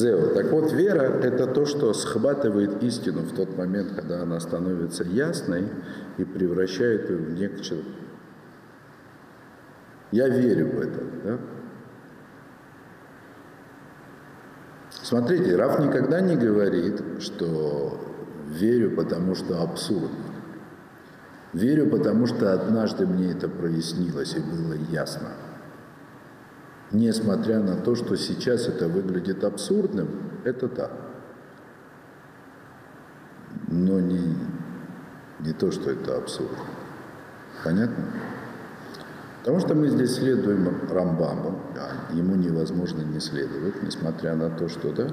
Зео. 0.00 0.34
Так 0.34 0.50
вот, 0.50 0.72
вера– 0.72 1.02
это 1.22 1.46
то, 1.46 1.66
что 1.66 1.92
схватывает 1.92 2.82
истину 2.82 3.20
в 3.20 3.34
тот 3.34 3.56
момент, 3.56 3.92
когда 3.94 4.22
она 4.22 4.40
становится 4.40 5.04
ясной 5.04 5.68
и 6.16 6.24
превращает 6.24 7.10
ее 7.10 7.16
в 7.16 7.34
некое. 7.34 7.82
Я 10.12 10.28
верю 10.28 10.68
в 10.68 10.80
это. 10.80 11.00
Да? 11.24 11.38
Смотрите, 14.90 15.56
Раф 15.56 15.78
никогда 15.78 16.20
не 16.20 16.36
говорит, 16.36 17.02
что 17.20 17.98
верю, 18.48 18.96
потому 18.96 19.34
что 19.34 19.62
абсурдно. 19.62 20.08
Верю, 21.52 21.90
потому 21.90 22.26
что 22.26 22.52
однажды 22.52 23.06
мне 23.06 23.32
это 23.32 23.48
прояснилось 23.48 24.34
и 24.34 24.40
было 24.40 24.74
ясно. 24.90 25.28
Несмотря 26.92 27.60
на 27.60 27.76
то, 27.76 27.94
что 27.94 28.16
сейчас 28.16 28.66
это 28.66 28.88
выглядит 28.88 29.44
абсурдным, 29.44 30.08
это 30.44 30.68
так. 30.68 30.90
Но 33.68 34.00
не, 34.00 34.36
не 35.40 35.52
то, 35.52 35.70
что 35.70 35.90
это 35.90 36.16
абсурд. 36.16 36.56
Понятно? 37.62 38.04
Потому 39.40 39.58
что 39.60 39.74
мы 39.74 39.88
здесь 39.88 40.16
следуем 40.16 40.68
Рамбаму, 40.90 41.58
а 41.74 42.12
ему 42.12 42.34
невозможно 42.34 43.00
не 43.00 43.20
следовать, 43.20 43.82
несмотря 43.82 44.34
на 44.34 44.50
то, 44.50 44.68
что, 44.68 44.92
да, 44.92 45.06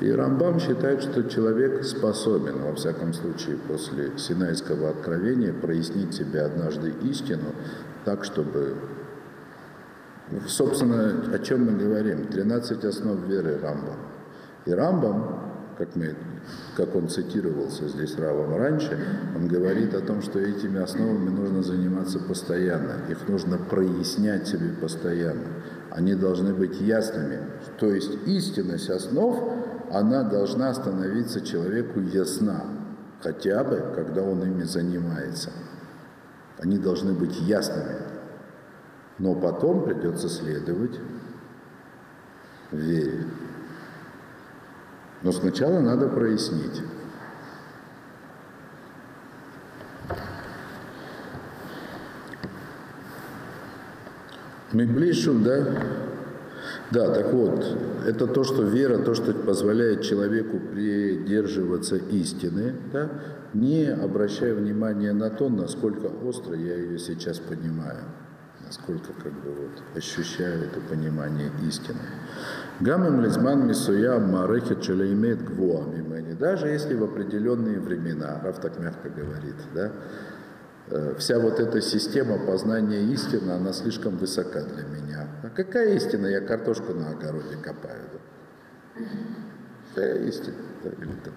и 0.00 0.10
Рамбам 0.10 0.58
считает, 0.60 1.02
что 1.02 1.24
человек 1.24 1.84
способен, 1.84 2.62
во 2.62 2.74
всяком 2.74 3.12
случае, 3.12 3.58
после 3.58 4.16
Синайского 4.16 4.88
откровения 4.88 5.52
прояснить 5.52 6.14
себе 6.14 6.42
однажды 6.42 6.94
истину 7.02 7.52
так, 8.04 8.24
чтобы... 8.24 8.76
Собственно, 10.48 11.32
о 11.32 11.38
чем 11.38 11.66
мы 11.66 11.72
говорим? 11.78 12.26
13 12.26 12.84
основ 12.84 13.26
веры 13.26 13.58
Рамбам. 13.60 13.96
И 14.64 14.72
Рамбам, 14.72 15.38
как 15.78 15.94
мы 15.94 16.16
как 16.76 16.94
он 16.94 17.08
цитировался 17.08 17.88
здесь 17.88 18.16
Равом 18.16 18.56
раньше, 18.56 18.98
он 19.34 19.48
говорит 19.48 19.94
о 19.94 20.00
том, 20.00 20.22
что 20.22 20.38
этими 20.38 20.80
основами 20.80 21.30
нужно 21.30 21.62
заниматься 21.62 22.18
постоянно, 22.18 22.96
их 23.08 23.28
нужно 23.28 23.58
прояснять 23.58 24.46
себе 24.46 24.70
постоянно. 24.80 25.46
Они 25.90 26.14
должны 26.14 26.52
быть 26.54 26.80
ясными. 26.80 27.38
То 27.78 27.86
есть 27.86 28.12
истинность 28.26 28.90
основ, 28.90 29.36
она 29.90 30.22
должна 30.22 30.74
становиться 30.74 31.40
человеку 31.40 32.00
ясна, 32.00 32.64
хотя 33.22 33.64
бы, 33.64 33.82
когда 33.94 34.22
он 34.22 34.42
ими 34.42 34.64
занимается. 34.64 35.50
Они 36.58 36.78
должны 36.78 37.12
быть 37.12 37.40
ясными. 37.40 38.15
Но 39.18 39.34
потом 39.34 39.84
придется 39.84 40.28
следовать 40.28 40.98
вере. 42.70 43.24
Но 45.22 45.32
сначала 45.32 45.80
надо 45.80 46.08
прояснить. 46.08 46.82
Миблишун, 54.72 55.42
да? 55.42 55.66
Да, 56.90 57.12
так 57.12 57.32
вот, 57.32 57.64
это 58.06 58.26
то, 58.26 58.44
что 58.44 58.62
вера, 58.62 58.98
то, 58.98 59.14
что 59.14 59.32
позволяет 59.32 60.02
человеку 60.02 60.60
придерживаться 60.60 61.96
истины, 61.96 62.74
да, 62.92 63.10
не 63.54 63.86
обращая 63.86 64.54
внимания 64.54 65.12
на 65.12 65.30
то, 65.30 65.48
насколько 65.48 66.06
остро 66.06 66.54
я 66.54 66.76
ее 66.76 66.98
сейчас 66.98 67.38
понимаю, 67.38 68.04
насколько 68.66 69.12
как 69.22 69.32
бы 69.32 69.50
вот 69.52 69.82
ощущаю 69.96 70.64
это 70.64 70.80
понимание 70.80 71.50
истины. 71.66 72.00
Гамам 72.80 73.22
лизман 73.22 73.66
мисуя 73.66 74.18
марехет 74.18 74.82
челеймет 74.82 75.42
гвуамимени. 75.44 76.34
Даже 76.34 76.68
если 76.68 76.94
в 76.94 77.04
определенные 77.04 77.80
времена, 77.80 78.40
Раф 78.42 78.60
так 78.60 78.78
мягко 78.78 79.08
говорит, 79.08 79.56
да, 79.74 79.92
Э, 80.88 81.14
вся 81.18 81.38
вот 81.38 81.58
эта 81.58 81.80
система 81.80 82.38
познания 82.38 83.02
истины, 83.12 83.50
она 83.50 83.72
слишком 83.72 84.16
высока 84.18 84.62
для 84.62 84.84
меня. 84.84 85.28
А 85.42 85.48
какая 85.48 85.94
истина? 85.94 86.26
Я 86.26 86.40
картошку 86.40 86.94
на 86.94 87.10
огороде 87.10 87.56
копаю. 87.56 88.02
Да? 88.12 89.04
Какая 89.88 90.24
истина? 90.26 90.56
Да, 90.84 90.90
или 90.90 91.12
там. 91.24 91.34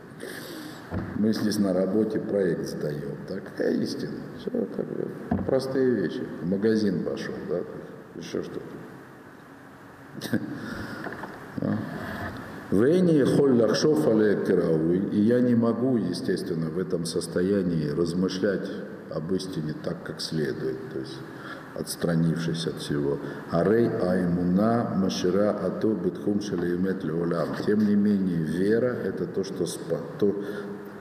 Мы 1.15 1.33
здесь 1.33 1.59
на 1.59 1.73
работе 1.73 2.19
проект 2.19 2.67
сдаем. 2.67 3.17
Да? 3.27 3.39
Какая 3.39 3.73
истина? 3.73 4.17
Все, 4.39 4.49
как 4.49 4.85
бы, 4.85 5.07
простые 5.45 5.91
вещи. 5.91 6.23
В 6.41 6.47
магазин 6.47 7.03
пошел, 7.03 7.35
да? 7.49 7.59
еще 8.15 8.43
что-то. 8.43 8.61
Вейни 12.71 13.23
холляхшоф 13.23 14.07
и 15.11 15.21
я 15.21 15.39
не 15.39 15.55
могу, 15.55 15.97
естественно, 15.97 16.69
в 16.69 16.77
этом 16.77 17.05
состоянии 17.05 17.89
размышлять 17.89 18.69
об 19.09 19.33
истине 19.33 19.73
так, 19.83 20.03
как 20.03 20.21
следует, 20.21 20.77
то 20.93 20.99
есть 20.99 21.17
отстранившись 21.75 22.67
от 22.67 22.75
всего. 22.75 23.17
Арей 23.51 23.89
аймуна 23.89 24.93
машира 24.95 25.51
ату 25.51 25.93
битхум 25.95 26.41
шалиемет 26.41 27.03
леулам. 27.03 27.49
Тем 27.65 27.87
не 27.87 27.95
менее, 27.95 28.43
вера– 28.43 28.95
это 29.03 29.25
то, 29.25 29.43
что 29.43 29.65
то, 30.19 30.35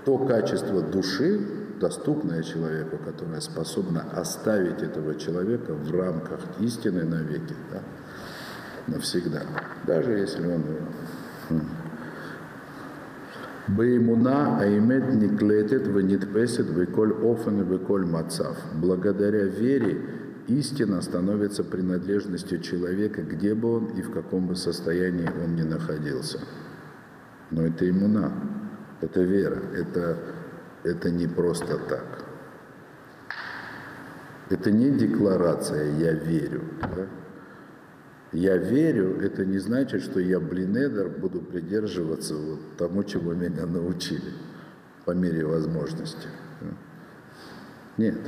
то 0.09 0.17
качество 0.17 0.81
души, 0.81 1.39
доступное 1.79 2.43
человеку, 2.43 2.97
которое 2.97 3.43
способно 3.43 4.07
оставить 4.17 4.83
этого 4.83 5.15
человека 5.17 5.75
в 5.75 5.95
рамках 5.95 6.41
истины 6.61 7.05
навеки, 7.05 7.55
да, 7.71 7.83
навсегда, 8.87 9.43
даже 9.87 10.13
если 10.13 10.47
он 10.47 10.65
Беймуна 13.69 14.59
аймет 14.59 15.13
никлетет 15.13 15.87
венитпесет 15.87 16.71
веколь 16.71 17.13
офен 17.13 17.61
и 17.61 17.65
веколь 17.71 18.07
мацав. 18.07 18.57
Благодаря 18.73 19.45
вере 19.45 20.01
истина 20.47 21.03
становится 21.03 21.65
принадлежностью 21.65 22.63
человека, 22.63 23.21
где 23.21 23.55
бы 23.55 23.77
он 23.77 23.85
и 23.89 24.01
в 24.01 24.11
каком 24.11 24.47
бы 24.47 24.57
состоянии 24.57 25.29
он 25.45 25.55
ни 25.55 25.65
находился. 25.65 26.41
Но 27.51 27.67
это 27.67 27.89
иммуна, 27.89 28.33
это 29.01 29.21
вера, 29.21 29.61
это, 29.75 30.19
это 30.85 31.11
не 31.11 31.27
просто 31.27 31.79
так. 31.79 32.25
Это 34.51 34.71
не 34.71 34.91
декларация 34.91 35.93
«я 35.99 36.13
верю». 36.13 36.63
Да? 36.81 37.07
Я 38.33 38.59
верю, 38.59 39.21
это 39.23 39.47
не 39.47 39.59
значит, 39.59 40.03
что 40.03 40.21
я, 40.21 40.39
блинедер, 40.39 41.09
буду 41.09 41.41
придерживаться 41.41 42.35
вот 42.35 42.61
тому, 42.77 43.03
чему 43.03 43.33
меня 43.33 43.65
научили 43.65 44.33
по 45.07 45.13
мере 45.13 45.47
возможности. 45.47 46.29
Нет. 47.97 48.19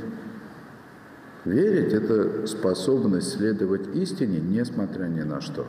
Верить– 1.45 1.93
это 1.93 2.47
способность 2.47 3.37
следовать 3.37 3.95
истине, 3.95 4.39
несмотря 4.39 5.05
ни 5.05 5.21
на 5.21 5.39
что, 5.41 5.65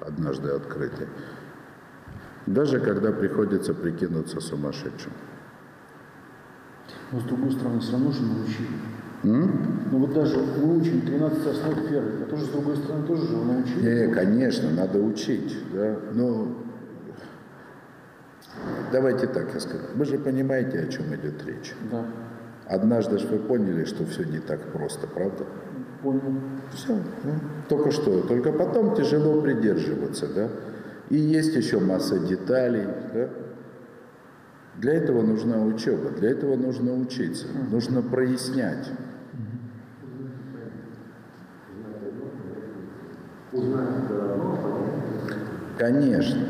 однажды 0.00 0.50
открытой. 0.50 1.08
Даже 2.46 2.80
когда 2.80 3.12
приходится 3.12 3.72
прикинуться 3.74 4.40
сумасшедшим. 4.40 5.12
Но 7.12 7.20
с 7.20 7.24
другой 7.24 7.52
стороны, 7.52 7.80
все 7.80 7.92
равно 7.92 8.10
же 8.10 8.22
научили. 8.22 8.68
М? 9.24 9.88
Ну 9.92 9.98
вот 9.98 10.14
даже 10.14 10.36
мы 10.38 10.78
учим 10.78 11.02
13 11.02 11.46
основ 11.46 11.90
веры, 11.90 12.12
а 12.22 12.30
тоже 12.30 12.44
с 12.44 12.48
другой 12.48 12.76
стороны 12.76 13.06
тоже 13.06 13.26
же 13.26 13.36
научили. 13.36 14.06
Не, 14.06 14.12
конечно, 14.12 14.70
надо 14.70 14.98
учить, 14.98 15.56
да, 15.72 15.96
но 16.12 16.48
давайте 18.90 19.28
так 19.28 19.54
я 19.54 19.60
скажу. 19.60 19.84
Вы 19.94 20.04
же 20.06 20.18
понимаете, 20.18 20.80
о 20.80 20.86
чем 20.88 21.14
идет 21.14 21.44
речь. 21.46 21.74
Да. 21.90 22.04
Однажды 22.66 23.18
же 23.18 23.26
вы 23.28 23.38
поняли, 23.38 23.84
что 23.84 24.04
все 24.06 24.24
не 24.24 24.38
так 24.38 24.60
просто, 24.72 25.06
правда? 25.06 25.44
Понял. 26.02 26.20
Все. 26.72 26.94
Ну, 26.94 27.34
только 27.68 27.92
что. 27.92 28.22
Только 28.22 28.52
потом 28.52 28.96
тяжело 28.96 29.40
придерживаться, 29.40 30.26
да. 30.26 30.48
И 31.12 31.16
есть 31.16 31.54
еще 31.54 31.78
масса 31.78 32.18
деталей, 32.18 32.86
да. 33.12 33.28
Для 34.78 34.94
этого 34.94 35.20
нужна 35.20 35.62
учеба, 35.62 36.08
для 36.08 36.30
этого 36.30 36.56
нужно 36.56 36.94
учиться, 36.94 37.48
нужно 37.70 38.00
прояснять. 38.00 38.88
Конечно. 45.76 46.46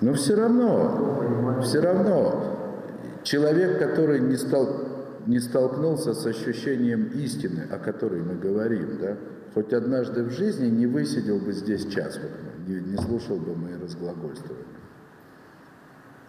Но 0.00 0.14
все 0.14 0.36
равно, 0.36 1.60
все 1.62 1.80
равно, 1.80 2.80
человек, 3.24 3.78
который 3.78 4.20
не, 4.20 4.36
стал, 4.36 4.86
не 5.26 5.38
столкнулся 5.38 6.14
с 6.14 6.24
ощущением 6.24 7.08
истины, 7.08 7.64
о 7.70 7.76
которой 7.76 8.22
мы 8.22 8.36
говорим, 8.36 8.98
да, 9.02 9.16
хоть 9.56 9.72
однажды 9.72 10.22
в 10.22 10.32
жизни 10.32 10.66
не 10.66 10.86
высидел 10.86 11.38
бы 11.38 11.50
здесь 11.54 11.86
час, 11.86 12.20
вот, 12.22 12.30
не, 12.68 12.78
не 12.78 12.98
слушал 12.98 13.38
бы 13.38 13.56
мои 13.56 13.74
разглагольствования. 13.74 14.66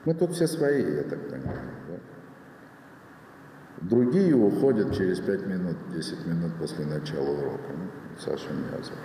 Мы 0.05 0.13
тут 0.13 0.31
все 0.31 0.47
свои, 0.47 0.95
я 0.95 1.03
так 1.03 1.19
понимаю. 1.27 1.59
Да? 1.89 1.95
Другие 3.81 4.33
уходят 4.33 4.95
через 4.95 5.19
5 5.19 5.45
минут, 5.45 5.75
10 5.93 6.25
минут 6.25 6.53
после 6.57 6.85
начала 6.85 7.27
урока. 7.27 7.73
Ну, 7.77 7.89
Саша 8.17 8.47
Мязов. 8.53 8.95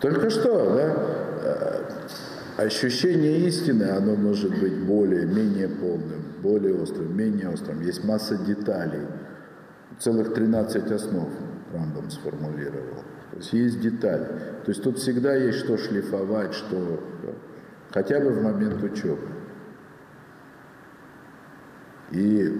Только 0.00 0.30
что, 0.30 0.74
да, 0.76 0.94
э, 2.56 2.66
ощущение 2.66 3.40
истины, 3.48 3.82
оно 3.82 4.14
может 4.14 4.56
быть 4.60 4.78
более, 4.84 5.26
менее 5.26 5.68
полным, 5.68 6.22
более 6.40 6.80
острым, 6.80 7.16
менее 7.16 7.48
острым. 7.48 7.80
Есть 7.80 8.04
масса 8.04 8.36
деталей. 8.36 9.08
Целых 9.98 10.34
13 10.34 10.90
основ 10.90 11.28
Рамбам 11.72 12.10
сформулировал. 12.10 13.04
То 13.30 13.36
есть 13.36 13.52
есть 13.52 13.80
детали. 13.80 14.26
То 14.64 14.70
есть 14.70 14.82
тут 14.82 14.98
всегда 14.98 15.34
есть 15.34 15.58
что 15.58 15.76
шлифовать, 15.76 16.54
что 16.54 17.00
хотя 17.90 18.20
бы 18.20 18.30
в 18.30 18.42
момент 18.42 18.82
учебы. 18.82 19.28
И 22.10 22.52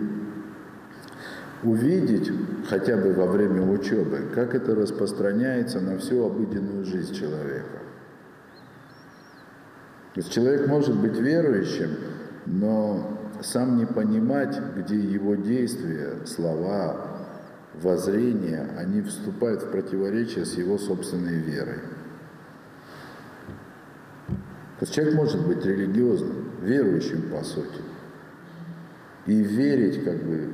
увидеть 1.62 2.30
хотя 2.68 2.96
бы 2.96 3.12
во 3.12 3.26
время 3.26 3.62
учебы, 3.62 4.30
как 4.34 4.54
это 4.54 4.74
распространяется 4.74 5.80
на 5.80 5.98
всю 5.98 6.24
обыденную 6.24 6.84
жизнь 6.84 7.14
человека. 7.14 7.78
То 10.14 10.20
есть 10.20 10.32
человек 10.32 10.68
может 10.68 10.96
быть 10.96 11.18
верующим, 11.18 11.90
но 12.46 13.18
сам 13.42 13.76
не 13.76 13.86
понимать, 13.86 14.56
где 14.76 14.96
его 14.96 15.34
действия, 15.34 16.24
слова, 16.26 17.13
воззрения, 17.82 18.68
они 18.78 19.02
вступают 19.02 19.62
в 19.62 19.70
противоречие 19.70 20.44
с 20.44 20.54
его 20.54 20.78
собственной 20.78 21.36
верой. 21.36 21.80
То 24.78 24.86
есть 24.86 24.94
человек 24.94 25.14
может 25.14 25.46
быть 25.46 25.64
религиозным, 25.64 26.50
верующим 26.62 27.30
по 27.30 27.44
сути, 27.44 27.80
и 29.26 29.40
верить 29.40 30.04
как 30.04 30.22
бы 30.22 30.50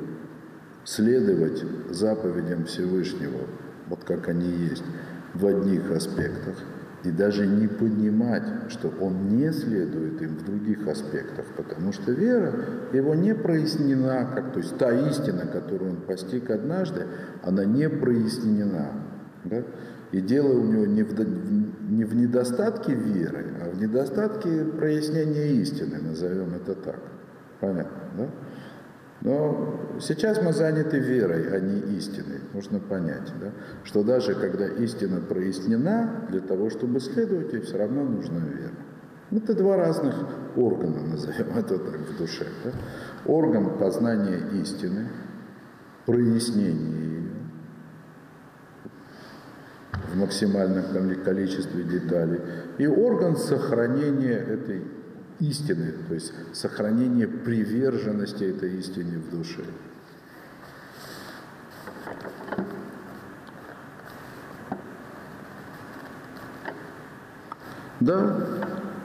следовать 0.84 1.62
заповедям 1.90 2.64
Всевышнего, 2.66 3.46
вот 3.88 4.04
как 4.04 4.28
они 4.28 4.48
есть, 4.48 4.84
в 5.34 5.46
одних 5.46 5.90
аспектах, 5.90 6.56
и 7.04 7.10
даже 7.10 7.46
не 7.46 7.66
понимать, 7.66 8.42
что 8.68 8.92
он 9.00 9.28
не 9.28 9.52
следует 9.52 10.20
им 10.20 10.36
в 10.36 10.44
других 10.44 10.86
аспектах, 10.86 11.46
потому 11.56 11.92
что 11.92 12.12
вера 12.12 12.52
его 12.92 13.14
не 13.14 13.34
прояснена, 13.34 14.26
как, 14.34 14.52
то 14.52 14.58
есть 14.58 14.76
та 14.76 14.92
истина, 15.08 15.46
которую 15.46 15.92
он 15.92 15.96
постиг 16.02 16.50
однажды, 16.50 17.06
она 17.42 17.64
не 17.64 17.88
прояснена. 17.88 18.92
Да? 19.44 19.62
И 20.12 20.20
дело 20.20 20.52
у 20.58 20.64
него 20.64 20.86
не 20.86 21.02
в, 21.02 21.14
не 21.90 22.04
в 22.04 22.14
недостатке 22.14 22.94
веры, 22.94 23.46
а 23.62 23.70
в 23.70 23.80
недостатке 23.80 24.64
прояснения 24.64 25.46
истины, 25.62 25.98
назовем 26.02 26.54
это 26.54 26.74
так. 26.74 27.00
Понятно, 27.60 28.02
да? 28.16 28.28
Но 29.22 29.98
сейчас 30.00 30.40
мы 30.42 30.52
заняты 30.52 30.98
верой, 30.98 31.54
а 31.54 31.60
не 31.60 31.96
истиной. 31.98 32.40
Нужно 32.54 32.80
понять, 32.80 33.30
да? 33.40 33.52
что 33.84 34.02
даже 34.02 34.34
когда 34.34 34.66
истина 34.66 35.20
прояснена, 35.20 36.26
для 36.30 36.40
того, 36.40 36.70
чтобы 36.70 37.00
следовать 37.00 37.52
ей, 37.52 37.60
все 37.60 37.76
равно 37.76 38.04
нужна 38.04 38.40
вера. 38.40 38.72
Это 39.30 39.54
два 39.54 39.76
разных 39.76 40.14
органа, 40.56 41.02
назовем 41.02 41.56
это 41.56 41.78
так 41.78 42.00
в 42.00 42.16
душе. 42.16 42.46
Да? 42.64 42.72
Орган 43.26 43.78
познания 43.78 44.40
истины, 44.60 45.08
прояснения 46.06 46.96
ее 46.96 47.30
в 50.12 50.16
максимальном 50.16 51.22
количестве 51.22 51.84
деталей, 51.84 52.40
и 52.78 52.86
орган 52.86 53.36
сохранения 53.36 54.38
этой 54.38 54.82
истины, 55.40 55.92
то 56.08 56.14
есть 56.14 56.32
сохранение 56.52 57.26
приверженности 57.26 58.44
этой 58.44 58.78
истине 58.78 59.18
в 59.18 59.30
душе. 59.30 59.64
Да, 68.00 68.46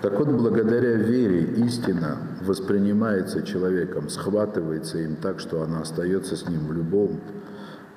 так 0.01 0.17
вот, 0.19 0.29
благодаря 0.29 0.93
вере 0.93 1.43
истина 1.65 2.17
воспринимается 2.41 3.41
человеком, 3.41 4.07
схватывается 4.09 4.99
им 4.99 5.17
так, 5.17 5.39
что 5.39 5.63
она 5.63 5.81
остается 5.81 6.37
с 6.37 6.47
ним 6.47 6.67
в 6.67 6.71
любом 6.71 7.19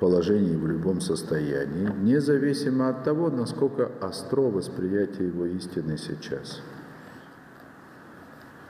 положении, 0.00 0.56
в 0.56 0.66
любом 0.66 1.00
состоянии, 1.00 1.88
независимо 2.02 2.88
от 2.88 3.04
того, 3.04 3.30
насколько 3.30 3.90
остро 4.00 4.42
восприятие 4.42 5.28
его 5.28 5.46
истины 5.46 5.98
сейчас. 5.98 6.62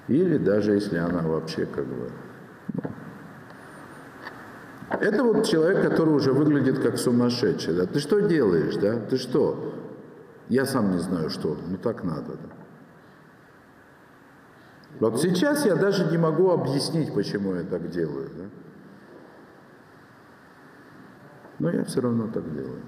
Или 0.09 0.39
даже 0.39 0.73
если 0.73 0.97
она 0.97 1.23
вообще 1.23 1.67
как 1.67 1.85
бы... 1.87 2.11
Ну, 4.91 4.99
это 5.01 5.23
вот 5.23 5.47
человек, 5.47 5.83
который 5.83 6.15
уже 6.15 6.33
выглядит 6.33 6.79
как 6.79 6.97
сумасшедший. 6.99 7.75
Да? 7.75 7.87
Ты 7.87 8.01
что 8.01 8.21
делаешь, 8.21 8.77
да? 8.77 8.99
Ты 8.99 9.19
что? 9.19 9.75
Я 10.49 10.65
сам 10.65 10.93
не 10.93 10.99
знаю, 10.99 11.29
что. 11.29 11.57
Ну 11.67 11.77
так 11.77 12.05
надо, 12.05 12.33
да? 12.33 12.49
Вот 15.01 15.21
сейчас 15.21 15.67
я 15.67 15.77
даже 15.77 16.07
не 16.11 16.17
могу 16.17 16.51
объяснить, 16.51 17.15
почему 17.15 17.55
я 17.55 17.63
так 17.63 17.91
делаю. 17.91 18.31
Да? 18.37 18.45
Но 21.59 21.71
я 21.71 21.85
все 21.85 22.01
равно 22.01 22.29
так 22.29 22.51
делаю. 22.55 22.81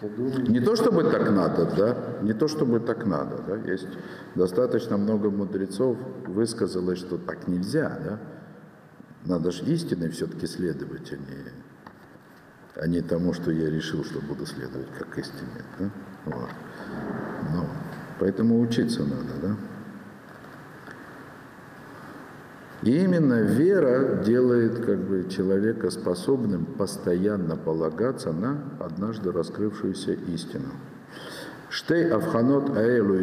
Не 0.00 0.60
то 0.60 0.76
чтобы 0.76 1.04
так 1.04 1.30
надо, 1.30 1.64
да, 1.76 1.96
не 2.22 2.32
то 2.32 2.46
чтобы 2.46 2.78
так 2.78 3.04
надо, 3.04 3.42
да, 3.46 3.56
есть 3.56 3.88
достаточно 4.36 4.96
много 4.96 5.30
мудрецов 5.30 5.96
высказалось, 6.26 7.00
что 7.00 7.18
так 7.18 7.48
нельзя, 7.48 7.98
да, 8.04 8.20
надо 9.24 9.50
же 9.50 9.64
истиной 9.64 10.10
все-таки 10.10 10.46
следовать, 10.46 11.12
а 11.12 11.16
не, 11.16 12.82
а 12.82 12.86
не 12.86 13.00
тому, 13.00 13.32
что 13.32 13.50
я 13.50 13.70
решил, 13.70 14.04
что 14.04 14.20
буду 14.20 14.46
следовать 14.46 14.88
как 14.96 15.18
истине, 15.18 15.64
да, 15.78 15.90
вот. 16.26 16.50
Ну, 17.52 17.64
поэтому 18.20 18.60
учиться 18.60 19.02
надо, 19.02 19.34
да. 19.42 19.56
И 22.82 22.96
именно 23.04 23.42
вера 23.42 24.22
делает 24.24 24.84
как 24.84 24.98
бы, 24.98 25.28
человека 25.28 25.90
способным 25.90 26.64
постоянно 26.64 27.56
полагаться 27.56 28.32
на 28.32 28.62
однажды 28.78 29.32
раскрывшуюся 29.32 30.12
истину. 30.12 30.68
Штей 31.70 32.10
Авханот 32.10 32.76
Аэлу 32.76 33.18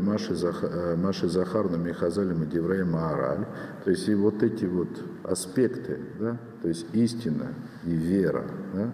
Маши, 0.00 0.34
Захар, 0.34 0.96
Маши 0.96 1.28
Захарну 1.28 1.78
Михазалем 1.78 2.44
и 2.44 2.46
Деврей 2.46 2.84
Маараль. 2.84 3.46
То 3.84 3.90
есть 3.90 4.08
и 4.08 4.14
вот 4.14 4.42
эти 4.42 4.66
вот 4.66 4.88
аспекты, 5.24 5.98
да, 6.20 6.36
то 6.60 6.68
есть 6.68 6.86
истина 6.92 7.48
и 7.84 7.90
вера, 7.90 8.44
да, 8.74 8.92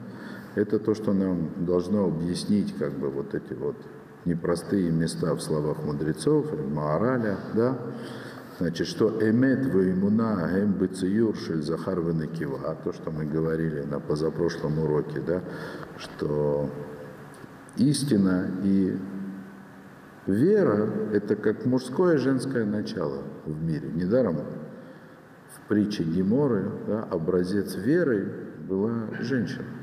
это 0.55 0.78
то, 0.78 0.94
что 0.94 1.12
нам 1.12 1.51
должно 1.59 2.07
объяснить 2.07 2.74
как 2.78 2.92
бы 2.92 3.11
вот 3.11 3.34
эти 3.34 3.53
вот 3.53 3.76
непростые 4.24 4.90
места 4.90 5.34
в 5.34 5.42
словах 5.42 5.84
мудрецов, 5.84 6.46
Маараля, 6.70 7.36
да, 7.55 7.78
Значит, 8.59 8.88
что 8.88 9.20
эмет 9.20 9.66
веймуна 9.66 10.50
эм 10.52 10.72
быциюр 10.72 11.36
шель 11.36 11.62
захар 11.62 12.00
венекива, 12.00 12.76
то, 12.82 12.92
что 12.92 13.12
мы 13.12 13.24
говорили 13.24 13.82
на 13.82 14.00
позапрошлом 14.00 14.80
уроке, 14.80 15.20
да, 15.20 15.42
что 15.96 16.68
истина 17.76 18.50
и 18.64 18.98
вера– 20.26 20.90
это 21.12 21.36
как 21.36 21.66
мужское 21.66 22.16
и 22.16 22.18
женское 22.18 22.64
начало 22.64 23.22
в 23.46 23.62
мире. 23.62 23.90
Недаром 23.94 24.38
в 25.54 25.68
притче 25.68 26.02
Геморы 26.02 26.72
да, 26.88 27.04
образец 27.04 27.76
веры 27.76 28.32
была 28.68 29.06
женщина. 29.20 29.78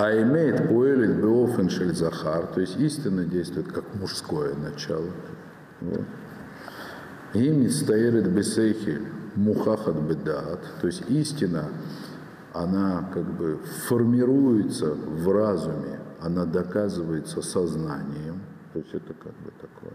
А 0.00 0.12
имеет 0.22 0.68
поэлит 0.68 1.16
беофен 1.16 1.68
шель 1.68 1.92
захар, 1.92 2.46
то 2.46 2.60
есть 2.60 2.76
истина 2.76 3.24
действует 3.24 3.72
как 3.72 3.96
мужское 3.96 4.54
начало. 4.54 5.10
Вот. 5.80 6.04
Им 7.34 7.68
стоит 7.68 8.28
бесейхи 8.28 9.00
мухахат 9.34 9.96
бедат, 9.96 10.60
то 10.80 10.86
есть 10.86 11.02
истина, 11.08 11.64
она 12.54 13.10
как 13.12 13.24
бы 13.24 13.58
формируется 13.88 14.94
в 14.94 15.32
разуме, 15.32 15.98
она 16.20 16.44
доказывается 16.44 17.42
сознанием, 17.42 18.40
то 18.72 18.78
есть 18.78 18.94
это 18.94 19.14
как 19.14 19.32
бы 19.32 19.50
такое 19.60 19.94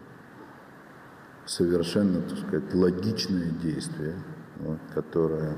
совершенно, 1.46 2.22
так 2.22 2.40
сказать, 2.40 2.74
логичное 2.74 3.52
действие, 3.62 4.16
вот, 4.60 4.80
которое 4.94 5.56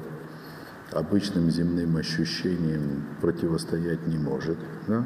обычным 0.91 1.49
земным 1.49 1.97
ощущениям 1.97 3.03
противостоять 3.21 4.05
не 4.07 4.17
может. 4.17 4.57
Да? 4.87 5.05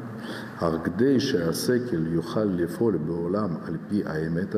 Агдейша 0.60 1.50
асекель 1.50 2.14
юхал 2.14 2.48
лифоль 2.50 2.98
беулам 2.98 3.62
альпи 3.68 4.02
аэмет 4.02 4.56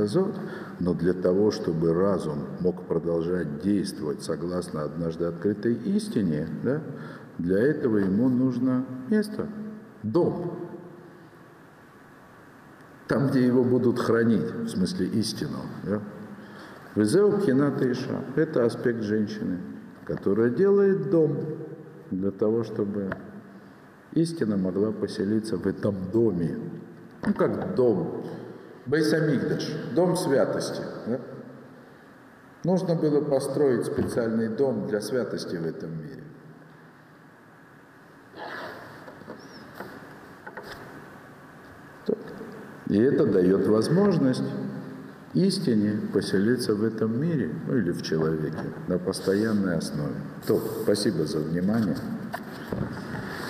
но 0.79 0.93
для 0.93 1.13
того, 1.13 1.51
чтобы 1.51 1.93
разум 1.93 2.47
мог 2.59 2.83
продолжать 2.83 3.61
действовать 3.61 4.23
согласно 4.23 4.83
однажды 4.83 5.25
открытой 5.25 5.75
истине, 5.75 6.47
да, 6.63 6.81
для 7.37 7.59
этого 7.59 7.97
ему 7.97 8.29
нужно 8.29 8.85
место, 9.09 9.47
дом. 10.03 10.57
Там, 13.07 13.27
где 13.27 13.45
его 13.45 13.63
будут 13.63 13.99
хранить, 13.99 14.51
в 14.51 14.69
смысле 14.69 15.07
истину. 15.07 15.59
Да? 15.83 16.01
Везеу 16.95 17.39
кината 17.39 17.91
иша. 17.91 18.21
Это 18.35 18.65
аспект 18.65 19.03
женщины 19.03 19.59
которая 20.05 20.49
делает 20.49 21.09
дом 21.09 21.37
для 22.09 22.31
того, 22.31 22.63
чтобы 22.63 23.11
истина 24.13 24.57
могла 24.57 24.91
поселиться 24.91 25.57
в 25.57 25.67
этом 25.67 26.11
доме. 26.11 26.57
Ну, 27.25 27.33
как 27.33 27.75
дом. 27.75 28.25
Бейсамигдаш, 28.85 29.71
дом 29.95 30.15
святости. 30.15 30.81
Да? 31.07 31.19
Нужно 32.63 32.95
было 32.95 33.21
построить 33.21 33.85
специальный 33.85 34.49
дом 34.49 34.87
для 34.87 35.01
святости 35.01 35.55
в 35.55 35.65
этом 35.65 35.91
мире. 35.97 36.23
И 42.87 42.97
это 42.97 43.25
дает 43.25 43.67
возможность 43.67 44.43
истине 45.33 45.99
поселиться 46.13 46.75
в 46.75 46.83
этом 46.83 47.19
мире, 47.19 47.49
ну 47.67 47.77
или 47.77 47.91
в 47.91 48.01
человеке, 48.01 48.57
на 48.87 48.97
постоянной 48.97 49.77
основе. 49.77 50.15
То, 50.47 50.61
спасибо 50.83 51.25
за 51.25 51.39
внимание. 51.39 51.95